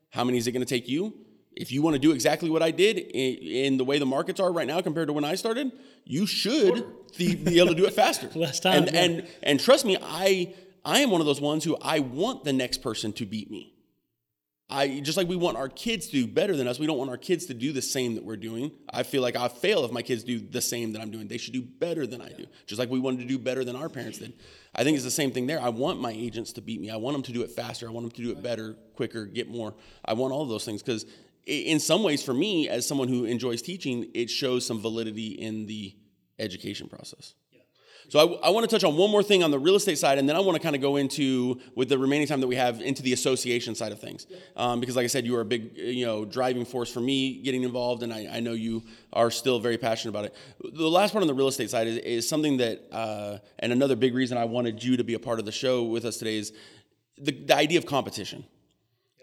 how 0.10 0.24
many 0.24 0.38
is 0.38 0.48
it 0.48 0.52
going 0.52 0.66
to 0.66 0.70
take 0.70 0.88
you 0.88 1.14
if 1.54 1.72
you 1.72 1.82
want 1.82 1.94
to 1.94 2.00
do 2.00 2.12
exactly 2.12 2.50
what 2.50 2.62
i 2.62 2.72
did 2.72 2.98
in, 2.98 3.36
in 3.38 3.78
the 3.78 3.86
way 3.86 4.00
the 4.00 4.06
markets 4.06 4.40
are 4.40 4.52
right 4.52 4.68
now 4.68 4.82
compared 4.82 5.08
to 5.08 5.14
when 5.14 5.26
i 5.26 5.36
started 5.36 5.72
you 6.06 6.26
should 6.26 6.86
be, 7.18 7.36
be 7.36 7.60
able 7.60 7.70
to 7.70 7.76
do 7.76 7.86
it 7.86 7.94
faster 7.94 8.30
Less 8.36 8.60
time, 8.60 8.84
and 8.84 8.94
yeah. 8.94 9.02
and 9.02 9.28
and 9.44 9.60
trust 9.60 9.86
me 9.86 9.98
i 10.02 10.54
i 10.86 11.00
am 11.00 11.12
one 11.12 11.22
of 11.22 11.28
those 11.28 11.42
ones 11.42 11.64
who 11.64 11.78
i 11.82 12.00
want 12.00 12.44
the 12.44 12.54
next 12.54 12.80
person 12.80 13.14
to 13.14 13.26
beat 13.26 13.52
me 13.52 13.72
I 14.72 15.02
just 15.02 15.18
like 15.18 15.28
we 15.28 15.36
want 15.36 15.58
our 15.58 15.68
kids 15.68 16.08
to 16.08 16.12
do 16.14 16.26
better 16.28 16.56
than 16.56 16.66
us. 16.66 16.80
We 16.80 16.88
don't 16.88 16.98
want 16.98 17.10
our 17.10 17.18
kids 17.18 17.46
to 17.48 17.54
do 17.54 17.74
the 17.74 17.82
same 17.82 18.16
that 18.16 18.24
we're 18.24 18.38
doing. 18.38 18.72
I 18.92 19.04
feel 19.04 19.22
like 19.22 19.36
I 19.36 19.50
fail 19.50 19.84
if 19.84 19.92
my 19.92 20.02
kids 20.02 20.24
do 20.24 20.40
the 20.40 20.62
same 20.62 20.94
that 20.94 21.02
I'm 21.02 21.12
doing. 21.12 21.28
They 21.28 21.38
should 21.38 21.54
do 21.54 21.62
better 21.62 22.08
than 22.08 22.22
I 22.22 22.30
do. 22.30 22.46
Just 22.68 22.80
like 22.80 22.90
we 22.90 23.00
wanted 23.00 23.20
to 23.20 23.26
do 23.26 23.38
better 23.38 23.66
than 23.66 23.76
our 23.76 23.90
parents 23.90 24.20
did. 24.20 24.34
I 24.74 24.84
think 24.84 24.96
it's 24.96 25.04
the 25.04 25.12
same 25.12 25.32
thing 25.32 25.48
there. 25.48 25.62
I 25.62 25.70
want 25.70 26.00
my 26.00 26.12
agents 26.12 26.54
to 26.54 26.62
beat 26.62 26.80
me. 26.80 26.90
I 26.90 26.96
want 26.96 27.16
them 27.16 27.24
to 27.24 27.34
do 27.34 27.42
it 27.42 27.52
faster. 27.52 27.88
I 27.88 27.92
want 27.92 28.06
them 28.06 28.12
to 28.12 28.22
do 28.22 28.32
it 28.32 28.42
better, 28.42 28.76
quicker, 28.96 29.26
get 29.26 29.50
more. 29.50 29.74
I 30.06 30.14
want 30.14 30.34
all 30.34 30.46
those 30.46 30.64
things 30.64 30.82
because 30.82 31.06
in 31.46 31.80
some 31.80 32.04
ways, 32.04 32.24
for 32.24 32.34
me, 32.34 32.70
as 32.70 32.88
someone 32.88 33.08
who 33.08 33.26
enjoys 33.26 33.62
teaching, 33.62 34.10
it 34.14 34.30
shows 34.30 34.66
some 34.66 34.80
validity 34.80 35.30
in 35.30 35.66
the 35.66 35.96
education 36.40 36.88
process. 36.88 37.34
So 38.12 38.20
I, 38.20 38.48
I 38.48 38.50
want 38.50 38.70
to 38.70 38.76
touch 38.76 38.84
on 38.84 38.98
one 38.98 39.10
more 39.10 39.24
thing 39.24 39.42
on 39.42 39.52
the 39.52 39.58
real 39.58 39.76
estate 39.76 39.98
side, 39.98 40.18
and 40.18 40.28
then 40.28 40.36
I 40.36 40.42
want 40.42 40.58
to 40.58 40.62
kind 40.62 40.76
of 40.76 40.82
go 40.82 40.98
into, 40.98 41.62
with 41.76 41.88
the 41.88 41.98
remaining 41.98 42.28
time 42.28 42.42
that 42.42 42.48
we 42.48 42.58
have, 42.58 42.82
into 42.82 43.02
the 43.02 43.14
association 43.14 43.74
side 43.74 43.94
of 43.94 44.02
things. 44.02 44.28
Um, 44.58 44.82
because, 44.82 44.98
like 44.98 45.06
I 45.06 45.08
said, 45.08 45.26
you 45.26 45.34
are 45.38 45.40
a 45.40 45.46
big, 45.46 45.78
you 45.78 46.06
know, 46.06 46.26
driving 46.26 46.66
force 46.66 46.92
for 46.92 47.00
me 47.00 47.42
getting 47.42 47.64
involved, 47.64 48.04
and 48.04 48.14
I, 48.14 48.28
I 48.30 48.40
know 48.42 48.52
you 48.52 48.84
are 49.14 49.32
still 49.32 49.62
very 49.62 49.78
passionate 49.78 50.10
about 50.10 50.26
it. 50.26 50.36
The 50.74 50.90
last 50.90 51.14
part 51.14 51.22
on 51.22 51.28
the 51.30 51.34
real 51.34 51.48
estate 51.48 51.70
side 51.70 51.88
is, 51.88 52.00
is 52.00 52.28
something 52.28 52.58
that, 52.58 52.86
uh, 52.92 53.38
and 53.60 53.72
another 53.72 53.96
big 53.96 54.14
reason 54.14 54.38
I 54.38 54.44
wanted 54.44 54.84
you 54.84 54.98
to 54.98 55.06
be 55.06 55.14
a 55.14 55.20
part 55.20 55.40
of 55.40 55.46
the 55.46 55.54
show 55.54 55.84
with 55.84 56.04
us 56.04 56.18
today 56.18 56.36
is 56.36 56.52
the, 57.18 57.32
the 57.32 57.56
idea 57.56 57.78
of 57.78 57.86
competition. 57.86 58.44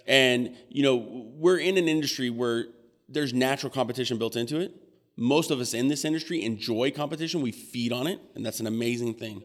And, 0.07 0.57
you 0.71 0.83
know, 0.83 0.97
we're 0.97 1.59
in 1.59 1.77
an 1.77 1.89
industry 1.89 2.31
where 2.31 2.69
there's 3.07 3.35
natural 3.35 3.71
competition 3.71 4.17
built 4.17 4.35
into 4.35 4.61
it. 4.61 4.73
Most 5.21 5.51
of 5.51 5.59
us 5.59 5.75
in 5.75 5.89
this 5.89 6.05
industry 6.05 6.45
enjoy 6.45 6.93
competition. 6.93 7.43
We 7.43 7.51
feed 7.51 7.93
on 7.93 8.07
it, 8.07 8.21
and 8.37 8.47
that's 8.47 8.61
an 8.61 8.69
amazing 8.69 9.15
thing. 9.15 9.43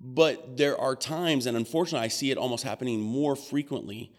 But 0.00 0.56
there 0.56 0.80
are 0.80 0.94
times, 0.94 1.46
and 1.46 1.56
unfortunately, 1.56 2.04
I 2.04 2.08
see 2.08 2.30
it 2.30 2.38
almost 2.38 2.62
happening 2.62 3.00
more 3.00 3.34
frequently, 3.34 4.12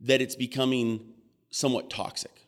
that 0.00 0.20
it's 0.20 0.36
becoming 0.36 1.14
somewhat 1.50 1.88
toxic. 1.88 2.46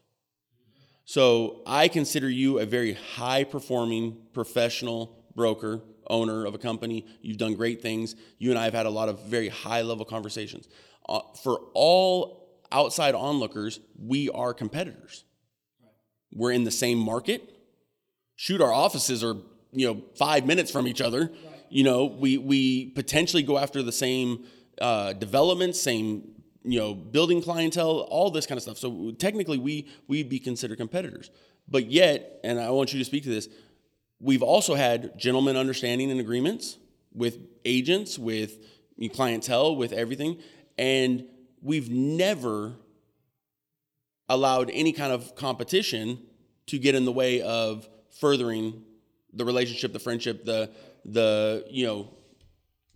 So 1.07 1.63
I 1.67 1.89
consider 1.89 2.29
you 2.29 2.59
a 2.59 2.67
very 2.67 2.93
high 2.93 3.45
performing 3.45 4.19
professional 4.35 5.25
broker, 5.35 5.81
owner 6.09 6.45
of 6.45 6.55
a 6.55 6.59
company. 6.59 7.07
You've 7.23 7.39
done 7.39 7.55
great 7.55 7.81
things. 7.81 8.15
You 8.39 8.51
and 8.51 8.59
I 8.59 8.65
have 8.65 8.75
had 8.75 8.85
a 8.85 8.91
lot 8.91 9.09
of 9.09 9.25
very 9.25 9.49
high 9.49 9.81
level 9.81 10.05
conversations. 10.05 10.69
Uh, 11.09 11.21
for 11.43 11.63
all 11.73 12.61
outside 12.71 13.15
onlookers, 13.15 13.81
we 13.99 14.29
are 14.29 14.53
competitors. 14.53 15.25
We're 16.33 16.53
in 16.53 16.65
the 16.65 16.71
same 16.71 16.99
market. 16.99 17.43
Shoot, 18.37 18.61
our 18.61 18.73
offices 18.73 19.23
are 19.23 19.37
you 19.73 19.87
know 19.87 20.03
five 20.17 20.47
minutes 20.47 20.71
from 20.71 20.87
each 20.87 21.01
other. 21.01 21.31
You 21.69 21.85
know, 21.85 22.05
we 22.05 22.39
we 22.39 22.87
potentially 22.91 23.43
go 23.43 23.59
after 23.59 23.83
the 23.83 23.93
same 23.93 24.45
uh, 24.81 25.13
developments, 25.15 25.81
same 25.81 26.33
you 26.65 26.79
know 26.79 26.95
building 26.95 27.43
clientele, 27.43 28.07
all 28.11 28.31
this 28.31 28.47
kind 28.47 28.57
of 28.57 28.63
stuff. 28.63 28.79
So 28.79 29.13
technically, 29.13 29.59
we 29.59 29.89
we'd 30.09 30.29
be 30.29 30.39
considered 30.39 30.79
competitors. 30.79 31.31
But 31.69 31.87
yet, 31.91 32.41
and 32.45 32.61
I 32.61 32.71
want 32.71 32.93
you 32.93 32.99
to 32.99 33.05
speak 33.05 33.23
to 33.25 33.31
this, 33.31 33.49
we've 34.21 34.43
also 34.43 34.75
had 34.75 35.19
gentlemen 35.19 35.57
understanding 35.57 36.11
and 36.11 36.21
agreements 36.21 36.79
with 37.15 37.39
agents, 37.65 38.19
with 38.19 38.59
clientele, 39.15 39.77
with 39.77 39.93
everything, 39.93 40.39
and 40.79 41.25
we've 41.63 41.91
never 41.91 42.75
allowed 44.33 44.71
any 44.73 44.93
kind 44.93 45.13
of 45.13 45.35
competition 45.35 46.19
to 46.67 46.79
get 46.79 46.95
in 46.95 47.05
the 47.05 47.13
way 47.13 47.43
of 47.43 47.89
furthering 48.19 48.83
the 49.33 49.45
relationship, 49.45 49.93
the 49.93 49.99
friendship, 49.99 50.45
the 50.45 50.71
the 51.05 51.65
you 51.71 51.87
know 51.87 52.09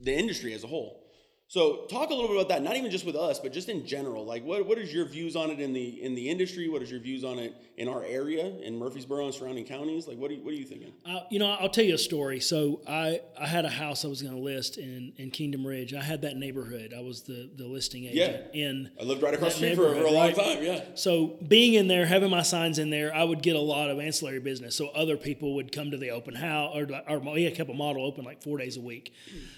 the 0.00 0.14
industry 0.14 0.52
as 0.54 0.64
a 0.64 0.66
whole. 0.66 1.05
So 1.48 1.86
talk 1.88 2.10
a 2.10 2.12
little 2.14 2.26
bit 2.28 2.36
about 2.36 2.48
that, 2.48 2.62
not 2.62 2.76
even 2.76 2.90
just 2.90 3.06
with 3.06 3.14
us, 3.14 3.38
but 3.38 3.52
just 3.52 3.68
in 3.68 3.86
general. 3.86 4.24
Like 4.24 4.44
what, 4.44 4.66
what 4.66 4.78
is 4.78 4.92
your 4.92 5.04
views 5.04 5.36
on 5.36 5.50
it 5.50 5.60
in 5.60 5.72
the 5.72 6.02
in 6.02 6.16
the 6.16 6.28
industry? 6.28 6.68
What 6.68 6.82
is 6.82 6.90
your 6.90 6.98
views 6.98 7.22
on 7.22 7.38
it 7.38 7.54
in 7.76 7.86
our 7.88 8.02
area, 8.04 8.46
in 8.46 8.76
Murfreesboro 8.76 9.26
and 9.26 9.32
surrounding 9.34 9.64
counties? 9.64 10.08
Like 10.08 10.18
what 10.18 10.30
are 10.32 10.34
you, 10.34 10.42
what 10.44 10.52
are 10.52 10.56
you 10.56 10.64
thinking? 10.64 10.92
Uh, 11.04 11.20
you 11.30 11.38
know, 11.38 11.46
I'll 11.60 11.68
tell 11.68 11.84
you 11.84 11.94
a 11.94 11.98
story. 11.98 12.40
So 12.40 12.80
I, 12.88 13.20
I 13.38 13.46
had 13.46 13.64
a 13.64 13.68
house 13.70 14.04
I 14.04 14.08
was 14.08 14.22
going 14.22 14.34
to 14.34 14.40
list 14.40 14.76
in, 14.76 15.12
in 15.18 15.30
Kingdom 15.30 15.64
Ridge. 15.64 15.94
I 15.94 16.02
had 16.02 16.22
that 16.22 16.36
neighborhood. 16.36 16.92
I 16.96 17.00
was 17.00 17.22
the, 17.22 17.48
the 17.54 17.66
listing 17.66 18.06
agent 18.06 18.46
Yeah. 18.52 18.68
in 18.68 18.90
I 19.00 19.04
lived 19.04 19.22
right 19.22 19.34
across 19.34 19.52
the 19.52 19.72
street 19.72 19.76
for, 19.76 19.94
for 19.94 20.00
a 20.02 20.10
long 20.10 20.26
right? 20.28 20.36
time. 20.36 20.64
Yeah. 20.64 20.80
So 20.96 21.38
being 21.46 21.74
in 21.74 21.86
there, 21.86 22.06
having 22.06 22.30
my 22.30 22.42
signs 22.42 22.80
in 22.80 22.90
there, 22.90 23.14
I 23.14 23.22
would 23.22 23.42
get 23.42 23.54
a 23.54 23.60
lot 23.60 23.88
of 23.88 24.00
ancillary 24.00 24.40
business. 24.40 24.74
So 24.74 24.88
other 24.88 25.16
people 25.16 25.54
would 25.54 25.70
come 25.70 25.92
to 25.92 25.96
the 25.96 26.10
open 26.10 26.34
house, 26.34 26.74
or, 26.74 26.88
or 27.08 27.20
we 27.20 27.44
had 27.44 27.54
kept 27.54 27.70
a 27.70 27.74
model 27.74 28.04
open 28.04 28.24
like 28.24 28.42
four 28.42 28.58
days 28.58 28.76
a 28.76 28.80
week. 28.80 29.12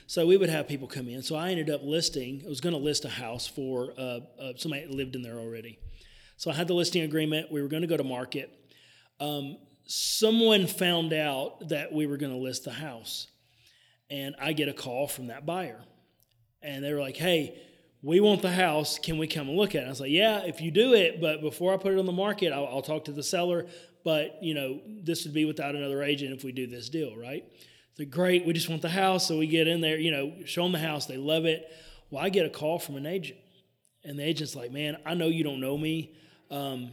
So 0.07 0.27
we 0.27 0.37
would 0.37 0.51
have 0.51 0.69
people 0.69 0.87
come 0.87 1.09
in. 1.09 1.23
So 1.23 1.35
I 1.35 1.51
ended 1.51 1.71
up 1.71 1.78
listing. 1.83 2.43
I 2.45 2.49
was 2.49 2.61
going 2.61 2.75
to 2.75 2.81
list 2.81 3.05
a 3.05 3.09
house 3.09 3.47
for 3.47 3.93
uh, 3.99 4.21
uh, 4.41 4.53
somebody 4.57 4.87
that 4.87 4.95
lived 4.95 5.17
in 5.17 5.23
there 5.23 5.39
already. 5.39 5.79
So 6.37 6.51
I 6.51 6.55
had 6.55 6.69
the 6.69 6.75
listing 6.75 7.03
agreement. 7.03 7.51
We 7.51 7.63
were 7.63 7.69
going 7.69 7.83
to 7.83 7.89
go 7.89 7.97
to 7.97 8.05
market. 8.05 8.51
Um, 9.21 9.57
someone 9.87 10.67
found 10.67 11.13
out 11.13 11.69
that 11.69 11.93
we 11.93 12.07
were 12.07 12.17
going 12.17 12.33
to 12.33 12.39
list 12.39 12.65
the 12.65 12.73
house, 12.73 13.27
and 14.11 14.35
I 14.41 14.53
get 14.53 14.69
a 14.69 14.73
call 14.73 15.09
from 15.09 15.29
that 15.29 15.45
buyer, 15.47 15.81
and 16.63 16.85
they 16.85 16.93
were 16.93 17.01
like, 17.01 17.17
"Hey." 17.17 17.63
we 18.03 18.21
want 18.21 18.43
the 18.43 18.51
house. 18.51 18.99
Can 18.99 19.19
we 19.19 19.27
come 19.27 19.49
and 19.49 19.57
look 19.57 19.75
at 19.75 19.83
it? 19.83 19.87
I 19.87 19.89
was 19.89 20.01
like, 20.01 20.11
yeah, 20.11 20.43
if 20.45 20.61
you 20.61 20.71
do 20.71 20.95
it, 20.95 21.21
but 21.21 21.41
before 21.41 21.75
I 21.75 21.77
put 21.77 21.93
it 21.93 21.99
on 21.99 22.07
the 22.07 22.13
market, 22.13 22.53
I'll, 22.53 22.67
I'll 22.67 22.83
talk 22.83 23.07
to 23.07 23.13
the 23.13 23.23
seller. 23.23 23.67
But 24.05 24.39
you 24.41 24.55
know, 24.55 24.81
this 25.03 25.25
would 25.25 25.35
be 25.35 25.45
without 25.45 25.75
another 25.75 26.03
agent 26.03 26.33
if 26.33 26.45
we 26.45 26.53
do 26.53 26.67
this 26.67 26.89
deal, 26.89 27.17
right? 27.17 27.45
So 27.99 28.05
great, 28.05 28.47
we 28.47 28.53
just 28.53 28.69
want 28.69 28.83
the 28.83 28.89
house, 28.89 29.27
so 29.27 29.39
we 29.39 29.49
get 29.49 29.67
in 29.67 29.81
there, 29.81 29.99
you 29.99 30.13
know, 30.13 30.33
show 30.45 30.63
them 30.63 30.71
the 30.71 30.79
house, 30.79 31.07
they 31.07 31.17
love 31.17 31.47
it. 31.47 31.69
Well, 32.11 32.25
I 32.25 32.29
get 32.29 32.47
a 32.47 32.51
call 32.51 32.79
from 32.79 32.95
an 32.95 33.07
agent, 33.07 33.41
and 34.05 34.17
the 34.17 34.23
agent's 34.23 34.55
like, 34.55 34.71
man, 34.71 34.99
I 35.05 35.15
know 35.15 35.27
you 35.27 35.43
don't 35.43 35.61
know 35.61 35.77
me. 35.77 36.15
Um, 36.49 36.93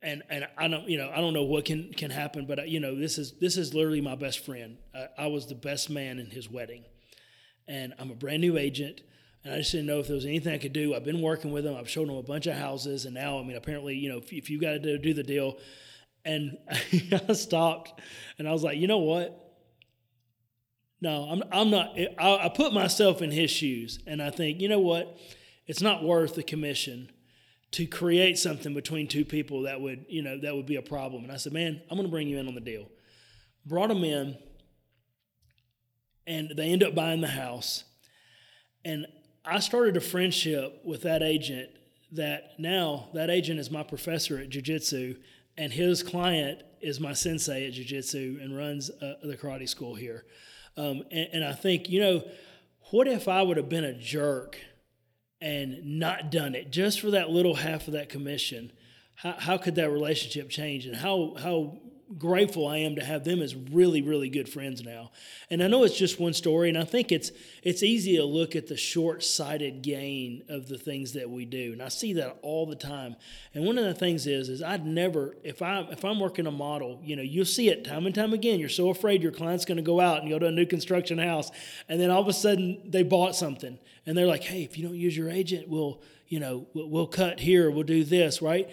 and 0.00 0.22
and 0.30 0.46
I 0.56 0.68
don't 0.68 0.88
you 0.88 0.96
know 0.96 1.10
I 1.12 1.16
don't 1.16 1.34
know 1.34 1.42
what 1.42 1.64
can 1.64 1.92
can 1.92 2.12
happen, 2.12 2.46
but 2.46 2.60
uh, 2.60 2.62
you 2.62 2.78
know 2.78 2.94
this 2.94 3.18
is 3.18 3.32
this 3.40 3.56
is 3.56 3.74
literally 3.74 4.00
my 4.00 4.14
best 4.14 4.44
friend. 4.44 4.78
I, 4.94 5.24
I 5.24 5.26
was 5.26 5.48
the 5.48 5.56
best 5.56 5.90
man 5.90 6.20
in 6.20 6.26
his 6.26 6.48
wedding, 6.48 6.84
and 7.66 7.92
I'm 7.98 8.12
a 8.12 8.14
brand 8.14 8.40
new 8.40 8.58
agent, 8.58 9.00
and 9.42 9.52
I 9.52 9.58
just 9.58 9.72
didn't 9.72 9.86
know 9.86 9.98
if 9.98 10.06
there 10.06 10.14
was 10.14 10.24
anything 10.24 10.54
I 10.54 10.58
could 10.58 10.72
do. 10.72 10.94
I've 10.94 11.04
been 11.04 11.20
working 11.20 11.50
with 11.50 11.66
him. 11.66 11.74
I've 11.74 11.90
shown 11.90 12.08
him 12.08 12.16
a 12.16 12.22
bunch 12.22 12.46
of 12.46 12.54
houses, 12.54 13.06
and 13.06 13.14
now 13.14 13.40
I 13.40 13.42
mean 13.42 13.56
apparently 13.56 13.96
you 13.96 14.08
know 14.08 14.18
if, 14.18 14.32
if 14.32 14.50
you 14.50 14.60
got 14.60 14.80
to 14.80 14.98
do 14.98 15.14
the 15.14 15.24
deal, 15.24 15.58
and 16.24 16.56
I 17.28 17.32
stopped, 17.32 18.00
and 18.38 18.48
I 18.48 18.52
was 18.52 18.62
like, 18.62 18.78
you 18.78 18.86
know 18.86 18.98
what? 18.98 19.47
No, 21.00 21.28
I'm 21.30 21.42
I'm 21.52 21.70
not. 21.70 21.96
I, 22.18 22.46
I 22.46 22.48
put 22.48 22.72
myself 22.72 23.22
in 23.22 23.30
his 23.30 23.50
shoes, 23.50 24.00
and 24.06 24.20
I 24.20 24.30
think 24.30 24.60
you 24.60 24.68
know 24.68 24.80
what? 24.80 25.16
It's 25.66 25.82
not 25.82 26.02
worth 26.02 26.34
the 26.34 26.42
commission 26.42 27.10
to 27.72 27.86
create 27.86 28.38
something 28.38 28.72
between 28.72 29.06
two 29.06 29.24
people 29.24 29.62
that 29.62 29.80
would, 29.80 30.06
you 30.08 30.22
know, 30.22 30.38
that 30.40 30.54
would 30.56 30.66
be 30.66 30.76
a 30.76 30.82
problem. 30.82 31.22
And 31.22 31.30
I 31.30 31.36
said, 31.36 31.52
man, 31.52 31.82
I'm 31.90 31.98
going 31.98 32.08
to 32.08 32.10
bring 32.10 32.26
you 32.26 32.38
in 32.38 32.48
on 32.48 32.54
the 32.54 32.60
deal. 32.60 32.88
Brought 33.66 33.90
him 33.90 34.02
in, 34.02 34.38
and 36.26 36.52
they 36.56 36.70
end 36.70 36.82
up 36.82 36.94
buying 36.94 37.20
the 37.20 37.28
house. 37.28 37.84
And 38.84 39.06
I 39.44 39.58
started 39.58 39.96
a 39.96 40.00
friendship 40.00 40.80
with 40.84 41.02
that 41.02 41.22
agent 41.22 41.70
that 42.12 42.58
now 42.58 43.08
that 43.12 43.28
agent 43.28 43.60
is 43.60 43.70
my 43.70 43.82
professor 43.82 44.38
at 44.38 44.48
jiu-jitsu 44.48 45.16
and 45.58 45.72
his 45.72 46.02
client 46.02 46.62
is 46.80 47.00
my 47.00 47.12
sensei 47.12 47.66
at 47.66 47.74
jiu-jitsu 47.74 48.38
and 48.40 48.56
runs 48.56 48.88
uh, 48.88 49.14
the 49.22 49.36
karate 49.36 49.68
school 49.68 49.94
here. 49.94 50.24
Um, 50.78 51.02
and, 51.10 51.28
and 51.32 51.44
I 51.44 51.52
think, 51.52 51.90
you 51.90 52.00
know, 52.00 52.22
what 52.90 53.08
if 53.08 53.26
I 53.26 53.42
would 53.42 53.56
have 53.56 53.68
been 53.68 53.84
a 53.84 53.92
jerk 53.92 54.56
and 55.40 55.98
not 55.98 56.30
done 56.30 56.54
it 56.54 56.70
just 56.70 57.00
for 57.00 57.10
that 57.10 57.30
little 57.30 57.56
half 57.56 57.88
of 57.88 57.94
that 57.94 58.08
commission, 58.08 58.72
how, 59.16 59.32
how 59.32 59.58
could 59.58 59.74
that 59.74 59.90
relationship 59.90 60.48
change? 60.48 60.86
And 60.86 60.94
how, 60.94 61.34
how 61.38 61.78
grateful 62.16 62.66
I 62.66 62.78
am 62.78 62.94
to 62.96 63.04
have 63.04 63.24
them 63.24 63.42
as 63.42 63.54
really, 63.54 64.00
really 64.00 64.30
good 64.30 64.48
friends 64.48 64.82
now. 64.82 65.10
And 65.50 65.62
I 65.62 65.66
know 65.66 65.84
it's 65.84 65.98
just 65.98 66.18
one 66.18 66.32
story, 66.32 66.68
and 66.68 66.78
I 66.78 66.84
think 66.84 67.12
it's 67.12 67.30
it's 67.62 67.82
easy 67.82 68.16
to 68.16 68.24
look 68.24 68.56
at 68.56 68.68
the 68.68 68.76
short-sighted 68.76 69.82
gain 69.82 70.44
of 70.48 70.68
the 70.68 70.78
things 70.78 71.12
that 71.12 71.28
we 71.28 71.44
do. 71.44 71.72
And 71.72 71.82
I 71.82 71.88
see 71.88 72.14
that 72.14 72.38
all 72.42 72.64
the 72.64 72.76
time. 72.76 73.16
And 73.52 73.66
one 73.66 73.76
of 73.76 73.84
the 73.84 73.94
things 73.94 74.26
is 74.26 74.48
is 74.48 74.62
I'd 74.62 74.86
never 74.86 75.36
if 75.42 75.60
I 75.60 75.80
if 75.90 76.04
I'm 76.04 76.20
working 76.20 76.46
a 76.46 76.50
model, 76.50 77.00
you 77.04 77.16
know, 77.16 77.22
you'll 77.22 77.44
see 77.44 77.68
it 77.68 77.84
time 77.84 78.06
and 78.06 78.14
time 78.14 78.32
again. 78.32 78.58
You're 78.58 78.68
so 78.68 78.88
afraid 78.88 79.22
your 79.22 79.32
client's 79.32 79.64
going 79.64 79.76
to 79.76 79.82
go 79.82 80.00
out 80.00 80.22
and 80.22 80.30
go 80.30 80.38
to 80.38 80.46
a 80.46 80.52
new 80.52 80.66
construction 80.66 81.18
house, 81.18 81.50
and 81.88 82.00
then 82.00 82.10
all 82.10 82.22
of 82.22 82.28
a 82.28 82.32
sudden 82.32 82.80
they 82.86 83.02
bought 83.02 83.36
something, 83.36 83.78
and 84.06 84.16
they're 84.16 84.26
like, 84.26 84.44
"Hey, 84.44 84.62
if 84.62 84.78
you 84.78 84.86
don't 84.86 84.96
use 84.96 85.16
your 85.16 85.28
agent, 85.28 85.68
we'll 85.68 86.00
you 86.28 86.40
know 86.40 86.66
we'll 86.74 87.06
cut 87.06 87.40
here, 87.40 87.70
we'll 87.70 87.82
do 87.82 88.04
this, 88.04 88.40
right?" 88.40 88.70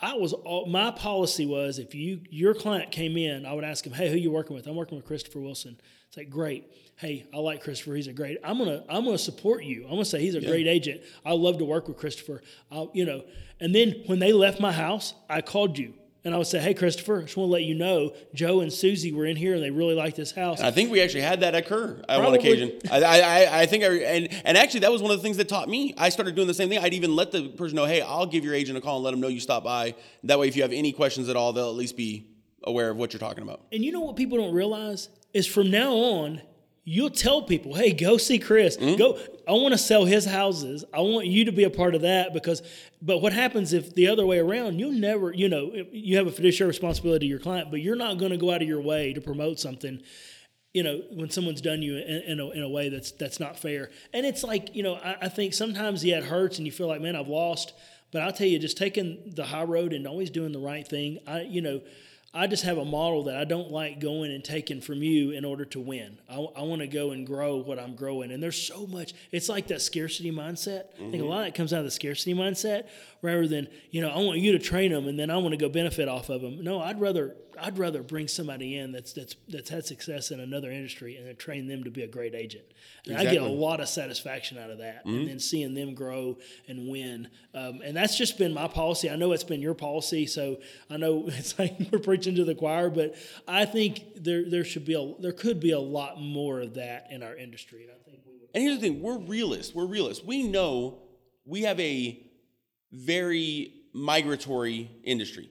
I 0.00 0.14
was 0.14 0.32
all, 0.34 0.66
my 0.66 0.90
policy 0.90 1.46
was 1.46 1.78
if 1.78 1.94
you 1.94 2.20
your 2.28 2.54
client 2.54 2.90
came 2.90 3.16
in, 3.16 3.46
I 3.46 3.52
would 3.54 3.64
ask 3.64 3.86
him, 3.86 3.92
"Hey, 3.94 4.10
who 4.10 4.16
you 4.16 4.30
working 4.30 4.54
with?" 4.54 4.66
I'm 4.66 4.76
working 4.76 4.96
with 4.96 5.06
Christopher 5.06 5.40
Wilson. 5.40 5.78
It's 6.08 6.16
like, 6.16 6.28
"Great. 6.28 6.64
Hey, 6.96 7.26
I 7.34 7.38
like 7.38 7.62
Christopher. 7.62 7.94
He's 7.94 8.06
a 8.06 8.12
great. 8.12 8.38
I'm 8.44 8.58
gonna 8.58 8.84
I'm 8.88 9.04
gonna 9.04 9.16
support 9.16 9.64
you. 9.64 9.84
I'm 9.84 9.90
gonna 9.92 10.04
say 10.04 10.20
he's 10.20 10.34
a 10.34 10.40
Yeah. 10.42 10.48
great 10.50 10.66
agent. 10.66 11.00
I 11.24 11.32
love 11.32 11.58
to 11.58 11.64
work 11.64 11.88
with 11.88 11.96
Christopher. 11.96 12.42
I'll, 12.70 12.90
you 12.94 13.04
know." 13.06 13.24
And 13.58 13.74
then 13.74 14.02
when 14.06 14.18
they 14.18 14.32
left 14.34 14.60
my 14.60 14.72
house, 14.72 15.14
I 15.30 15.40
called 15.40 15.78
you 15.78 15.94
and 16.26 16.34
I 16.34 16.38
would 16.38 16.46
say, 16.46 16.58
"Hey, 16.58 16.74
Christopher, 16.74 17.20
I 17.20 17.22
just 17.22 17.36
want 17.36 17.48
to 17.48 17.52
let 17.52 17.62
you 17.62 17.74
know 17.74 18.12
Joe 18.34 18.60
and 18.60 18.70
Susie 18.72 19.12
were 19.12 19.24
in 19.24 19.36
here 19.36 19.54
and 19.54 19.62
they 19.62 19.70
really 19.70 19.94
like 19.94 20.14
this 20.16 20.32
house." 20.32 20.60
I 20.60 20.70
think 20.72 20.90
we 20.90 21.00
actually 21.00 21.22
had 21.22 21.40
that 21.40 21.54
occur 21.54 22.02
at 22.08 22.20
one 22.20 22.34
occasion. 22.34 22.72
I, 22.90 23.02
I, 23.02 23.20
I- 23.20 23.60
I 23.62 23.66
think, 23.66 23.84
I, 23.84 23.94
and 23.94 24.28
and 24.44 24.58
actually 24.58 24.80
that 24.80 24.92
was 24.92 25.00
one 25.00 25.10
of 25.12 25.16
the 25.16 25.22
things 25.22 25.38
that 25.38 25.48
taught 25.48 25.68
me. 25.68 25.94
I 25.96 26.10
started 26.10 26.34
doing 26.34 26.48
the 26.48 26.54
same 26.54 26.68
thing. 26.68 26.78
I'd 26.80 26.92
even 26.94 27.16
let 27.16 27.32
the 27.32 27.48
person 27.48 27.76
know, 27.76 27.86
hey, 27.86 28.02
I'll 28.02 28.26
give 28.26 28.44
your 28.44 28.54
agent 28.54 28.76
a 28.76 28.80
call 28.82 28.96
and 28.96 29.04
let 29.04 29.12
them 29.12 29.20
know 29.20 29.28
you 29.28 29.40
stopped 29.40 29.64
by. 29.64 29.94
That 30.24 30.38
way, 30.38 30.48
if 30.48 30.56
you 30.56 30.62
have 30.62 30.72
any 30.72 30.92
questions 30.92 31.28
at 31.28 31.36
all, 31.36 31.52
they'll 31.54 31.68
at 31.70 31.74
least 31.76 31.96
be 31.96 32.26
aware 32.64 32.90
of 32.90 32.96
what 32.96 33.12
you're 33.12 33.20
talking 33.20 33.42
about. 33.44 33.62
And 33.72 33.84
you 33.84 33.92
know 33.92 34.00
what 34.00 34.16
people 34.16 34.36
don't 34.38 34.52
realize 34.54 35.08
is 35.32 35.46
from 35.46 35.70
now 35.70 35.92
on, 35.94 36.42
you'll 36.88 37.10
tell 37.10 37.42
people, 37.42 37.74
"Hey, 37.74 37.92
go 37.92 38.16
see 38.16 38.38
Chris. 38.38 38.78
Mm-hmm. 38.78 38.96
Go. 38.96 39.18
I 39.46 39.52
want 39.52 39.72
to 39.72 39.78
sell 39.78 40.06
his 40.06 40.24
houses. 40.24 40.84
I 40.94 41.00
want 41.00 41.26
you 41.26 41.44
to 41.44 41.52
be 41.52 41.64
a 41.64 41.70
part 41.70 41.94
of 41.94 42.02
that 42.02 42.32
because." 42.32 42.62
But 43.02 43.20
what 43.20 43.34
happens 43.34 43.74
if 43.74 43.94
the 43.94 44.08
other 44.08 44.24
way 44.24 44.38
around? 44.38 44.78
You'll 44.78 44.92
never, 44.92 45.30
you 45.32 45.50
know, 45.50 45.70
you 45.92 46.16
have 46.16 46.26
a 46.26 46.32
fiduciary 46.32 46.68
responsibility 46.68 47.26
to 47.26 47.30
your 47.30 47.38
client, 47.38 47.70
but 47.70 47.82
you're 47.82 47.96
not 47.96 48.16
going 48.18 48.30
to 48.30 48.38
go 48.38 48.50
out 48.50 48.62
of 48.62 48.68
your 48.68 48.80
way 48.80 49.12
to 49.12 49.20
promote 49.20 49.60
something. 49.60 50.00
You 50.72 50.82
know, 50.82 51.02
when 51.12 51.30
someone's 51.30 51.60
done 51.60 51.82
you 51.82 51.96
in, 51.96 52.22
in, 52.22 52.40
a, 52.40 52.50
in 52.50 52.62
a 52.62 52.68
way 52.68 52.88
that's 52.88 53.10
that's 53.10 53.40
not 53.40 53.58
fair, 53.58 53.90
and 54.14 54.24
it's 54.24 54.42
like, 54.42 54.74
you 54.74 54.82
know, 54.82 54.94
I, 54.94 55.16
I 55.22 55.28
think 55.28 55.52
sometimes 55.52 56.04
yeah, 56.04 56.18
it 56.18 56.24
hurts, 56.24 56.58
and 56.58 56.66
you 56.66 56.72
feel 56.72 56.86
like, 56.86 57.00
man, 57.02 57.16
I've 57.16 57.28
lost. 57.28 57.74
But 58.12 58.22
I'll 58.22 58.32
tell 58.32 58.46
you, 58.46 58.58
just 58.58 58.78
taking 58.78 59.32
the 59.34 59.44
high 59.44 59.64
road 59.64 59.92
and 59.92 60.06
always 60.06 60.30
doing 60.30 60.52
the 60.52 60.60
right 60.60 60.86
thing. 60.86 61.18
I, 61.26 61.42
you 61.42 61.60
know, 61.60 61.80
I 62.36 62.46
just 62.46 62.64
have 62.64 62.76
a 62.76 62.84
model 62.84 63.24
that 63.24 63.36
I 63.36 63.44
don't 63.44 63.70
like 63.70 63.98
going 63.98 64.30
and 64.30 64.44
taking 64.44 64.80
from 64.80 65.02
you 65.02 65.30
in 65.30 65.44
order 65.44 65.64
to 65.66 65.80
win. 65.80 66.18
I, 66.28 66.34
I 66.34 66.62
want 66.62 66.82
to 66.82 66.86
go 66.86 67.10
and 67.12 67.26
grow 67.26 67.56
what 67.56 67.78
I'm 67.78 67.94
growing. 67.96 68.30
And 68.30 68.42
there's 68.42 68.60
so 68.60 68.86
much, 68.86 69.14
it's 69.32 69.48
like 69.48 69.68
that 69.68 69.80
scarcity 69.80 70.30
mindset. 70.30 70.84
I 70.96 71.10
think 71.10 71.22
a 71.22 71.26
lot 71.26 71.42
of 71.42 71.46
it 71.48 71.54
comes 71.54 71.72
out 71.72 71.78
of 71.78 71.84
the 71.86 71.90
scarcity 71.90 72.34
mindset 72.34 72.88
rather 73.22 73.48
than, 73.48 73.68
you 73.90 74.02
know, 74.02 74.10
I 74.10 74.18
want 74.18 74.38
you 74.38 74.52
to 74.52 74.58
train 74.58 74.92
them 74.92 75.08
and 75.08 75.18
then 75.18 75.30
I 75.30 75.38
want 75.38 75.52
to 75.52 75.56
go 75.56 75.68
benefit 75.68 76.08
off 76.08 76.28
of 76.28 76.42
them. 76.42 76.62
No, 76.62 76.80
I'd 76.80 77.00
rather, 77.00 77.34
I'd 77.58 77.78
rather 77.78 78.02
bring 78.02 78.28
somebody 78.28 78.76
in 78.76 78.92
that's, 78.92 79.14
that's, 79.14 79.34
that's 79.48 79.70
had 79.70 79.86
success 79.86 80.30
in 80.30 80.40
another 80.40 80.70
industry 80.70 81.16
and 81.16 81.26
then 81.26 81.36
train 81.36 81.66
them 81.66 81.84
to 81.84 81.90
be 81.90 82.02
a 82.02 82.06
great 82.06 82.34
agent. 82.34 82.64
And 83.06 83.16
I 83.16 83.24
get 83.24 83.42
a 83.42 83.46
lot 83.46 83.80
of 83.80 83.88
satisfaction 83.88 84.58
out 84.58 84.68
of 84.70 84.78
that. 84.78 85.04
And 85.06 85.28
then 85.28 85.38
seeing 85.38 85.74
them 85.74 85.94
grow 85.94 86.36
and 86.68 86.88
win. 86.88 87.28
Um, 87.54 87.80
and 87.82 87.96
that's 87.96 88.18
just 88.18 88.36
been 88.36 88.52
my 88.52 88.68
policy. 88.68 89.08
I 89.08 89.16
know 89.16 89.32
it's 89.32 89.44
been 89.44 89.62
your 89.62 89.74
policy. 89.74 90.26
So 90.26 90.58
I 90.90 90.96
know 90.96 91.24
it's 91.28 91.58
like 91.58 91.76
we're 91.90 91.98
preaching 92.00 92.25
to 92.34 92.44
the 92.44 92.54
choir, 92.54 92.90
but 92.90 93.14
I 93.46 93.64
think 93.64 94.02
there, 94.16 94.50
there 94.50 94.64
should 94.64 94.84
be 94.84 94.94
a, 94.94 95.14
there 95.22 95.32
could 95.32 95.60
be 95.60 95.70
a 95.70 95.80
lot 95.80 96.20
more 96.20 96.60
of 96.60 96.74
that 96.74 97.06
in 97.10 97.22
our 97.22 97.36
industry. 97.36 97.84
And 97.84 97.92
I 97.92 98.02
think 98.04 98.22
we 98.26 98.32
would. 98.32 98.48
And 98.54 98.62
here's 98.62 98.80
the 98.80 98.88
thing: 98.88 99.00
we're 99.00 99.18
realists. 99.18 99.74
We're 99.74 99.86
realists. 99.86 100.24
We 100.24 100.42
know 100.42 100.98
we 101.44 101.62
have 101.62 101.78
a 101.78 102.20
very 102.92 103.72
migratory 103.92 104.90
industry. 105.04 105.50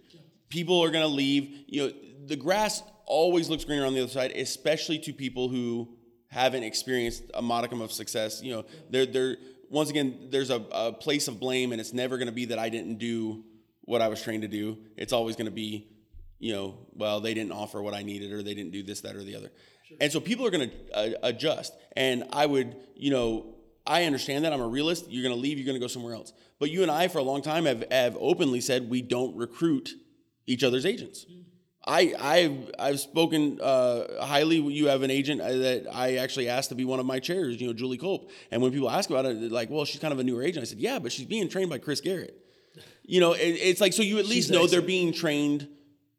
People 0.49 0.83
are 0.83 0.91
going 0.91 1.03
to 1.03 1.13
leave. 1.13 1.65
You 1.67 1.87
know, 1.87 1.93
the 2.25 2.35
grass 2.35 2.83
always 3.05 3.49
looks 3.49 3.63
greener 3.63 3.85
on 3.85 3.93
the 3.93 4.01
other 4.01 4.11
side, 4.11 4.31
especially 4.31 4.99
to 4.99 5.13
people 5.13 5.47
who 5.47 5.89
haven't 6.27 6.63
experienced 6.63 7.23
a 7.33 7.41
modicum 7.41 7.81
of 7.81 7.91
success. 7.91 8.41
You 8.43 8.55
know, 8.55 8.65
they're 8.89 9.05
they're 9.05 9.37
once 9.69 9.89
again 9.89 10.27
there's 10.29 10.49
a, 10.49 10.63
a 10.71 10.93
place 10.93 11.27
of 11.27 11.39
blame, 11.39 11.71
and 11.71 11.79
it's 11.81 11.93
never 11.93 12.17
going 12.17 12.27
to 12.27 12.33
be 12.33 12.45
that 12.45 12.59
I 12.59 12.69
didn't 12.69 12.97
do 12.97 13.43
what 13.81 14.01
I 14.01 14.07
was 14.07 14.21
trained 14.21 14.41
to 14.41 14.47
do. 14.47 14.77
It's 14.97 15.13
always 15.13 15.35
going 15.35 15.45
to 15.45 15.51
be, 15.51 15.87
you 16.39 16.53
know, 16.53 16.77
well 16.93 17.19
they 17.19 17.33
didn't 17.33 17.51
offer 17.51 17.81
what 17.81 17.93
I 17.93 18.03
needed, 18.03 18.31
or 18.31 18.43
they 18.43 18.53
didn't 18.53 18.71
do 18.71 18.83
this, 18.83 19.01
that, 19.01 19.15
or 19.15 19.23
the 19.23 19.35
other. 19.35 19.51
And 20.01 20.11
so 20.11 20.19
people 20.19 20.45
are 20.45 20.51
going 20.51 20.69
to 20.69 20.97
uh, 20.97 21.09
adjust. 21.23 21.73
And 21.95 22.25
I 22.33 22.45
would, 22.45 22.75
you 22.95 23.11
know, 23.11 23.55
I 23.85 24.05
understand 24.05 24.45
that. 24.45 24.53
I'm 24.53 24.61
a 24.61 24.67
realist. 24.67 25.09
You're 25.09 25.23
going 25.23 25.35
to 25.35 25.39
leave, 25.39 25.57
you're 25.57 25.65
going 25.65 25.79
to 25.79 25.83
go 25.83 25.87
somewhere 25.87 26.15
else. 26.15 26.33
But 26.59 26.71
you 26.71 26.81
and 26.81 26.91
I, 26.91 27.07
for 27.07 27.19
a 27.19 27.23
long 27.23 27.41
time, 27.41 27.65
have, 27.65 27.85
have 27.91 28.17
openly 28.19 28.61
said 28.61 28.89
we 28.89 29.01
don't 29.01 29.35
recruit 29.37 29.91
each 30.47 30.63
other's 30.63 30.85
agents. 30.85 31.25
I, 31.87 32.15
I've, 32.19 32.71
I've 32.79 32.99
spoken 32.99 33.59
uh, 33.61 34.25
highly. 34.25 34.57
You 34.57 34.87
have 34.87 35.03
an 35.03 35.11
agent 35.11 35.39
uh, 35.39 35.51
that 35.51 35.85
I 35.93 36.15
actually 36.15 36.49
asked 36.49 36.69
to 36.69 36.75
be 36.75 36.83
one 36.83 36.99
of 36.99 37.05
my 37.05 37.19
chairs, 37.19 37.61
you 37.61 37.67
know, 37.67 37.73
Julie 37.73 37.99
Culp. 37.99 38.31
And 38.49 38.61
when 38.61 38.71
people 38.71 38.89
ask 38.89 39.09
about 39.11 39.25
it, 39.25 39.39
they're 39.39 39.49
like, 39.49 39.69
well, 39.69 39.85
she's 39.85 40.01
kind 40.01 40.11
of 40.11 40.19
a 40.19 40.23
newer 40.23 40.41
agent. 40.41 40.63
I 40.63 40.65
said, 40.65 40.79
yeah, 40.79 40.97
but 40.97 41.11
she's 41.11 41.27
being 41.27 41.47
trained 41.47 41.69
by 41.69 41.77
Chris 41.77 42.01
Garrett. 42.01 42.35
You 43.03 43.19
know, 43.19 43.33
it, 43.33 43.39
it's 43.39 43.81
like, 43.81 43.93
so 43.93 44.01
you 44.01 44.17
at 44.17 44.25
least 44.25 44.49
know 44.49 44.65
they're 44.65 44.81
being 44.81 45.13
trained 45.13 45.67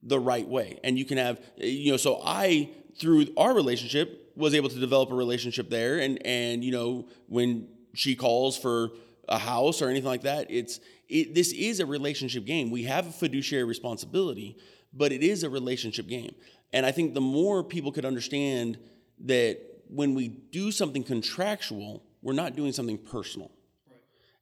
the 0.07 0.19
right 0.19 0.47
way. 0.47 0.79
And 0.85 0.99
you 0.99 1.05
can 1.05 1.19
have, 1.19 1.41
you 1.57 1.91
know, 1.91 1.97
so 1.97 2.21
I, 2.25 2.71
through 2.99 3.29
our 3.37 3.55
relationship, 3.55 4.33
was 4.37 4.55
able 4.55 4.69
to 4.69 4.79
develop 4.79 5.11
a 5.11 5.15
relationship 5.15 5.71
there. 5.71 5.99
And, 5.99 6.25
and, 6.27 6.63
you 6.65 6.73
know, 6.73 7.09
when 7.29 7.69
she 7.95 8.15
calls 8.15 8.57
for 8.59 8.91
a 9.29 9.39
house 9.39 9.83
or 9.83 9.89
anything 9.89 10.09
like 10.09 10.23
that, 10.23 10.47
it's, 10.51 10.81
it, 11.09 11.35
this 11.35 11.53
is 11.53 11.81
a 11.81 11.87
relationship 11.87 12.45
game. 12.45 12.71
We 12.71 12.85
have 12.85 13.07
a 13.07 13.13
fiduciary 13.13 13.65
responsibility, 13.65 14.57
but 14.93 15.13
it 15.13 15.23
is 15.23 15.43
a 15.43 15.51
relationship 15.51 16.07
game. 16.07 16.35
And 16.73 16.85
I 16.85 16.93
think 16.93 17.15
the 17.15 17.21
more 17.21 17.65
people 17.65 17.93
could 17.93 18.05
understand 18.05 18.79
that 19.25 19.59
when 19.89 20.15
we 20.15 20.29
do 20.29 20.71
something 20.71 21.03
contractual, 21.03 22.03
we're 22.23 22.35
not 22.35 22.57
doing 22.57 22.73
something 22.73 22.99
personal 22.99 23.51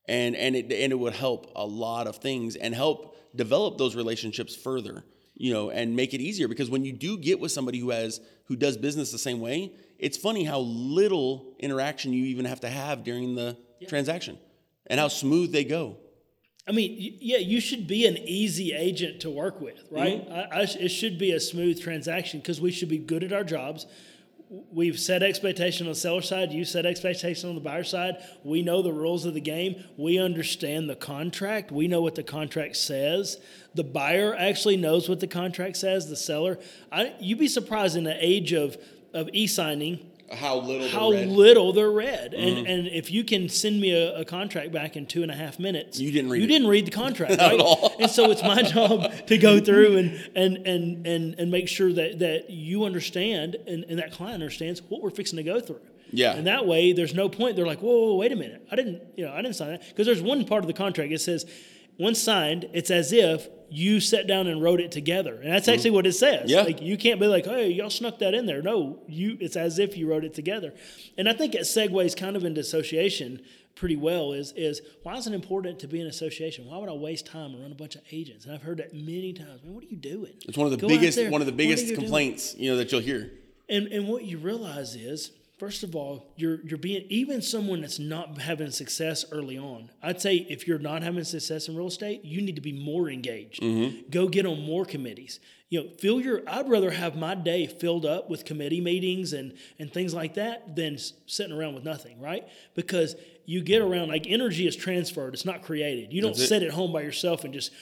and 0.07 0.37
and 0.37 0.55
it 0.57 0.73
and 0.73 0.93
it 0.93 0.99
would 0.99 1.15
help 1.15 1.51
a 1.57 1.65
lot 1.65 2.07
of 2.07 2.17
things 2.17 2.57
and 2.57 2.75
help 2.75 3.17
develop 3.35 3.79
those 3.79 3.97
relationships 3.97 4.55
further 4.55 5.05
you 5.35 5.53
know 5.53 5.71
and 5.71 5.95
make 5.97 6.15
it 6.15 6.21
easier 6.21 6.49
because 6.49 6.71
when 6.71 6.85
you 6.85 6.93
do 6.93 7.19
get 7.19 7.41
with 7.41 7.53
somebody 7.53 7.79
who 7.79 7.91
has 7.91 8.21
who 8.47 8.57
does 8.57 8.77
business 8.77 9.11
the 9.13 9.19
same 9.19 9.41
way 9.41 9.73
it's 9.99 10.17
funny 10.17 10.45
how 10.45 10.61
little 10.61 11.55
interaction 11.59 12.13
you 12.13 12.25
even 12.27 12.45
have 12.45 12.61
to 12.61 12.69
have 12.69 13.05
during 13.05 13.35
the 13.35 13.57
transaction 13.89 14.39
and 14.87 15.01
how 15.01 15.09
smooth 15.09 15.53
they 15.53 15.65
go 15.65 15.97
I 16.67 16.73
mean, 16.73 16.97
yeah, 17.21 17.39
you 17.39 17.61
should 17.61 17.87
be 17.87 18.07
an 18.07 18.17
easy 18.17 18.73
agent 18.73 19.21
to 19.21 19.31
work 19.31 19.61
with, 19.61 19.85
right? 19.91 20.27
Mm-hmm. 20.27 20.55
I, 20.55 20.61
I, 20.61 20.63
it 20.63 20.89
should 20.89 21.19
be 21.19 21.33
a 21.33 21.41
smooth 21.41 21.83
transaction 21.83 22.41
because 22.41 22.59
we 22.59 22.73
should 22.73 22.89
be 22.89 22.97
good 22.97 23.23
at 23.23 23.35
our 23.35 23.45
jobs. 23.45 23.85
We've 24.71 24.99
set 24.99 25.23
expectation 25.23 25.87
on 25.87 25.93
the 25.93 25.99
seller 25.99 26.23
side. 26.23 26.53
You 26.53 26.65
set 26.65 26.87
expectation 26.87 27.49
on 27.49 27.55
the 27.55 27.61
buyer 27.61 27.85
side. 27.85 28.17
We 28.45 28.63
know 28.63 28.83
the 28.83 28.93
rules 28.93 29.25
of 29.25 29.35
the 29.35 29.41
game. 29.41 29.83
We 29.97 30.19
understand 30.19 30.89
the 30.89 30.97
contract. 30.97 31.73
We 31.73 31.89
know 31.89 32.03
what 32.03 32.15
the 32.15 32.23
contract 32.23 32.77
says. 32.77 33.39
The 33.75 33.85
buyer 33.85 34.35
actually 34.35 34.77
knows 34.77 35.09
what 35.09 35.21
the 35.21 35.27
contract 35.27 35.77
says. 35.77 36.09
The 36.09 36.17
seller, 36.17 36.59
I, 36.93 37.15
you'd 37.19 37.39
be 37.39 37.49
surprised 37.49 37.97
in 37.97 38.05
the 38.05 38.17
age 38.25 38.53
of 38.53 38.77
of 39.15 39.31
e-signing 39.33 40.11
how 40.33 40.57
little 40.59 40.89
how 40.89 41.09
little 41.11 41.73
they're 41.73 41.91
read. 41.91 42.35
And 42.35 42.57
mm-hmm. 42.59 42.67
and 42.67 42.87
if 42.89 43.11
you 43.11 43.25
can 43.25 43.49
send 43.49 43.81
me 43.81 43.93
a, 43.93 44.21
a 44.21 44.25
contract 44.25 44.73
back 44.73 44.97
in 44.97 45.07
two 45.07 45.23
and 45.23 45.31
a 45.31 45.35
half 45.35 45.59
minutes, 45.59 46.01
You 46.01 46.11
didn't 46.11 46.31
read 46.31 46.39
you 46.39 46.45
it. 46.45 46.49
didn't 46.49 46.69
read 46.69 46.87
the 46.87 46.91
contract, 46.91 47.33
right? 47.39 47.55
at 47.55 47.61
all. 47.61 47.95
and 47.99 48.11
so 48.11 48.31
it's 48.31 48.43
my 48.43 48.63
job 48.63 49.13
to 49.27 49.39
go 49.39 49.61
through 49.61 49.97
and 49.99 50.31
and 50.35 50.57
and 50.67 51.07
and 51.07 51.35
and 51.39 51.51
make 51.51 51.69
sure 51.69 51.93
that 51.93 52.19
that 52.21 52.51
you 52.51 52.85
understand 52.85 53.57
and, 53.67 53.85
and 53.85 53.99
that 53.99 54.13
client 54.13 54.35
understands 54.35 54.83
what 54.89 55.03
we're 55.03 55.11
fixing 55.11 55.37
to 55.37 55.43
go 55.43 55.61
through. 55.61 55.81
Yeah. 56.11 56.35
And 56.35 56.47
that 56.47 56.67
way, 56.67 56.93
there's 56.93 57.15
no 57.15 57.29
point. 57.29 57.57
They're 57.57 57.67
like, 57.67 57.81
whoa, 57.81 57.91
whoa, 57.91 58.15
wait 58.15 58.31
a 58.31 58.37
minute. 58.37 58.67
I 58.71 58.77
didn't, 58.77 59.03
you 59.17 59.25
know, 59.27 59.33
I 59.33 59.43
didn't 59.43 59.57
sign 59.57 59.71
that 59.71 59.83
because 59.89 60.07
there's 60.07 60.23
one 60.23 60.45
part 60.45 60.63
of 60.63 60.69
the 60.69 60.73
contract. 60.73 61.11
It 61.13 61.21
says, 61.21 61.45
once 61.99 62.21
signed, 62.21 62.69
it's 62.73 62.91
as 62.91 63.13
if 63.13 63.49
you 63.71 64.01
sat 64.01 64.27
down 64.27 64.47
and 64.47 64.63
wrote 64.63 64.81
it 64.81 64.93
together, 64.93 65.35
and 65.35 65.53
that's 65.53 65.69
actually 65.69 65.91
what 65.91 66.07
it 66.07 66.13
says. 66.13 66.43
Mm-hmm. 66.43 66.49
Yeah. 66.49 66.63
Like 66.63 66.81
you 66.81 66.97
can't 66.97 67.19
be 67.19 67.27
like, 67.27 67.45
hey, 67.45 67.71
y'all 67.71 67.91
snuck 67.91 68.19
that 68.21 68.35
in 68.35 68.47
there. 68.47 68.63
No, 68.63 69.01
you. 69.09 69.37
It's 69.41 69.57
as 69.57 69.79
if 69.79 69.97
you 69.97 70.09
wrote 70.09 70.25
it 70.25 70.35
together, 70.35 70.73
and 71.19 71.29
I 71.29 71.33
think 71.33 71.55
it 71.55 71.63
segues 71.63 72.17
kind 72.17 72.37
of 72.37 72.45
into 72.45 72.61
association 72.61 73.43
pretty 73.75 73.97
well. 73.97 74.33
Is 74.33 74.53
is 74.53 74.81
why 75.03 75.17
is 75.17 75.27
it 75.27 75.33
important 75.33 75.81
to 75.81 75.89
be 75.89 76.01
an 76.01 76.07
association? 76.07 76.67
Why 76.67 76.79
would 76.79 76.89
I 76.89 76.93
waste 76.93 77.27
time 77.27 77.53
and 77.53 77.63
run 77.63 77.73
a 77.73 77.75
bunch 77.75 77.97
of 77.97 78.03
agents? 78.13 78.45
And 78.45 78.55
I've 78.55 78.63
heard 78.63 78.79
that 78.79 78.95
many 78.95 79.33
times. 79.33 79.63
Man, 79.65 79.75
what 79.75 79.83
are 79.83 79.89
you 79.89 79.97
doing? 79.97 80.35
it's 80.47 80.57
one 80.57 80.67
of 80.67 80.71
the 80.71 80.77
Go 80.79 80.87
biggest 80.87 81.19
one 81.31 81.41
of 81.41 81.47
the 81.47 81.53
biggest 81.53 81.85
you 81.85 81.91
doing? 81.91 82.01
complaints 82.03 82.55
you 82.57 82.71
know 82.71 82.77
that 82.77 82.93
you'll 82.93 83.01
hear 83.01 83.33
And 83.69 83.89
and 83.89 84.07
what 84.09 84.25
you 84.25 84.39
realize 84.39 84.95
is, 84.95 85.33
first 85.59 85.83
of 85.83 85.95
all, 85.95 86.33
you're 86.37 86.61
you're 86.65 86.79
being 86.79 87.07
even 87.09 87.43
someone 87.43 87.81
that's 87.81 87.99
not 87.99 88.39
having 88.39 88.71
success 88.71 89.25
early 89.31 89.59
on. 89.59 89.91
I'd 90.03 90.21
say 90.21 90.47
if 90.49 90.67
you're 90.67 90.79
not 90.79 91.03
having 91.03 91.25
success 91.25 91.69
in 91.69 91.77
real 91.77 91.89
estate, 91.89 92.25
you 92.25 92.43
need 92.43 92.57
to 92.57 92.63
be 92.63 92.73
more 92.73 93.09
engaged. 93.09 93.63
Mm-hmm. 93.63 94.11
Go 94.11 94.29
get 94.29 94.47
on 94.47 94.61
more 94.61 94.85
committees. 94.85 95.41
You 95.71 95.83
know, 95.83 95.89
fill 95.99 96.21
your. 96.21 96.43
I'd 96.47 96.69
rather 96.69 96.91
have 96.91 97.17
my 97.17 97.35
day 97.35 97.67
filled 97.67 98.07
up 98.07 98.31
with 98.31 98.45
committee 98.45 98.81
meetings 98.81 99.33
and 99.33 99.55
and 99.79 99.93
things 99.93 100.15
like 100.15 100.35
that 100.35 100.77
than 100.77 100.99
sitting 101.27 101.53
around 101.53 101.75
with 101.75 101.85
nothing, 101.85 102.21
right? 102.21 102.47
Because 102.75 103.17
you 103.47 103.61
get 103.63 103.83
around 103.83 104.09
like 104.09 104.27
energy 104.27 104.67
is 104.67 104.77
transferred. 104.77 105.35
It's 105.35 105.45
not 105.45 105.63
created. 105.63 106.13
You 106.13 106.23
don't 106.23 106.37
sit 106.37 106.63
at 106.63 106.71
home 106.71 106.93
by 106.93 107.03
yourself 107.03 107.45
and 107.45 107.53
just 107.53 107.73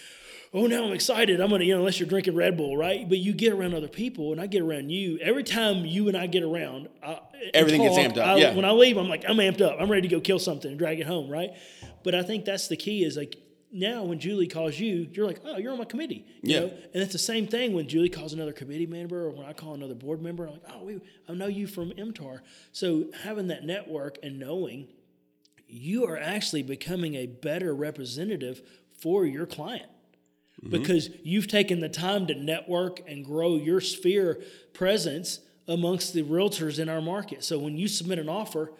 oh 0.54 0.66
now 0.66 0.84
i'm 0.84 0.92
excited. 0.92 1.40
I'm 1.40 1.50
gonna 1.50 1.64
you 1.64 1.72
know 1.74 1.80
unless 1.80 1.98
you're 2.00 2.08
drinking 2.08 2.34
red 2.34 2.56
bull 2.56 2.76
right? 2.76 3.08
But 3.08 3.18
you 3.18 3.32
get 3.32 3.52
around 3.52 3.74
other 3.74 3.88
people 3.88 4.32
and 4.32 4.40
i 4.40 4.46
get 4.46 4.62
around 4.62 4.90
you. 4.90 5.18
Every 5.18 5.44
time 5.44 5.84
you 5.84 6.08
and 6.08 6.16
i 6.16 6.26
get 6.26 6.42
around 6.42 6.88
I, 7.02 7.18
Everything 7.54 7.82
gets 7.82 7.96
amped 7.98 8.18
up, 8.18 8.26
I- 8.26 8.36
yeah. 8.36 8.54
when 8.54 8.64
i 8.64 8.70
leave 8.70 8.96
i'm 8.96 9.08
like 9.08 9.24
i'm 9.28 9.36
amped 9.36 9.60
up. 9.60 9.76
I'm 9.80 9.90
ready 9.90 10.08
to 10.08 10.14
go 10.16 10.20
kill 10.20 10.38
something 10.38 10.70
and 10.70 10.78
drag 10.78 11.00
it 11.00 11.06
home 11.06 11.30
right? 11.30 11.50
But 12.04 12.14
i 12.14 12.22
think 12.22 12.44
that's 12.44 12.68
the 12.68 12.76
key 12.76 13.04
is 13.04 13.16
like 13.16 13.36
now 13.74 14.02
when 14.04 14.18
julie 14.20 14.46
calls 14.48 14.78
you 14.78 15.08
you're 15.12 15.26
like 15.26 15.40
oh 15.46 15.56
you're 15.56 15.72
on 15.72 15.78
my 15.78 15.84
committee 15.86 16.26
you 16.42 16.54
Yeah. 16.54 16.60
know? 16.60 16.66
and 16.92 17.02
it's 17.02 17.12
the 17.14 17.18
same 17.18 17.46
thing 17.46 17.72
when 17.72 17.88
julie 17.88 18.10
calls 18.10 18.34
another 18.34 18.52
committee 18.52 18.84
member 18.86 19.24
or 19.26 19.30
when 19.30 19.46
i 19.46 19.54
call 19.54 19.72
another 19.72 19.94
board 19.94 20.20
member 20.20 20.44
i'm 20.46 20.52
like 20.52 20.62
oh 20.74 20.84
we, 20.84 21.00
i 21.26 21.32
know 21.32 21.46
you 21.46 21.66
from 21.66 21.90
mtar 21.92 22.40
so 22.72 23.06
having 23.24 23.46
that 23.48 23.64
network 23.64 24.18
and 24.22 24.38
knowing 24.38 24.88
you 25.66 26.04
are 26.04 26.18
actually 26.18 26.62
becoming 26.62 27.14
a 27.14 27.24
better 27.24 27.74
representative 27.74 28.60
for 29.00 29.24
your 29.24 29.46
client 29.46 29.86
Mm-hmm. 30.64 30.78
because 30.78 31.10
you've 31.24 31.48
taken 31.48 31.80
the 31.80 31.88
time 31.88 32.28
to 32.28 32.36
network 32.36 33.00
and 33.08 33.24
grow 33.24 33.56
your 33.56 33.80
sphere 33.80 34.40
presence 34.72 35.40
amongst 35.66 36.14
the 36.14 36.22
realtors 36.22 36.78
in 36.78 36.88
our 36.88 37.00
market. 37.00 37.42
So 37.42 37.58
when 37.58 37.76
you 37.76 37.88
submit 37.88 38.20
an 38.20 38.28
offer, 38.28 38.72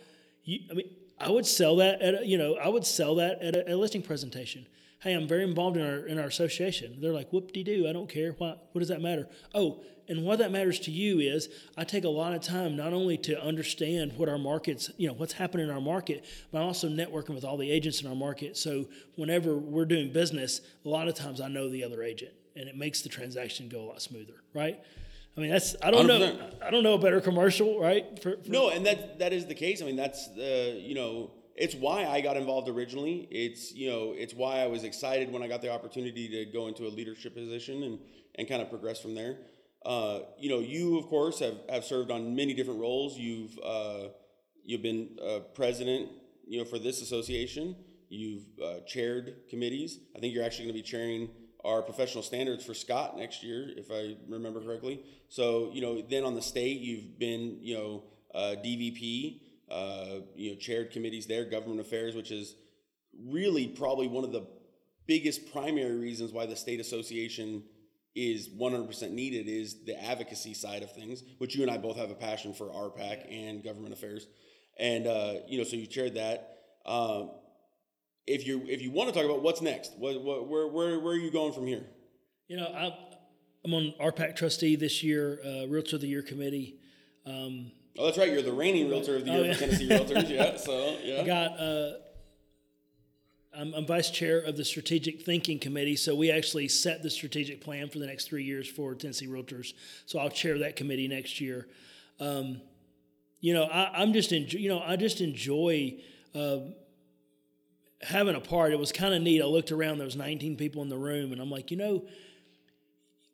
you, 0.45 0.61
I 0.71 0.75
mean, 0.75 0.90
I 1.18 1.31
would 1.31 1.45
sell 1.47 1.77
that 1.77 2.01
at 2.01 2.23
a, 2.23 2.27
you 2.27 2.38
know 2.38 2.55
I 2.55 2.68
would 2.68 2.87
sell 2.87 3.16
that 3.16 3.42
at 3.42 3.57
a, 3.57 3.75
a 3.75 3.77
listing 3.77 4.03
presentation. 4.03 4.66
Hey, 5.01 5.14
I'm 5.14 5.27
very 5.27 5.42
involved 5.42 5.77
in 5.77 5.85
our 5.85 6.07
in 6.07 6.21
our 6.21 6.27
association. 6.27 6.99
They're 7.01 7.12
like, 7.12 7.33
whoop 7.33 7.53
de 7.53 7.64
doo, 7.64 7.88
I 7.88 7.92
don't 7.92 8.09
care. 8.09 8.33
Why, 8.38 8.55
what 8.71 8.79
does 8.79 8.88
that 8.88 9.01
matter? 9.01 9.29
Oh, 9.53 9.83
and 10.12 10.25
what 10.25 10.38
that 10.40 10.53
matters 10.53 10.79
to 10.81 10.90
you 10.90 11.20
is 11.20 11.48
I 11.77 11.85
take 11.85 12.05
a 12.05 12.09
lot 12.09 12.35
of 12.35 12.42
time 12.42 12.77
not 12.77 12.92
only 12.92 13.16
to 13.18 13.42
understand 13.42 14.12
what 14.18 14.29
our 14.29 14.37
markets, 14.37 14.90
you 14.98 15.09
know, 15.09 15.14
what's 15.14 15.33
happening 15.33 15.68
in 15.68 15.75
our 15.75 15.81
market, 15.81 16.25
but 16.51 16.59
I'm 16.61 16.66
also 16.66 16.88
networking 16.88 17.34
with 17.34 17.45
all 17.45 17.57
the 17.57 17.70
agents 17.70 18.03
in 18.03 18.09
our 18.09 18.14
market. 18.14 18.59
So 18.59 18.86
whenever 19.16 19.57
we're 19.57 19.86
doing 19.86 20.12
business, 20.12 20.61
a 20.84 20.89
lot 20.89 21.09
of 21.09 21.14
times 21.14 21.41
I 21.41 21.49
know 21.49 21.70
the 21.70 21.82
other 21.82 22.03
agent, 22.03 22.32
and 22.55 22.68
it 22.68 22.76
makes 22.76 23.01
the 23.01 23.09
transaction 23.09 23.70
go 23.70 23.80
a 23.80 23.86
lot 23.86 24.03
smoother, 24.03 24.34
right? 24.55 24.78
I 25.34 25.41
mean, 25.41 25.51
that's 25.51 25.74
I 25.82 25.91
don't 25.91 26.07
know 26.07 26.20
100%. 26.20 26.62
I 26.62 26.70
don't 26.70 26.82
know 26.82 26.93
a 26.95 26.99
better 26.99 27.22
commercial, 27.22 27.80
right? 27.80 28.22
For, 28.22 28.36
for- 28.36 28.51
No, 28.51 28.68
and 28.68 28.84
that 28.84 29.18
that 29.20 29.32
is 29.32 29.47
the 29.47 29.55
case. 29.55 29.80
I 29.80 29.86
mean, 29.86 29.97
that's 29.97 30.28
the 30.34 30.78
you 30.78 30.95
know, 30.95 31.30
it's 31.57 31.74
why 31.74 32.05
I 32.05 32.20
got 32.20 32.36
involved 32.36 32.68
originally. 32.68 33.28
It's 33.30 33.72
you 33.74 33.89
know, 33.89 34.12
it's 34.14 34.34
why 34.34 34.59
I 34.61 34.66
was 34.66 34.84
excited 34.84 35.32
when 35.32 35.43
I 35.43 35.49
got 35.49 35.62
the 35.62 35.70
opportunity 35.72 36.28
to 36.28 36.45
go 36.53 36.66
into 36.68 36.86
a 36.86 36.91
leadership 36.91 37.34
position 37.34 37.82
and 37.82 37.99
and 38.34 38.47
kind 38.47 38.61
of 38.61 38.68
progress 38.68 39.01
from 39.01 39.14
there. 39.14 39.39
Uh, 39.85 40.20
you 40.39 40.49
know, 40.49 40.61
you 40.61 40.99
of 40.99 41.07
course 41.07 41.41
have, 41.41 41.57
have 41.68 41.85
served 41.85 42.11
on 42.11 42.35
many 42.35 42.55
different 42.55 42.80
roles. 42.80 43.18
You've 43.18 43.59
uh, 43.64 44.09
you've 44.64 44.83
been 44.83 45.18
uh, 45.24 45.41
president, 45.55 46.09
you 46.47 46.59
know, 46.59 46.64
for 46.64 46.78
this 46.78 47.03
association. 47.03 47.76
You've 48.09 48.45
uh, 48.62 48.80
chaired 48.87 49.37
committees. 49.49 49.99
I 50.14 50.18
think 50.18 50.35
you're 50.35 50.45
actually 50.45 50.66
going 50.66 50.76
to 50.76 50.83
be 50.83 50.89
chairing 50.89 51.30
our 51.64 51.83
professional 51.83 52.22
standards 52.22 52.64
for 52.64 52.74
Scott 52.74 53.16
next 53.16 53.43
year, 53.43 53.70
if 53.76 53.91
I 53.91 54.16
remember 54.28 54.61
correctly. 54.61 55.05
So 55.28 55.70
you 55.72 55.80
know, 55.80 56.03
then 56.03 56.24
on 56.24 56.35
the 56.35 56.43
state, 56.43 56.80
you've 56.80 57.18
been 57.18 57.59
you 57.61 57.74
know 57.74 58.03
uh, 58.35 58.57
DVP, 58.62 59.41
uh, 59.70 60.20
you 60.37 60.51
know, 60.51 60.57
chaired 60.57 60.91
committees 60.91 61.26
there, 61.26 61.45
government 61.45 61.80
affairs, 61.80 62.14
which 62.14 62.30
is 62.30 62.55
really 63.26 63.68
probably 63.68 64.09
one 64.09 64.24
of 64.24 64.33
the 64.33 64.47
biggest 65.07 65.53
primary 65.53 65.99
reasons 65.99 66.33
why 66.33 66.47
the 66.47 66.57
state 66.57 66.80
association 66.80 67.62
is 68.14 68.48
100% 68.50 69.10
needed 69.10 69.48
is 69.48 69.84
the 69.84 70.00
advocacy 70.02 70.54
side 70.54 70.82
of 70.82 70.92
things, 70.92 71.22
which 71.38 71.54
you 71.54 71.62
and 71.62 71.70
I 71.70 71.78
both 71.78 71.96
have 71.96 72.10
a 72.10 72.14
passion 72.14 72.52
for 72.52 72.66
RPAC 72.66 73.26
and 73.30 73.64
government 73.64 73.94
affairs. 73.94 74.26
And, 74.78 75.06
uh, 75.06 75.34
you 75.48 75.58
know, 75.58 75.64
so 75.64 75.76
you 75.76 75.86
chaired 75.86 76.14
that. 76.14 76.58
Um, 76.84 77.30
if 78.26 78.46
you 78.46 78.62
if 78.66 78.82
you 78.82 78.90
want 78.90 79.12
to 79.12 79.14
talk 79.14 79.24
about 79.24 79.42
what's 79.42 79.60
next, 79.60 79.92
what, 79.98 80.22
what, 80.22 80.48
where, 80.48 80.66
where, 80.68 81.00
where 81.00 81.14
are 81.14 81.18
you 81.18 81.30
going 81.30 81.52
from 81.52 81.66
here? 81.66 81.84
You 82.48 82.58
know, 82.58 82.66
I, 82.66 82.94
I'm 83.64 83.74
on 83.74 83.94
RPAC 84.00 84.36
trustee 84.36 84.76
this 84.76 85.02
year, 85.02 85.40
uh, 85.44 85.66
Realtor 85.68 85.96
of 85.96 86.02
the 86.02 86.08
Year 86.08 86.22
committee. 86.22 86.78
Um, 87.24 87.72
oh, 87.98 88.06
that's 88.06 88.18
right. 88.18 88.30
You're 88.30 88.42
the 88.42 88.52
reigning 88.52 88.90
Realtor 88.90 89.16
of 89.16 89.24
the 89.24 89.30
Year 89.30 89.40
oh, 89.40 89.44
yeah. 89.44 89.52
for 89.54 89.60
Tennessee 89.60 89.88
Realtors. 89.88 90.28
Yeah. 90.28 90.56
So, 90.58 90.96
yeah. 91.02 91.22
I 91.22 91.26
got, 91.26 91.58
uh, 91.58 91.92
I'm, 93.57 93.74
I'm, 93.74 93.86
vice 93.86 94.11
chair 94.11 94.38
of 94.38 94.57
the 94.57 94.64
strategic 94.64 95.22
thinking 95.22 95.59
committee. 95.59 95.96
So 95.96 96.14
we 96.14 96.30
actually 96.30 96.68
set 96.68 97.03
the 97.03 97.11
strategic 97.11 97.61
plan 97.61 97.88
for 97.88 97.98
the 97.98 98.07
next 98.07 98.28
three 98.28 98.44
years 98.44 98.68
for 98.68 98.94
Tennessee 98.94 99.26
Realtors. 99.26 99.74
So 100.07 100.18
I'll 100.18 100.30
chair 100.30 100.59
that 100.59 100.76
committee 100.76 101.07
next 101.07 101.40
year. 101.40 101.68
Um, 102.18 102.61
you 103.40 103.53
know, 103.53 103.64
I, 103.64 104.03
am 104.03 104.12
just 104.12 104.32
enjoy, 104.32 104.59
you 104.59 104.68
know, 104.68 104.80
I 104.80 104.96
just 104.96 105.20
enjoy, 105.20 105.96
uh, 106.34 106.59
having 108.00 108.34
a 108.34 108.40
part, 108.40 108.72
it 108.72 108.78
was 108.78 108.92
kind 108.92 109.14
of 109.14 109.22
neat. 109.22 109.42
I 109.42 109.46
looked 109.46 109.72
around, 109.72 109.98
there 109.98 110.07
was 110.07 110.16
19 110.16 110.57
people 110.57 110.82
in 110.82 110.88
the 110.88 110.98
room, 110.98 111.32
and 111.32 111.40
I'm 111.40 111.50
like, 111.50 111.70
you 111.70 111.76
know, 111.76 112.05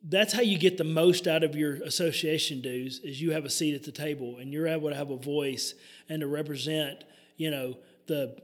that's 0.03 0.33
how 0.33 0.41
you 0.41 0.57
get 0.57 0.77
the 0.77 0.83
most 0.83 1.27
out 1.27 1.43
of 1.43 1.55
your 1.55 1.75
association 1.83 2.61
dues 2.61 2.99
is 2.99 3.21
you 3.21 3.31
have 3.31 3.45
a 3.45 3.49
seat 3.49 3.75
at 3.75 3.83
the 3.83 3.91
table 3.91 4.37
and 4.37 4.53
you're 4.53 4.67
able 4.67 4.89
to 4.89 4.95
have 4.95 5.09
a 5.09 5.17
voice 5.17 5.73
and 6.07 6.21
to 6.21 6.27
represent, 6.27 7.03
you 7.35 7.51
know, 7.51 7.77
the 8.07 8.37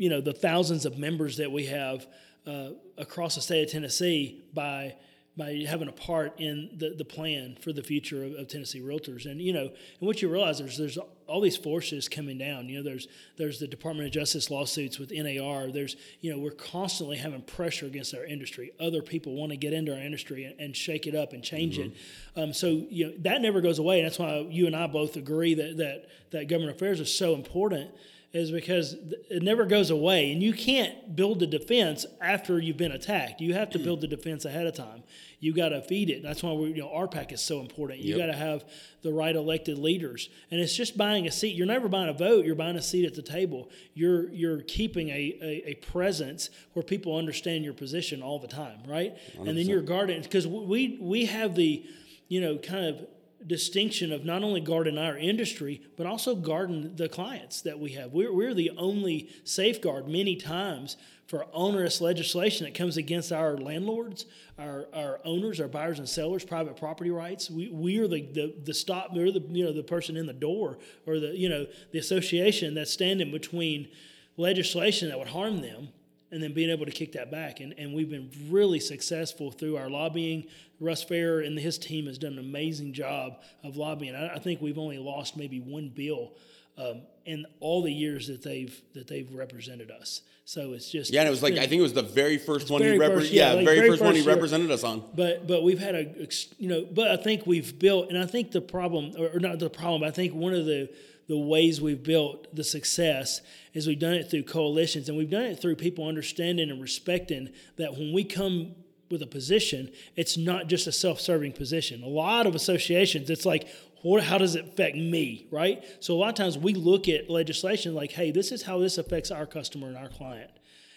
you 0.00 0.08
know 0.08 0.20
the 0.20 0.32
thousands 0.32 0.86
of 0.86 0.98
members 0.98 1.36
that 1.36 1.52
we 1.52 1.66
have 1.66 2.06
uh, 2.46 2.70
across 2.96 3.34
the 3.34 3.42
state 3.42 3.64
of 3.64 3.70
Tennessee 3.70 4.42
by 4.54 4.94
by 5.36 5.64
having 5.66 5.88
a 5.88 5.92
part 5.92 6.38
in 6.40 6.70
the, 6.76 6.94
the 6.96 7.04
plan 7.04 7.56
for 7.60 7.72
the 7.72 7.82
future 7.82 8.24
of, 8.24 8.34
of, 8.34 8.48
Tennessee 8.48 8.80
realtors. 8.80 9.26
And 9.26 9.40
you 9.40 9.52
know, 9.52 9.66
and 9.66 10.06
what 10.06 10.20
you 10.20 10.28
realize 10.28 10.60
is 10.60 10.76
there's 10.76 10.98
all 11.26 11.40
these 11.40 11.56
forces 11.56 12.08
coming 12.08 12.36
down. 12.36 12.68
You 12.68 12.78
know, 12.78 12.82
there's 12.82 13.08
there's 13.36 13.60
the 13.60 13.68
Department 13.68 14.06
of 14.06 14.12
Justice 14.12 14.50
lawsuits 14.50 14.98
with 14.98 15.12
NAR. 15.12 15.70
There's 15.70 15.96
you 16.20 16.32
know 16.32 16.38
we're 16.38 16.50
constantly 16.50 17.18
having 17.18 17.42
pressure 17.42 17.86
against 17.86 18.14
our 18.14 18.24
industry. 18.24 18.72
Other 18.80 19.02
people 19.02 19.34
want 19.34 19.52
to 19.52 19.56
get 19.56 19.72
into 19.72 19.94
our 19.94 20.00
industry 20.00 20.44
and, 20.44 20.58
and 20.58 20.74
shake 20.74 21.06
it 21.06 21.14
up 21.14 21.32
and 21.32 21.42
change 21.44 21.78
mm-hmm. 21.78 21.90
it. 22.38 22.42
Um, 22.42 22.52
so 22.52 22.86
you 22.88 23.08
know 23.08 23.12
that 23.18 23.42
never 23.42 23.60
goes 23.60 23.78
away, 23.78 24.00
and 24.00 24.06
that's 24.06 24.18
why 24.18 24.46
you 24.50 24.66
and 24.66 24.74
I 24.74 24.86
both 24.86 25.16
agree 25.16 25.54
that 25.54 25.76
that 25.76 26.06
that 26.30 26.48
government 26.48 26.76
affairs 26.76 27.00
is 27.00 27.14
so 27.14 27.34
important 27.34 27.90
is 28.32 28.50
because 28.50 28.94
it 29.28 29.42
never 29.42 29.64
goes 29.66 29.90
away 29.90 30.32
and 30.32 30.42
you 30.42 30.52
can't 30.52 31.16
build 31.16 31.40
the 31.40 31.46
defense 31.46 32.06
after 32.20 32.58
you've 32.58 32.76
been 32.76 32.92
attacked 32.92 33.40
you 33.40 33.54
have 33.54 33.70
to 33.70 33.78
mm. 33.78 33.84
build 33.84 34.00
the 34.00 34.06
defense 34.06 34.44
ahead 34.44 34.66
of 34.66 34.74
time 34.74 35.02
you 35.40 35.54
got 35.54 35.70
to 35.70 35.80
feed 35.80 36.10
it. 36.10 36.22
That's 36.22 36.42
why 36.42 36.52
we, 36.52 36.68
you 36.68 36.82
know, 36.82 36.88
RPAC 36.88 37.32
is 37.32 37.40
so 37.40 37.60
important. 37.60 38.00
You 38.00 38.16
yep. 38.16 38.26
got 38.26 38.32
to 38.32 38.38
have 38.38 38.62
the 39.02 39.10
right 39.10 39.34
elected 39.34 39.78
leaders, 39.78 40.28
and 40.50 40.60
it's 40.60 40.76
just 40.76 40.98
buying 40.98 41.26
a 41.26 41.30
seat. 41.30 41.56
You're 41.56 41.66
never 41.66 41.88
buying 41.88 42.10
a 42.10 42.12
vote. 42.12 42.44
You're 42.44 42.54
buying 42.54 42.76
a 42.76 42.82
seat 42.82 43.06
at 43.06 43.14
the 43.14 43.22
table. 43.22 43.70
You're 43.94 44.30
you're 44.30 44.60
keeping 44.60 45.08
a, 45.08 45.38
a, 45.42 45.70
a 45.70 45.74
presence 45.76 46.50
where 46.74 46.82
people 46.82 47.16
understand 47.16 47.64
your 47.64 47.72
position 47.72 48.22
all 48.22 48.38
the 48.38 48.48
time, 48.48 48.80
right? 48.86 49.16
100%. 49.38 49.48
And 49.48 49.58
then 49.58 49.66
you're 49.66 49.80
guarding 49.80 50.20
because 50.20 50.46
we 50.46 50.98
we 51.00 51.24
have 51.24 51.54
the, 51.54 51.86
you 52.28 52.42
know, 52.42 52.58
kind 52.58 52.84
of 52.84 53.06
distinction 53.46 54.12
of 54.12 54.24
not 54.24 54.42
only 54.42 54.60
guarding 54.60 54.98
our 54.98 55.16
industry, 55.16 55.82
but 55.96 56.06
also 56.06 56.34
guarding 56.34 56.94
the 56.96 57.08
clients 57.08 57.62
that 57.62 57.78
we 57.78 57.92
have. 57.92 58.12
We're, 58.12 58.32
we're 58.32 58.54
the 58.54 58.70
only 58.76 59.30
safeguard 59.44 60.08
many 60.08 60.36
times 60.36 60.96
for 61.26 61.46
onerous 61.52 62.00
legislation 62.00 62.64
that 62.64 62.74
comes 62.74 62.96
against 62.96 63.32
our 63.32 63.56
landlords, 63.56 64.26
our, 64.58 64.88
our 64.92 65.20
owners, 65.24 65.60
our 65.60 65.68
buyers 65.68 65.98
and 65.98 66.08
sellers, 66.08 66.44
private 66.44 66.76
property 66.76 67.10
rights. 67.10 67.48
We, 67.50 67.68
we 67.68 67.98
are 67.98 68.08
the, 68.08 68.22
the, 68.22 68.54
the 68.64 68.74
stop, 68.74 69.10
we're 69.14 69.30
the, 69.30 69.44
you 69.48 69.64
know, 69.64 69.72
the 69.72 69.84
person 69.84 70.16
in 70.16 70.26
the 70.26 70.32
door 70.32 70.78
or 71.06 71.20
the, 71.20 71.28
you 71.28 71.48
know, 71.48 71.66
the 71.92 71.98
association 71.98 72.74
that's 72.74 72.92
standing 72.92 73.30
between 73.30 73.88
legislation 74.36 75.08
that 75.08 75.18
would 75.18 75.28
harm 75.28 75.60
them 75.60 75.88
and 76.30 76.42
then 76.42 76.52
being 76.52 76.70
able 76.70 76.86
to 76.86 76.92
kick 76.92 77.12
that 77.12 77.30
back. 77.30 77.60
And, 77.60 77.74
and 77.78 77.92
we've 77.92 78.10
been 78.10 78.30
really 78.48 78.80
successful 78.80 79.50
through 79.50 79.76
our 79.76 79.90
lobbying. 79.90 80.44
Russ 80.78 81.02
Fair 81.02 81.40
and 81.40 81.58
his 81.58 81.78
team 81.78 82.06
has 82.06 82.18
done 82.18 82.32
an 82.34 82.38
amazing 82.38 82.92
job 82.92 83.40
of 83.64 83.76
lobbying. 83.76 84.14
I, 84.14 84.34
I 84.34 84.38
think 84.38 84.60
we've 84.60 84.78
only 84.78 84.98
lost 84.98 85.36
maybe 85.36 85.60
one 85.60 85.88
bill 85.88 86.32
um, 86.78 87.02
in 87.26 87.46
all 87.60 87.82
the 87.82 87.92
years 87.92 88.28
that 88.28 88.42
they've 88.42 88.80
that 88.94 89.06
they've 89.06 89.30
represented 89.32 89.90
us. 89.90 90.22
So 90.44 90.72
it's 90.72 90.90
just 90.90 91.12
yeah, 91.12 91.20
and 91.20 91.28
it 91.28 91.30
was 91.30 91.42
like 91.42 91.54
I 91.54 91.66
think 91.66 91.80
it 91.80 91.82
was 91.82 91.92
the 91.92 92.02
very 92.02 92.38
first 92.38 92.70
one 92.70 92.82
he 92.82 92.96
represented. 92.96 93.32
Yeah, 93.32 93.50
yeah 93.50 93.54
like 93.56 93.64
very, 93.66 93.78
very, 93.78 93.90
first, 93.90 94.02
one 94.02 94.14
he 94.14 94.22
represented 94.22 94.68
year. 94.68 94.74
us 94.74 94.84
on. 94.84 95.04
But 95.14 95.46
but 95.46 95.62
we've 95.62 95.78
had 95.78 95.94
a 95.94 96.28
you 96.58 96.68
know, 96.68 96.86
but 96.90 97.10
I 97.10 97.16
think 97.16 97.46
we've 97.46 97.78
built, 97.78 98.08
and 98.08 98.18
I 98.18 98.26
think 98.26 98.50
the 98.52 98.60
problem 98.60 99.12
or 99.18 99.38
not 99.38 99.58
the 99.58 99.70
problem. 99.70 100.02
I 100.02 100.10
think 100.10 100.34
one 100.34 100.54
of 100.54 100.64
the 100.64 100.90
the 101.30 101.38
ways 101.38 101.80
we've 101.80 102.02
built 102.02 102.52
the 102.56 102.64
success 102.64 103.40
is 103.72 103.86
we've 103.86 104.00
done 104.00 104.14
it 104.14 104.28
through 104.28 104.42
coalitions, 104.42 105.08
and 105.08 105.16
we've 105.16 105.30
done 105.30 105.44
it 105.44 105.62
through 105.62 105.76
people 105.76 106.08
understanding 106.08 106.70
and 106.70 106.82
respecting 106.82 107.50
that 107.76 107.92
when 107.92 108.12
we 108.12 108.24
come 108.24 108.74
with 109.12 109.22
a 109.22 109.28
position, 109.28 109.92
it's 110.16 110.36
not 110.36 110.66
just 110.66 110.88
a 110.88 110.92
self-serving 110.92 111.52
position. 111.52 112.02
A 112.02 112.08
lot 112.08 112.48
of 112.48 112.56
associations, 112.56 113.30
it's 113.30 113.46
like, 113.46 113.68
what, 114.02 114.24
how 114.24 114.38
does 114.38 114.56
it 114.56 114.64
affect 114.70 114.96
me, 114.96 115.46
right? 115.52 115.84
So 116.00 116.14
a 116.14 116.18
lot 116.18 116.30
of 116.30 116.34
times 116.34 116.58
we 116.58 116.74
look 116.74 117.08
at 117.08 117.30
legislation 117.30 117.94
like, 117.94 118.10
hey, 118.10 118.32
this 118.32 118.50
is 118.50 118.64
how 118.64 118.80
this 118.80 118.98
affects 118.98 119.30
our 119.30 119.46
customer 119.46 119.86
and 119.86 119.96
our 119.96 120.08
client. 120.08 120.50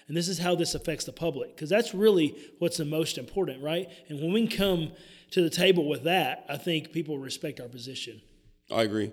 And 0.08 0.18
this 0.18 0.28
is 0.28 0.40
how 0.40 0.56
this 0.56 0.74
affects 0.74 1.06
the 1.06 1.14
public, 1.14 1.56
because 1.56 1.70
that's 1.70 1.94
really 1.94 2.36
what's 2.58 2.78
the 2.78 2.86
most 2.86 3.20
important, 3.20 3.62
right? 3.62 3.88
And 4.10 4.20
when 4.20 4.34
we 4.34 4.48
come 4.48 4.94
to 5.30 5.44
the 5.44 5.52
table 5.52 5.88
with 5.88 6.06
that, 6.06 6.44
I 6.50 6.58
think 6.58 6.92
people 6.92 7.20
respect 7.20 7.60
our 7.60 7.68
position. 7.68 8.20
I 8.72 8.82
agree. 8.82 9.12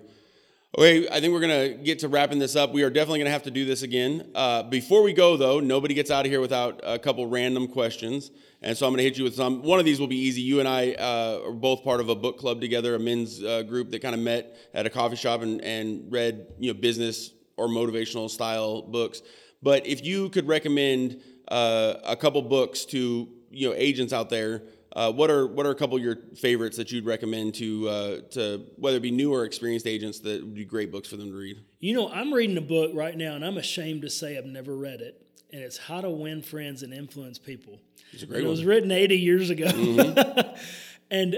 Okay, 0.77 1.05
I 1.09 1.19
think 1.19 1.33
we're 1.33 1.41
going 1.41 1.77
to 1.77 1.83
get 1.83 1.99
to 1.99 2.07
wrapping 2.07 2.39
this 2.39 2.55
up. 2.55 2.71
We 2.71 2.83
are 2.83 2.89
definitely 2.89 3.19
going 3.19 3.25
to 3.25 3.33
have 3.33 3.43
to 3.43 3.51
do 3.51 3.65
this 3.65 3.81
again. 3.81 4.31
Uh, 4.33 4.63
before 4.63 5.03
we 5.03 5.11
go, 5.11 5.35
though, 5.35 5.59
nobody 5.59 5.93
gets 5.93 6.09
out 6.09 6.25
of 6.25 6.31
here 6.31 6.39
without 6.39 6.79
a 6.81 6.97
couple 6.97 7.25
random 7.27 7.67
questions. 7.67 8.31
And 8.61 8.77
so 8.77 8.87
I'm 8.87 8.93
going 8.93 8.99
to 8.99 9.03
hit 9.03 9.17
you 9.17 9.25
with 9.25 9.35
some. 9.35 9.63
One 9.63 9.79
of 9.79 9.85
these 9.85 9.99
will 9.99 10.07
be 10.07 10.15
easy. 10.15 10.39
You 10.39 10.61
and 10.61 10.69
I 10.69 10.93
uh, 10.93 11.41
are 11.47 11.51
both 11.51 11.83
part 11.83 11.99
of 11.99 12.07
a 12.07 12.15
book 12.15 12.37
club 12.37 12.61
together, 12.61 12.95
a 12.95 12.99
men's 12.99 13.43
uh, 13.43 13.63
group 13.63 13.91
that 13.91 14.01
kind 14.01 14.15
of 14.15 14.21
met 14.21 14.55
at 14.73 14.85
a 14.85 14.89
coffee 14.89 15.17
shop 15.17 15.41
and, 15.41 15.59
and 15.59 16.09
read 16.09 16.47
you 16.57 16.73
know 16.73 16.79
business 16.79 17.31
or 17.57 17.67
motivational 17.67 18.29
style 18.29 18.81
books. 18.81 19.23
But 19.61 19.85
if 19.85 20.05
you 20.05 20.29
could 20.29 20.47
recommend 20.47 21.21
uh, 21.49 21.95
a 22.05 22.15
couple 22.15 22.41
books 22.43 22.85
to 22.85 23.27
you 23.49 23.67
know 23.67 23.75
agents 23.75 24.13
out 24.13 24.29
there 24.29 24.63
uh, 24.93 25.11
what 25.11 25.29
are 25.29 25.47
what 25.47 25.65
are 25.65 25.71
a 25.71 25.75
couple 25.75 25.95
of 25.95 26.03
your 26.03 26.17
favorites 26.35 26.75
that 26.77 26.91
you'd 26.91 27.05
recommend 27.05 27.55
to 27.55 27.87
uh, 27.87 28.21
to 28.31 28.65
whether 28.75 28.97
it 28.97 29.01
be 29.01 29.11
new 29.11 29.33
or 29.33 29.45
experienced 29.45 29.87
agents 29.87 30.19
that 30.19 30.41
would 30.41 30.53
be 30.53 30.65
great 30.65 30.91
books 30.91 31.07
for 31.07 31.17
them 31.17 31.31
to 31.31 31.37
read? 31.37 31.57
You 31.79 31.93
know, 31.93 32.09
I'm 32.09 32.33
reading 32.33 32.57
a 32.57 32.61
book 32.61 32.91
right 32.93 33.15
now, 33.15 33.35
and 33.35 33.45
I'm 33.45 33.57
ashamed 33.57 34.01
to 34.01 34.09
say 34.09 34.37
I've 34.37 34.45
never 34.45 34.75
read 34.75 34.99
it, 34.99 35.25
and 35.53 35.61
it's 35.61 35.77
How 35.77 36.01
to 36.01 36.09
Win 36.09 36.41
Friends 36.41 36.83
and 36.83 36.93
Influence 36.93 37.39
People. 37.39 37.79
It's 38.11 38.23
a 38.23 38.25
great 38.25 38.43
It 38.43 38.47
was 38.47 38.65
written 38.65 38.91
80 38.91 39.17
years 39.17 39.49
ago, 39.49 39.67
mm-hmm. 39.67 40.55
and 41.11 41.37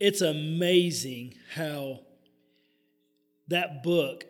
it's 0.00 0.22
amazing 0.22 1.34
how 1.54 2.00
that 3.48 3.82
book 3.82 4.24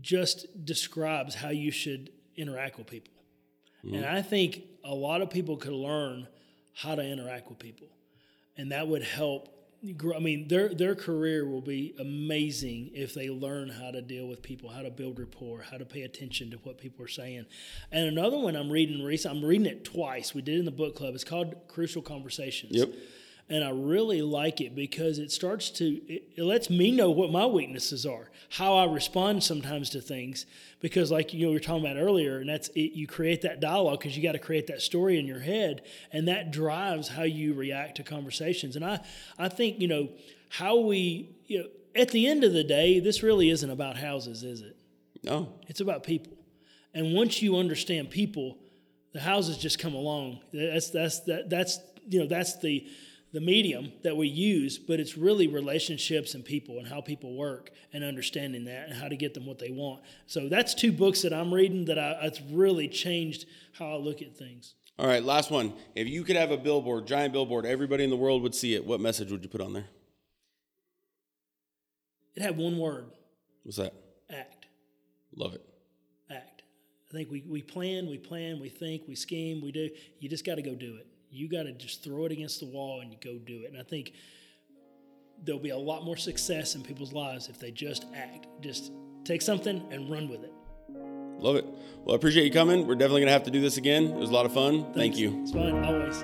just 0.00 0.64
describes 0.64 1.34
how 1.34 1.50
you 1.50 1.72
should 1.72 2.10
interact 2.36 2.78
with 2.78 2.86
people, 2.86 3.14
mm-hmm. 3.84 3.96
and 3.96 4.06
I 4.06 4.22
think 4.22 4.62
a 4.84 4.94
lot 4.94 5.20
of 5.20 5.30
people 5.30 5.56
could 5.56 5.72
learn 5.72 6.28
how 6.74 6.94
to 6.94 7.02
interact 7.02 7.48
with 7.48 7.58
people. 7.58 7.88
And 8.56 8.72
that 8.72 8.88
would 8.88 9.02
help 9.02 9.48
grow. 9.96 10.16
I 10.16 10.20
mean, 10.20 10.48
their, 10.48 10.72
their 10.74 10.94
career 10.94 11.46
will 11.46 11.60
be 11.60 11.94
amazing 11.98 12.90
if 12.94 13.14
they 13.14 13.30
learn 13.30 13.68
how 13.68 13.90
to 13.90 14.00
deal 14.00 14.26
with 14.26 14.42
people, 14.42 14.70
how 14.70 14.82
to 14.82 14.90
build 14.90 15.18
rapport, 15.18 15.62
how 15.62 15.78
to 15.78 15.84
pay 15.84 16.02
attention 16.02 16.50
to 16.52 16.58
what 16.58 16.78
people 16.78 17.04
are 17.04 17.08
saying. 17.08 17.46
And 17.90 18.06
another 18.06 18.38
one 18.38 18.54
I'm 18.54 18.70
reading 18.70 19.02
recently, 19.02 19.38
I'm 19.38 19.44
reading 19.44 19.66
it 19.66 19.84
twice. 19.84 20.34
We 20.34 20.42
did 20.42 20.58
in 20.58 20.64
the 20.64 20.70
book 20.70 20.94
club. 20.94 21.14
It's 21.14 21.24
called 21.24 21.54
Crucial 21.68 22.02
Conversations. 22.02 22.72
Yep. 22.74 22.90
And 23.52 23.62
I 23.62 23.68
really 23.68 24.22
like 24.22 24.62
it 24.62 24.74
because 24.74 25.18
it 25.18 25.30
starts 25.30 25.68
to 25.72 26.00
it, 26.10 26.22
it, 26.36 26.42
lets 26.42 26.70
me 26.70 26.90
know 26.90 27.10
what 27.10 27.30
my 27.30 27.44
weaknesses 27.44 28.06
are, 28.06 28.30
how 28.48 28.76
I 28.78 28.90
respond 28.90 29.44
sometimes 29.44 29.90
to 29.90 30.00
things. 30.00 30.46
Because 30.80 31.10
like 31.10 31.34
you 31.34 31.42
know 31.42 31.48
we 31.48 31.56
were 31.56 31.60
talking 31.60 31.84
about 31.84 31.98
earlier, 31.98 32.38
and 32.38 32.48
that's 32.48 32.68
it, 32.68 32.92
you 32.92 33.06
create 33.06 33.42
that 33.42 33.60
dialogue 33.60 33.98
because 33.98 34.16
you 34.16 34.22
got 34.22 34.32
to 34.32 34.38
create 34.38 34.68
that 34.68 34.80
story 34.80 35.18
in 35.18 35.26
your 35.26 35.40
head, 35.40 35.82
and 36.12 36.28
that 36.28 36.50
drives 36.50 37.08
how 37.08 37.24
you 37.24 37.52
react 37.52 37.98
to 37.98 38.02
conversations. 38.02 38.74
And 38.74 38.84
I 38.84 39.00
I 39.38 39.50
think 39.50 39.80
you 39.80 39.88
know 39.88 40.08
how 40.48 40.78
we 40.78 41.36
you 41.46 41.58
know 41.58 41.68
at 41.94 42.08
the 42.08 42.26
end 42.26 42.44
of 42.44 42.54
the 42.54 42.64
day, 42.64 43.00
this 43.00 43.22
really 43.22 43.50
isn't 43.50 43.70
about 43.70 43.98
houses, 43.98 44.42
is 44.42 44.62
it? 44.62 44.76
No, 45.22 45.52
It's 45.68 45.80
about 45.80 46.04
people. 46.04 46.32
And 46.94 47.14
once 47.14 47.42
you 47.42 47.56
understand 47.56 48.10
people, 48.10 48.56
the 49.12 49.20
houses 49.20 49.58
just 49.58 49.78
come 49.78 49.94
along. 49.94 50.40
That's 50.54 50.88
that's 50.88 51.20
that, 51.20 51.50
that's 51.50 51.78
you 52.08 52.20
know 52.20 52.26
that's 52.26 52.58
the 52.60 52.86
the 53.32 53.40
medium 53.40 53.92
that 54.02 54.16
we 54.16 54.28
use, 54.28 54.78
but 54.78 55.00
it's 55.00 55.16
really 55.16 55.46
relationships 55.46 56.34
and 56.34 56.44
people 56.44 56.78
and 56.78 56.86
how 56.86 57.00
people 57.00 57.34
work 57.34 57.70
and 57.92 58.04
understanding 58.04 58.64
that 58.66 58.88
and 58.88 58.94
how 58.94 59.08
to 59.08 59.16
get 59.16 59.32
them 59.32 59.46
what 59.46 59.58
they 59.58 59.70
want. 59.70 60.02
So 60.26 60.48
that's 60.48 60.74
two 60.74 60.92
books 60.92 61.22
that 61.22 61.32
I'm 61.32 61.52
reading 61.52 61.86
that 61.86 61.98
I, 61.98 62.18
it's 62.22 62.40
really 62.42 62.88
changed 62.88 63.46
how 63.72 63.86
I 63.86 63.96
look 63.96 64.20
at 64.20 64.36
things. 64.36 64.74
All 64.98 65.06
right, 65.06 65.22
last 65.24 65.50
one. 65.50 65.72
If 65.94 66.08
you 66.08 66.24
could 66.24 66.36
have 66.36 66.50
a 66.50 66.58
billboard, 66.58 67.06
giant 67.06 67.32
billboard, 67.32 67.64
everybody 67.64 68.04
in 68.04 68.10
the 68.10 68.16
world 68.16 68.42
would 68.42 68.54
see 68.54 68.74
it, 68.74 68.84
what 68.84 69.00
message 69.00 69.32
would 69.32 69.42
you 69.42 69.48
put 69.48 69.62
on 69.62 69.72
there? 69.72 69.86
It 72.34 72.42
had 72.42 72.56
one 72.56 72.78
word 72.78 73.06
What's 73.62 73.78
that? 73.78 73.94
act. 74.30 74.66
Love 75.34 75.54
it. 75.54 75.62
Act. 76.30 76.62
I 77.10 77.14
think 77.14 77.30
we, 77.30 77.42
we 77.48 77.62
plan, 77.62 78.08
we 78.08 78.18
plan, 78.18 78.60
we 78.60 78.68
think, 78.68 79.02
we 79.06 79.14
scheme, 79.14 79.62
we 79.62 79.72
do. 79.72 79.88
You 80.18 80.28
just 80.28 80.44
got 80.44 80.56
to 80.56 80.62
go 80.62 80.74
do 80.74 80.96
it. 80.96 81.06
You 81.32 81.48
got 81.48 81.62
to 81.62 81.72
just 81.72 82.04
throw 82.04 82.26
it 82.26 82.32
against 82.32 82.60
the 82.60 82.66
wall 82.66 83.00
and 83.00 83.10
you 83.10 83.16
go 83.18 83.38
do 83.38 83.62
it. 83.64 83.72
And 83.72 83.80
I 83.80 83.82
think 83.82 84.12
there'll 85.42 85.60
be 85.60 85.70
a 85.70 85.78
lot 85.78 86.04
more 86.04 86.16
success 86.16 86.74
in 86.74 86.82
people's 86.82 87.12
lives 87.12 87.48
if 87.48 87.58
they 87.58 87.70
just 87.70 88.04
act. 88.14 88.46
Just 88.60 88.92
take 89.24 89.40
something 89.40 89.82
and 89.90 90.10
run 90.10 90.28
with 90.28 90.44
it. 90.44 90.52
Love 91.38 91.56
it. 91.56 91.64
Well, 92.04 92.14
I 92.14 92.16
appreciate 92.16 92.44
you 92.44 92.52
coming. 92.52 92.86
We're 92.86 92.96
definitely 92.96 93.22
going 93.22 93.28
to 93.28 93.32
have 93.32 93.44
to 93.44 93.50
do 93.50 93.62
this 93.62 93.78
again. 93.78 94.04
It 94.04 94.16
was 94.16 94.28
a 94.28 94.32
lot 94.32 94.44
of 94.44 94.52
fun. 94.52 94.92
Thank 94.92 95.16
you. 95.16 95.40
It's 95.42 95.52
fun, 95.52 95.84
always. 95.84 96.22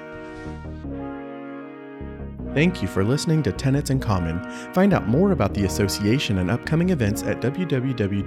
Thank 2.55 2.83
you 2.83 2.89
for 2.89 3.05
listening 3.05 3.43
to 3.45 3.53
Tenets 3.53 3.91
in 3.91 4.01
Common. 4.01 4.43
Find 4.75 4.93
out 4.93 5.09
more 5.09 5.33
about 5.33 5.55
the 5.55 5.65
association 5.65 6.39
and 6.39 6.51
upcoming 6.51 6.91
events 6.91 7.23
at 7.23 7.41
www.mtar.org 7.41 8.27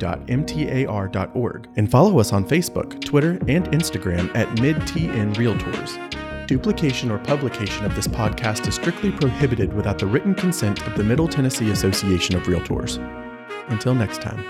and 1.76 1.92
follow 1.92 2.20
us 2.20 2.34
on 2.34 2.46
Facebook, 2.48 3.04
Twitter, 3.04 3.32
and 3.48 3.68
Instagram 3.72 4.36
at 4.36 4.48
MidTN 4.58 5.36
Realtors. 5.36 6.21
Duplication 6.52 7.10
or 7.12 7.18
publication 7.18 7.86
of 7.86 7.96
this 7.96 8.10
podcast 8.10 8.68
is 8.68 8.76
strictly 8.76 9.10
prohibited 9.10 9.72
without 9.72 9.98
the 9.98 10.06
written 10.06 10.36
consent 10.36 10.86
of 10.86 10.98
the 10.98 11.04
Middle 11.04 11.26
Tennessee 11.26 11.72
Association 11.72 12.36
of 12.36 12.44
Realtors. 12.44 12.98
Until 13.70 13.96
next 13.96 14.22
time. 14.22 14.44